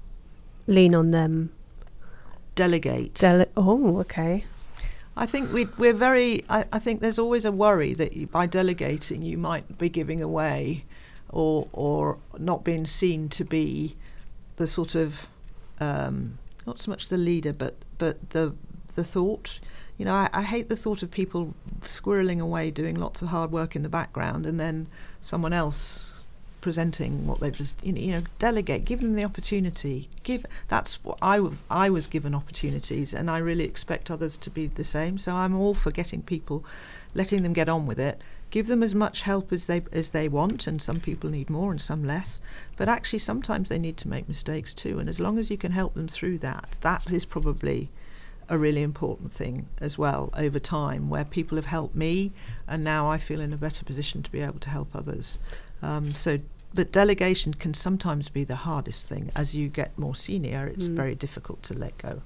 lean 0.68 0.94
on 0.96 1.12
them. 1.12 1.50
delegate. 2.56 3.16
Dele- 3.16 3.48
oh, 3.58 3.98
okay. 4.00 4.46
I 5.16 5.26
think 5.26 5.52
we 5.54 5.66
we're 5.78 5.94
very. 5.94 6.44
I, 6.50 6.66
I 6.74 6.80
think 6.80 7.00
there's 7.02 7.20
always 7.20 7.46
a 7.46 7.52
worry 7.52 7.94
that 7.94 8.14
you, 8.14 8.28
by 8.28 8.46
delegating 8.48 9.22
you 9.22 9.38
might 9.38 9.78
be 9.78 9.90
giving 9.90 10.22
away, 10.22 10.86
or 11.30 11.68
or 11.72 12.18
not 12.40 12.64
being 12.64 12.86
seen 12.88 13.30
to 13.30 13.44
be 13.44 13.96
the 14.56 14.68
sort 14.68 14.96
of 14.96 15.28
um, 15.80 16.38
not 16.66 16.80
so 16.82 16.90
much 16.92 17.10
the 17.10 17.18
leader, 17.18 17.54
but 17.54 17.76
but 17.98 18.30
the 18.32 18.54
the 18.96 19.04
thought. 19.04 19.60
You 19.98 20.06
know, 20.06 20.14
I, 20.14 20.30
I 20.34 20.42
hate 20.44 20.70
the 20.70 20.76
thought 20.76 21.04
of 21.04 21.12
people 21.12 21.54
squirreling 21.82 22.40
away 22.40 22.72
doing 22.72 22.96
lots 22.96 23.22
of 23.22 23.28
hard 23.30 23.52
work 23.52 23.76
in 23.76 23.84
the 23.84 23.90
background, 23.90 24.46
and 24.46 24.60
then 24.60 24.88
someone 25.22 25.54
else 25.54 26.14
presenting 26.64 27.28
what 27.28 27.42
they've 27.42 27.58
just 27.58 27.76
you 27.84 27.92
know, 27.92 28.24
delegate 28.40 28.86
give 28.86 29.02
them 29.02 29.16
the 29.16 29.24
opportunity. 29.26 30.08
Give 30.24 30.46
that's 30.70 31.04
what 31.04 31.18
I, 31.22 31.36
w- 31.36 31.58
I 31.70 31.90
was 31.90 32.08
given 32.08 32.34
opportunities 32.34 33.14
and 33.14 33.30
I 33.30 33.40
really 33.40 33.66
expect 33.66 34.10
others 34.10 34.38
to 34.38 34.50
be 34.50 34.68
the 34.68 34.86
same. 34.86 35.18
So 35.18 35.36
I'm 35.36 35.56
all 35.58 35.74
for 35.74 35.92
getting 35.92 36.22
people 36.22 36.64
letting 37.14 37.44
them 37.44 37.52
get 37.52 37.68
on 37.68 37.86
with 37.86 38.00
it. 38.00 38.22
Give 38.50 38.68
them 38.68 38.82
as 38.82 38.96
much 38.96 39.24
help 39.24 39.52
as 39.52 39.68
they 39.68 39.84
as 39.92 40.12
they 40.12 40.30
want 40.30 40.66
and 40.66 40.82
some 40.82 41.02
people 41.02 41.30
need 41.30 41.50
more 41.50 41.70
and 41.70 41.82
some 41.82 42.06
less. 42.06 42.40
But 42.78 42.88
actually 42.88 43.20
sometimes 43.20 43.68
they 43.68 43.78
need 43.78 43.98
to 43.98 44.08
make 44.08 44.30
mistakes 44.30 44.74
too 44.74 45.00
and 45.00 45.10
as 45.10 45.20
long 45.20 45.38
as 45.38 45.52
you 45.52 45.58
can 45.58 45.74
help 45.74 45.96
them 45.96 46.08
through 46.08 46.38
that 46.40 46.70
that 46.80 47.12
is 47.12 47.26
probably 47.26 47.90
a 48.50 48.58
really 48.58 48.82
important 48.82 49.32
thing 49.32 49.68
as 49.80 49.98
well 49.98 50.30
over 50.36 50.60
time 50.60 51.06
where 51.08 51.24
people 51.26 51.56
have 51.56 51.66
helped 51.68 51.96
me 51.96 52.32
and 52.68 52.84
now 52.84 53.10
I 53.10 53.18
feel 53.18 53.42
in 53.42 53.54
a 53.54 53.58
better 53.58 53.84
position 53.86 54.22
to 54.24 54.32
be 54.32 54.42
able 54.42 54.60
to 54.60 54.70
help 54.70 54.96
others. 54.96 55.38
Um, 55.82 56.14
so 56.16 56.40
but 56.76 56.92
delegation 56.92 57.54
can 57.54 57.74
sometimes 57.76 58.30
be 58.30 58.44
the 58.44 58.56
hardest 58.56 59.06
thing. 59.06 59.32
As 59.36 59.54
you 59.54 59.68
get 59.70 59.98
more 59.98 60.16
senior 60.16 60.66
it's 60.68 60.90
Mm. 60.90 60.96
very 60.96 61.16
difficult 61.16 61.62
to 61.64 61.74
let 61.76 61.98
go. 62.00 62.22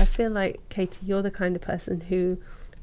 I 0.00 0.04
feel 0.04 0.30
like, 0.30 0.60
Katie, 0.68 1.04
you're 1.04 1.22
the 1.22 1.30
kind 1.30 1.54
of 1.56 1.62
person 1.62 2.02
who, 2.02 2.38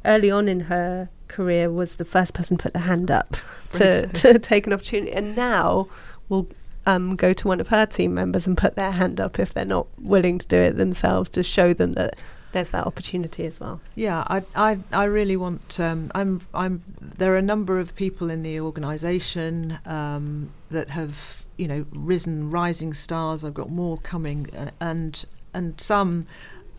early 0.06 0.30
on 0.30 0.48
in 0.48 0.62
her 0.62 1.10
career, 1.28 1.72
was 1.72 1.96
the 1.96 2.06
first 2.06 2.34
person 2.34 2.58
to 2.58 2.64
put 2.64 2.74
the 2.74 2.80
hand 2.80 3.10
up 3.12 3.36
to, 3.74 3.94
so- 4.18 4.32
to 4.34 4.40
take 4.40 4.68
an 4.68 4.74
opportunity, 4.74 5.12
and 5.14 5.36
now 5.36 5.88
will 6.30 6.48
um, 6.86 7.16
go 7.16 7.34
to 7.34 7.48
one 7.48 7.60
of 7.60 7.68
her 7.70 7.86
team 7.86 8.14
members 8.14 8.46
and 8.48 8.58
put 8.58 8.76
their 8.76 8.92
hand 8.92 9.20
up 9.20 9.40
if 9.40 9.54
they're 9.54 9.66
not 9.66 9.88
willing 10.00 10.38
to 10.40 10.48
do 10.48 10.58
it 10.58 10.78
themselves 10.78 11.30
to 11.32 11.44
show 11.44 11.74
them 11.74 11.94
that 11.94 12.18
there's 12.52 12.70
that 12.70 12.86
opportunity 12.86 13.46
as 13.46 13.60
well. 13.60 13.80
Yeah, 13.96 14.24
I, 14.28 14.44
I, 14.56 14.80
I 14.92 15.04
really 15.06 15.38
want. 15.38 15.80
Um, 15.80 16.12
I'm, 16.16 16.42
I'm. 16.54 16.84
There 17.00 17.34
are 17.34 17.38
a 17.38 17.42
number 17.44 17.80
of 17.80 17.96
people 17.96 18.30
in 18.30 18.44
the 18.44 18.60
organisation 18.60 19.80
um, 19.86 20.52
that 20.72 20.90
have, 20.90 21.46
you 21.58 21.68
know, 21.68 21.86
risen, 21.92 22.50
rising 22.50 22.94
stars. 22.94 23.44
I've 23.44 23.54
got 23.54 23.70
more 23.70 23.98
coming, 24.00 24.54
uh, 24.56 24.72
and 24.80 25.24
and 25.54 25.80
some. 25.80 26.28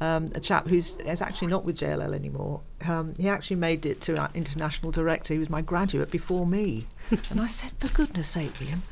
Um, 0.02 0.32
a 0.34 0.40
chap 0.40 0.66
who's 0.66 0.94
is 1.04 1.20
actually 1.20 1.48
not 1.48 1.66
with 1.66 1.76
JLL 1.76 2.14
anymore. 2.14 2.62
Um, 2.88 3.12
he 3.18 3.28
actually 3.28 3.56
made 3.56 3.84
it 3.84 4.00
to 4.02 4.30
international 4.32 4.90
director. 4.92 5.34
He 5.34 5.38
was 5.38 5.50
my 5.50 5.60
graduate 5.60 6.10
before 6.10 6.46
me, 6.46 6.86
and 7.30 7.38
I 7.38 7.46
said, 7.46 7.72
"For 7.78 7.88
goodness' 7.88 8.28
sake, 8.28 8.58
William, 8.60 8.82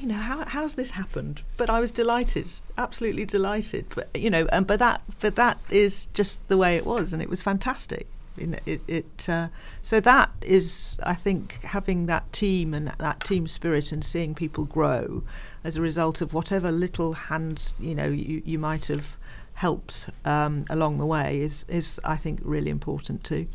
you 0.00 0.06
know 0.06 0.14
how 0.14 0.44
how's 0.44 0.74
this 0.74 0.92
happened?" 0.92 1.42
But 1.56 1.70
I 1.70 1.80
was 1.80 1.92
delighted, 1.92 2.46
absolutely 2.76 3.24
delighted. 3.24 3.86
But 3.94 4.08
you 4.14 4.30
know, 4.30 4.46
and 4.52 4.66
but 4.66 4.78
that 4.78 5.02
but 5.20 5.36
that 5.36 5.58
is 5.70 6.06
just 6.14 6.48
the 6.48 6.56
way 6.56 6.76
it 6.76 6.86
was, 6.86 7.12
and 7.12 7.22
it 7.22 7.28
was 7.28 7.42
fantastic. 7.42 8.06
It, 8.36 8.80
it 8.86 9.28
uh, 9.28 9.48
so 9.82 9.98
that 10.00 10.30
is, 10.42 10.96
I 11.02 11.14
think, 11.14 11.60
having 11.64 12.06
that 12.06 12.32
team 12.32 12.72
and 12.72 12.92
that 12.98 13.24
team 13.24 13.48
spirit 13.48 13.90
and 13.90 14.04
seeing 14.04 14.34
people 14.34 14.64
grow 14.64 15.22
as 15.64 15.76
a 15.76 15.82
result 15.82 16.20
of 16.20 16.32
whatever 16.32 16.70
little 16.70 17.14
hands 17.14 17.74
you 17.80 17.94
know 17.94 18.06
you, 18.06 18.42
you 18.44 18.58
might 18.58 18.86
have 18.86 19.16
helped 19.54 20.08
um, 20.24 20.64
along 20.70 20.98
the 20.98 21.06
way 21.06 21.40
is 21.40 21.64
is 21.68 22.00
I 22.04 22.16
think 22.16 22.40
really 22.42 22.70
important 22.70 23.24
too. 23.24 23.48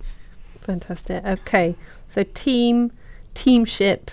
Fantastic. 0.59 1.25
Okay, 1.25 1.75
so 2.09 2.23
team, 2.33 2.91
teamship, 3.33 4.11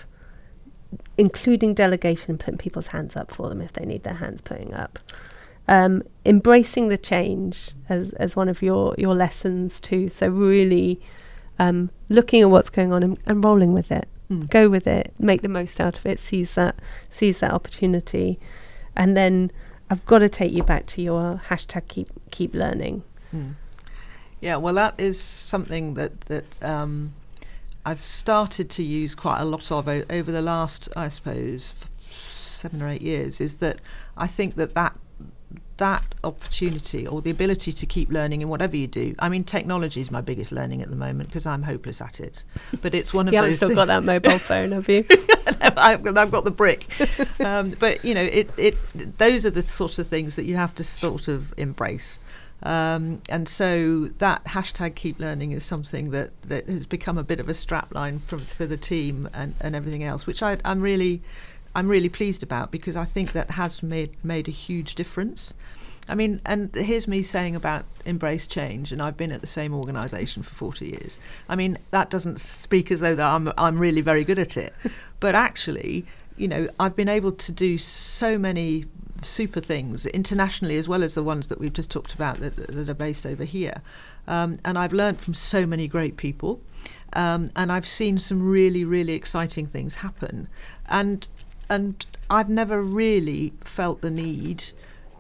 including 1.17 1.75
delegation, 1.75 2.33
and 2.33 2.41
putting 2.41 2.59
people's 2.59 2.89
hands 2.89 3.17
up 3.17 3.31
for 3.31 3.49
them 3.49 3.61
if 3.61 3.73
they 3.73 3.85
need 3.85 4.03
their 4.03 4.15
hands 4.15 4.41
putting 4.41 4.75
up. 4.75 4.99
Um, 5.69 6.03
embracing 6.25 6.89
the 6.89 6.99
change 6.99 7.73
as 7.89 8.13
as 8.15 8.35
one 8.35 8.49
of 8.49 8.63
your 8.63 8.95
your 8.99 9.15
lessons 9.15 9.81
too. 9.81 10.09
So 10.09 10.29
really 10.29 11.01
um, 11.59 11.91
looking 12.09 12.41
at 12.43 12.51
what's 12.51 12.71
going 12.71 12.93
on 12.93 13.03
and, 13.03 13.19
and 13.27 13.45
rolling 13.45 13.73
with 13.73 13.93
it. 13.93 14.09
Mm. 14.31 14.49
Go 14.49 14.69
with 14.69 14.87
it. 14.87 15.13
Make 15.19 15.43
the 15.43 15.49
most 15.49 15.81
out 15.81 15.99
of 15.99 16.07
it. 16.07 16.19
Seize 16.19 16.55
that 16.55 16.77
seize 17.11 17.41
that 17.41 17.53
opportunity, 17.53 18.41
and 18.97 19.17
then 19.17 19.53
I've 19.91 20.05
got 20.07 20.21
to 20.21 20.29
take 20.29 20.53
you 20.53 20.63
back 20.63 20.87
to 20.87 21.03
your 21.03 21.43
hashtag 21.49 21.89
keep 21.89 22.09
keep 22.31 22.55
learning. 22.55 23.03
Mm. 23.35 23.55
Yeah, 24.41 24.57
well, 24.57 24.75
that 24.75 24.95
is 24.99 25.21
something 25.21 25.95
that 25.95 26.23
that 26.23 26.65
um, 26.65 27.13
I've 27.85 28.05
started 28.05 28.69
to 28.71 28.83
use 28.83 29.15
quite 29.15 29.41
a 29.41 29.45
lot 29.45 29.71
of 29.73 29.89
o- 29.89 30.05
over 30.11 30.31
the 30.31 30.43
last, 30.43 30.89
I 30.97 31.09
suppose, 31.09 31.75
seven 32.11 32.83
or 32.83 32.89
eight 32.89 33.03
years. 33.03 33.41
Is 33.41 33.57
that 33.57 33.79
I 34.17 34.27
think 34.27 34.57
that 34.57 34.75
that 34.75 34.97
that 35.79 36.15
opportunity 36.23 37.07
or 37.07 37.23
the 37.23 37.31
ability 37.31 37.73
to 37.73 37.87
keep 37.87 38.11
learning 38.11 38.43
in 38.43 38.49
whatever 38.51 38.77
you 38.77 38.87
do. 38.87 39.15
I 39.19 39.31
mean, 39.31 39.45
technology 39.45 40.03
is 40.03 40.11
my 40.11 40.21
biggest 40.21 40.53
learning 40.53 40.83
at 40.83 40.91
the 40.91 40.95
moment 40.95 41.31
because 41.31 41.47
I'm 41.47 41.63
hopeless 41.63 42.03
at 42.03 42.21
it. 42.21 42.45
But 42.83 42.95
it's 42.95 43.15
one 43.15 43.27
of 43.29 43.33
You 43.33 43.39
haven't 43.39 43.53
those. 43.53 43.57
still 43.61 43.75
got 43.75 43.87
that 43.87 44.05
mobile 44.05 44.39
phone, 44.39 44.73
have 44.73 44.87
you? 44.91 45.07
I've, 45.63 46.03
got- 46.03 46.19
I've 46.19 46.31
got 46.31 46.45
the 46.45 46.51
brick. 46.51 46.87
um, 47.41 47.71
but 47.81 48.05
you 48.05 48.13
know, 48.13 48.23
it, 48.23 48.51
it 48.59 48.77
those 49.17 49.47
are 49.47 49.51
the 49.51 49.67
sorts 49.67 49.99
of 49.99 50.07
things 50.07 50.37
that 50.37 50.45
you 50.45 50.57
have 50.57 50.75
to 50.75 50.85
sort 50.85 51.29
of 51.29 51.55
embrace. 51.57 52.19
Um, 52.63 53.23
and 53.29 53.49
so 53.49 54.07
that 54.19 54.45
hashtag 54.45 54.95
keep 54.95 55.19
learning 55.19 55.53
is 55.53 55.65
something 55.65 56.11
that, 56.11 56.31
that 56.43 56.69
has 56.69 56.87
become 56.87 57.17
a 57.17 57.25
bit 57.25 57.41
of 57.41 57.49
a 57.49 57.53
strapline 57.53 58.21
from 58.23 58.41
for 58.41 58.67
the 58.67 58.77
team 58.77 59.29
and, 59.33 59.55
and 59.61 59.75
everything 59.75 60.05
else, 60.05 60.27
which 60.27 60.43
I, 60.43 60.59
I'm 60.65 60.81
really 60.81 61.23
I'm 61.75 61.89
really 61.89 62.09
pleased 62.09 62.43
about 62.43 62.71
because 62.71 62.97
I 62.97 63.05
think 63.05 63.33
that 63.33 63.53
has 63.53 63.83
made 63.83 64.13
made 64.25 64.49
a 64.49 64.53
huge 64.53 64.95
difference. 64.95 65.55
I 66.09 66.17
mean, 66.17 66.41
and 66.45 66.75
here's 66.75 67.07
me 67.07 67.23
saying 67.23 67.55
about 67.55 67.85
embrace 68.05 68.49
change, 68.49 68.91
and 68.91 69.01
I've 69.01 69.17
been 69.17 69.31
at 69.31 69.43
the 69.43 69.47
same 69.47 69.73
organisation 69.73 70.43
for 70.43 70.55
40 70.55 70.87
years. 70.87 71.19
I 71.49 71.55
mean, 71.55 71.79
that 71.93 72.11
doesn't 72.11 72.41
speak 72.41 72.91
as 72.91 73.01
though 73.01 73.15
that 73.15 73.35
I'm 73.35 73.53
I'm 73.57 73.79
really 73.79 74.01
very 74.01 74.25
good 74.25 74.39
at 74.39 74.57
it, 74.57 74.75
but 75.21 75.35
actually, 75.35 76.05
you 76.37 76.49
know, 76.49 76.69
I've 76.81 76.97
been 76.97 77.09
able 77.09 77.33
to 77.33 77.53
do 77.53 77.79
so 77.79 78.37
many 78.37 78.87
super 79.23 79.61
things 79.61 80.07
internationally 80.07 80.77
as 80.77 80.89
well 80.89 81.03
as 81.03 81.15
the 81.15 81.23
ones 81.23 81.49
that 81.49 81.59
we've 81.59 81.73
just 81.73 81.91
talked 81.91 82.15
about 82.15 82.39
that, 82.41 82.57
that 82.57 82.89
are 82.89 82.95
based 82.95 83.27
over 83.27 83.45
here. 83.45 83.83
Um, 84.27 84.59
and 84.65 84.79
I've 84.79 84.93
learned 84.93 85.21
from 85.21 85.35
so 85.35 85.67
many 85.67 85.89
great 85.89 86.17
people, 86.17 86.61
um, 87.13 87.51
and 87.57 87.73
I've 87.73 87.87
seen 87.87 88.19
some 88.19 88.43
really, 88.43 88.85
really 88.85 89.15
exciting 89.15 89.67
things 89.67 89.97
happen. 89.97 90.49
And 90.89 91.27
and 91.69 92.05
I've 92.29 92.49
never 92.49 92.83
really 92.83 93.53
felt 93.63 94.01
the 94.01 94.11
need 94.11 94.73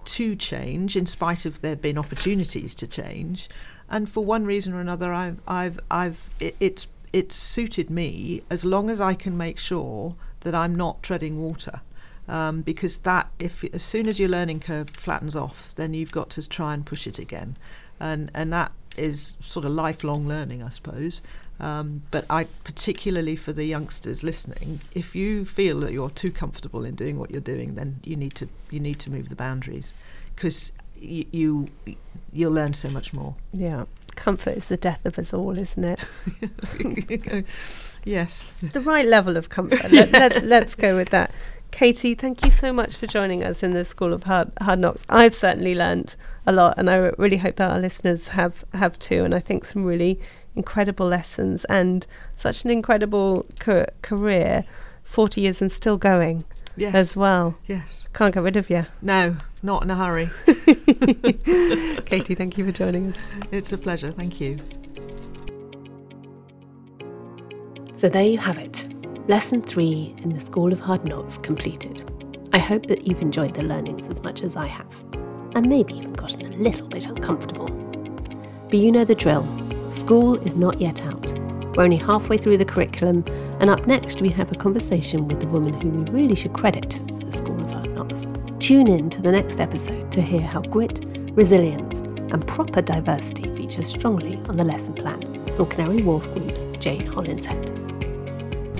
to 0.04 0.34
change 0.34 0.96
in 0.96 1.06
spite 1.06 1.46
of 1.46 1.60
there 1.60 1.76
being 1.76 1.96
opportunities 1.96 2.74
to 2.76 2.86
change. 2.86 3.48
And 3.88 4.08
for 4.08 4.24
one 4.24 4.44
reason 4.44 4.72
or 4.72 4.80
another, 4.80 5.12
I've, 5.12 5.40
I've, 5.46 5.80
I've, 5.90 6.30
it, 6.40 6.56
it's, 6.58 6.88
it's 7.12 7.36
suited 7.36 7.90
me 7.90 8.42
as 8.50 8.64
long 8.64 8.90
as 8.90 9.00
I 9.00 9.14
can 9.14 9.36
make 9.36 9.58
sure 9.58 10.16
that 10.40 10.54
I'm 10.54 10.74
not 10.74 11.02
treading 11.02 11.38
water. 11.40 11.80
Um, 12.30 12.62
because 12.62 12.98
that, 12.98 13.28
if 13.40 13.64
as 13.74 13.82
soon 13.82 14.06
as 14.06 14.20
your 14.20 14.28
learning 14.28 14.60
curve 14.60 14.90
flattens 14.90 15.34
off, 15.34 15.74
then 15.74 15.94
you've 15.94 16.12
got 16.12 16.30
to 16.30 16.48
try 16.48 16.74
and 16.74 16.86
push 16.86 17.08
it 17.08 17.18
again, 17.18 17.56
and 17.98 18.30
and 18.34 18.52
that 18.52 18.70
is 18.96 19.34
sort 19.40 19.64
of 19.64 19.72
lifelong 19.72 20.28
learning, 20.28 20.62
I 20.62 20.68
suppose. 20.68 21.22
Um, 21.58 22.02
but 22.12 22.24
I, 22.30 22.44
particularly 22.64 23.34
for 23.34 23.52
the 23.52 23.64
youngsters 23.64 24.22
listening, 24.22 24.80
if 24.92 25.14
you 25.14 25.44
feel 25.44 25.80
that 25.80 25.92
you're 25.92 26.08
too 26.08 26.30
comfortable 26.30 26.84
in 26.84 26.94
doing 26.94 27.18
what 27.18 27.32
you're 27.32 27.40
doing, 27.40 27.74
then 27.74 27.98
you 28.04 28.14
need 28.14 28.34
to 28.36 28.48
you 28.70 28.78
need 28.78 29.00
to 29.00 29.10
move 29.10 29.28
the 29.28 29.36
boundaries, 29.36 29.92
because 30.36 30.70
y- 31.02 31.26
you 31.32 31.68
you'll 32.32 32.52
learn 32.52 32.74
so 32.74 32.88
much 32.90 33.12
more. 33.12 33.34
Yeah, 33.52 33.86
comfort 34.14 34.56
is 34.56 34.66
the 34.66 34.76
death 34.76 35.04
of 35.04 35.18
us 35.18 35.34
all, 35.34 35.58
isn't 35.58 35.84
it? 35.84 37.44
yes, 38.04 38.52
the 38.72 38.80
right 38.80 39.06
level 39.06 39.36
of 39.36 39.48
comfort. 39.48 39.90
let, 39.90 40.12
let, 40.12 40.44
let's 40.44 40.76
go 40.76 40.94
with 40.94 41.10
that. 41.10 41.32
Katie, 41.70 42.14
thank 42.14 42.44
you 42.44 42.50
so 42.50 42.72
much 42.72 42.96
for 42.96 43.06
joining 43.06 43.42
us 43.42 43.62
in 43.62 43.72
the 43.72 43.84
School 43.84 44.12
of 44.12 44.24
Hard, 44.24 44.50
Hard 44.60 44.78
Knocks. 44.80 45.02
I've 45.08 45.34
certainly 45.34 45.74
learned 45.74 46.14
a 46.46 46.52
lot, 46.52 46.74
and 46.76 46.90
I 46.90 46.96
really 47.16 47.36
hope 47.38 47.56
that 47.56 47.70
our 47.70 47.78
listeners 47.78 48.28
have 48.28 48.64
have 48.74 48.98
too. 48.98 49.24
And 49.24 49.34
I 49.34 49.40
think 49.40 49.64
some 49.64 49.84
really 49.84 50.20
incredible 50.56 51.06
lessons 51.06 51.64
and 51.66 52.06
such 52.36 52.64
an 52.64 52.70
incredible 52.70 53.46
ca- 53.58 53.86
career, 54.02 54.64
forty 55.04 55.42
years 55.42 55.60
and 55.60 55.70
still 55.70 55.96
going. 55.96 56.44
Yes. 56.76 56.94
As 56.94 57.16
well. 57.16 57.58
Yes. 57.66 58.08
Can't 58.14 58.32
get 58.32 58.42
rid 58.42 58.56
of 58.56 58.70
you. 58.70 58.86
No, 59.02 59.36
not 59.62 59.82
in 59.82 59.90
a 59.90 59.96
hurry. 59.96 60.30
Katie, 62.06 62.34
thank 62.34 62.56
you 62.56 62.64
for 62.64 62.72
joining 62.72 63.12
us. 63.12 63.16
It's 63.50 63.72
a 63.72 63.78
pleasure. 63.78 64.12
Thank 64.12 64.40
you. 64.40 64.58
So 67.92 68.08
there 68.08 68.24
you 68.24 68.38
have 68.38 68.58
it. 68.58 68.88
Lesson 69.28 69.62
3 69.62 70.16
in 70.22 70.30
the 70.30 70.40
School 70.40 70.72
of 70.72 70.80
Hard 70.80 71.04
Knocks 71.04 71.36
completed. 71.38 72.10
I 72.52 72.58
hope 72.58 72.86
that 72.86 73.06
you've 73.06 73.22
enjoyed 73.22 73.54
the 73.54 73.62
learnings 73.62 74.08
as 74.08 74.22
much 74.22 74.42
as 74.42 74.56
I 74.56 74.66
have, 74.66 74.98
and 75.54 75.68
maybe 75.68 75.94
even 75.94 76.14
gotten 76.14 76.46
a 76.46 76.56
little 76.56 76.88
bit 76.88 77.06
uncomfortable. 77.06 77.68
But 78.64 78.78
you 78.78 78.90
know 78.90 79.04
the 79.04 79.14
drill 79.14 79.46
school 79.92 80.36
is 80.46 80.56
not 80.56 80.80
yet 80.80 81.02
out. 81.02 81.38
We're 81.76 81.84
only 81.84 81.96
halfway 81.96 82.38
through 82.38 82.56
the 82.58 82.64
curriculum, 82.64 83.24
and 83.60 83.70
up 83.70 83.86
next 83.86 84.20
we 84.20 84.30
have 84.30 84.50
a 84.50 84.56
conversation 84.56 85.28
with 85.28 85.38
the 85.38 85.48
woman 85.48 85.74
who 85.74 85.90
we 85.90 86.10
really 86.10 86.34
should 86.34 86.54
credit 86.54 86.94
for 86.94 87.26
the 87.26 87.32
School 87.32 87.60
of 87.60 87.70
Hard 87.70 87.94
Knocks. 87.94 88.26
Tune 88.58 88.88
in 88.88 89.10
to 89.10 89.22
the 89.22 89.30
next 89.30 89.60
episode 89.60 90.10
to 90.12 90.22
hear 90.22 90.40
how 90.40 90.62
grit, 90.62 91.04
resilience, 91.34 92.02
and 92.32 92.46
proper 92.48 92.80
diversity 92.80 93.54
feature 93.54 93.84
strongly 93.84 94.36
on 94.48 94.56
the 94.56 94.64
lesson 94.64 94.94
plan 94.94 95.20
from 95.56 95.66
Canary 95.66 96.02
Wharf 96.02 96.24
Group's 96.32 96.64
Jane 96.78 97.02
Hollinshead 97.02 97.89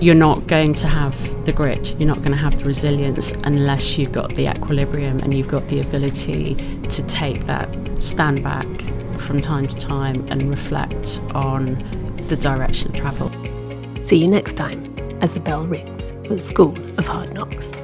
you're 0.00 0.14
not 0.14 0.46
going 0.46 0.72
to 0.74 0.86
have 0.86 1.14
the 1.44 1.52
grit, 1.52 1.94
you're 1.98 2.08
not 2.08 2.18
going 2.18 2.30
to 2.30 2.36
have 2.36 2.58
the 2.58 2.64
resilience 2.64 3.32
unless 3.44 3.98
you've 3.98 4.12
got 4.12 4.30
the 4.30 4.50
equilibrium 4.50 5.18
and 5.20 5.34
you've 5.34 5.48
got 5.48 5.66
the 5.68 5.80
ability 5.80 6.54
to 6.88 7.02
take 7.06 7.44
that 7.46 7.68
stand 8.02 8.42
back 8.42 8.66
from 9.20 9.40
time 9.40 9.66
to 9.66 9.76
time 9.76 10.26
and 10.28 10.48
reflect 10.48 11.20
on 11.34 11.66
the 12.28 12.36
direction 12.36 12.88
of 12.88 12.96
travel. 12.96 13.30
See 14.02 14.16
you 14.16 14.28
next 14.28 14.54
time 14.54 14.96
as 15.20 15.34
the 15.34 15.40
bell 15.40 15.66
rings 15.66 16.12
for 16.26 16.34
the 16.34 16.42
School 16.42 16.74
of 16.98 17.06
Hard 17.06 17.34
Knocks. 17.34 17.76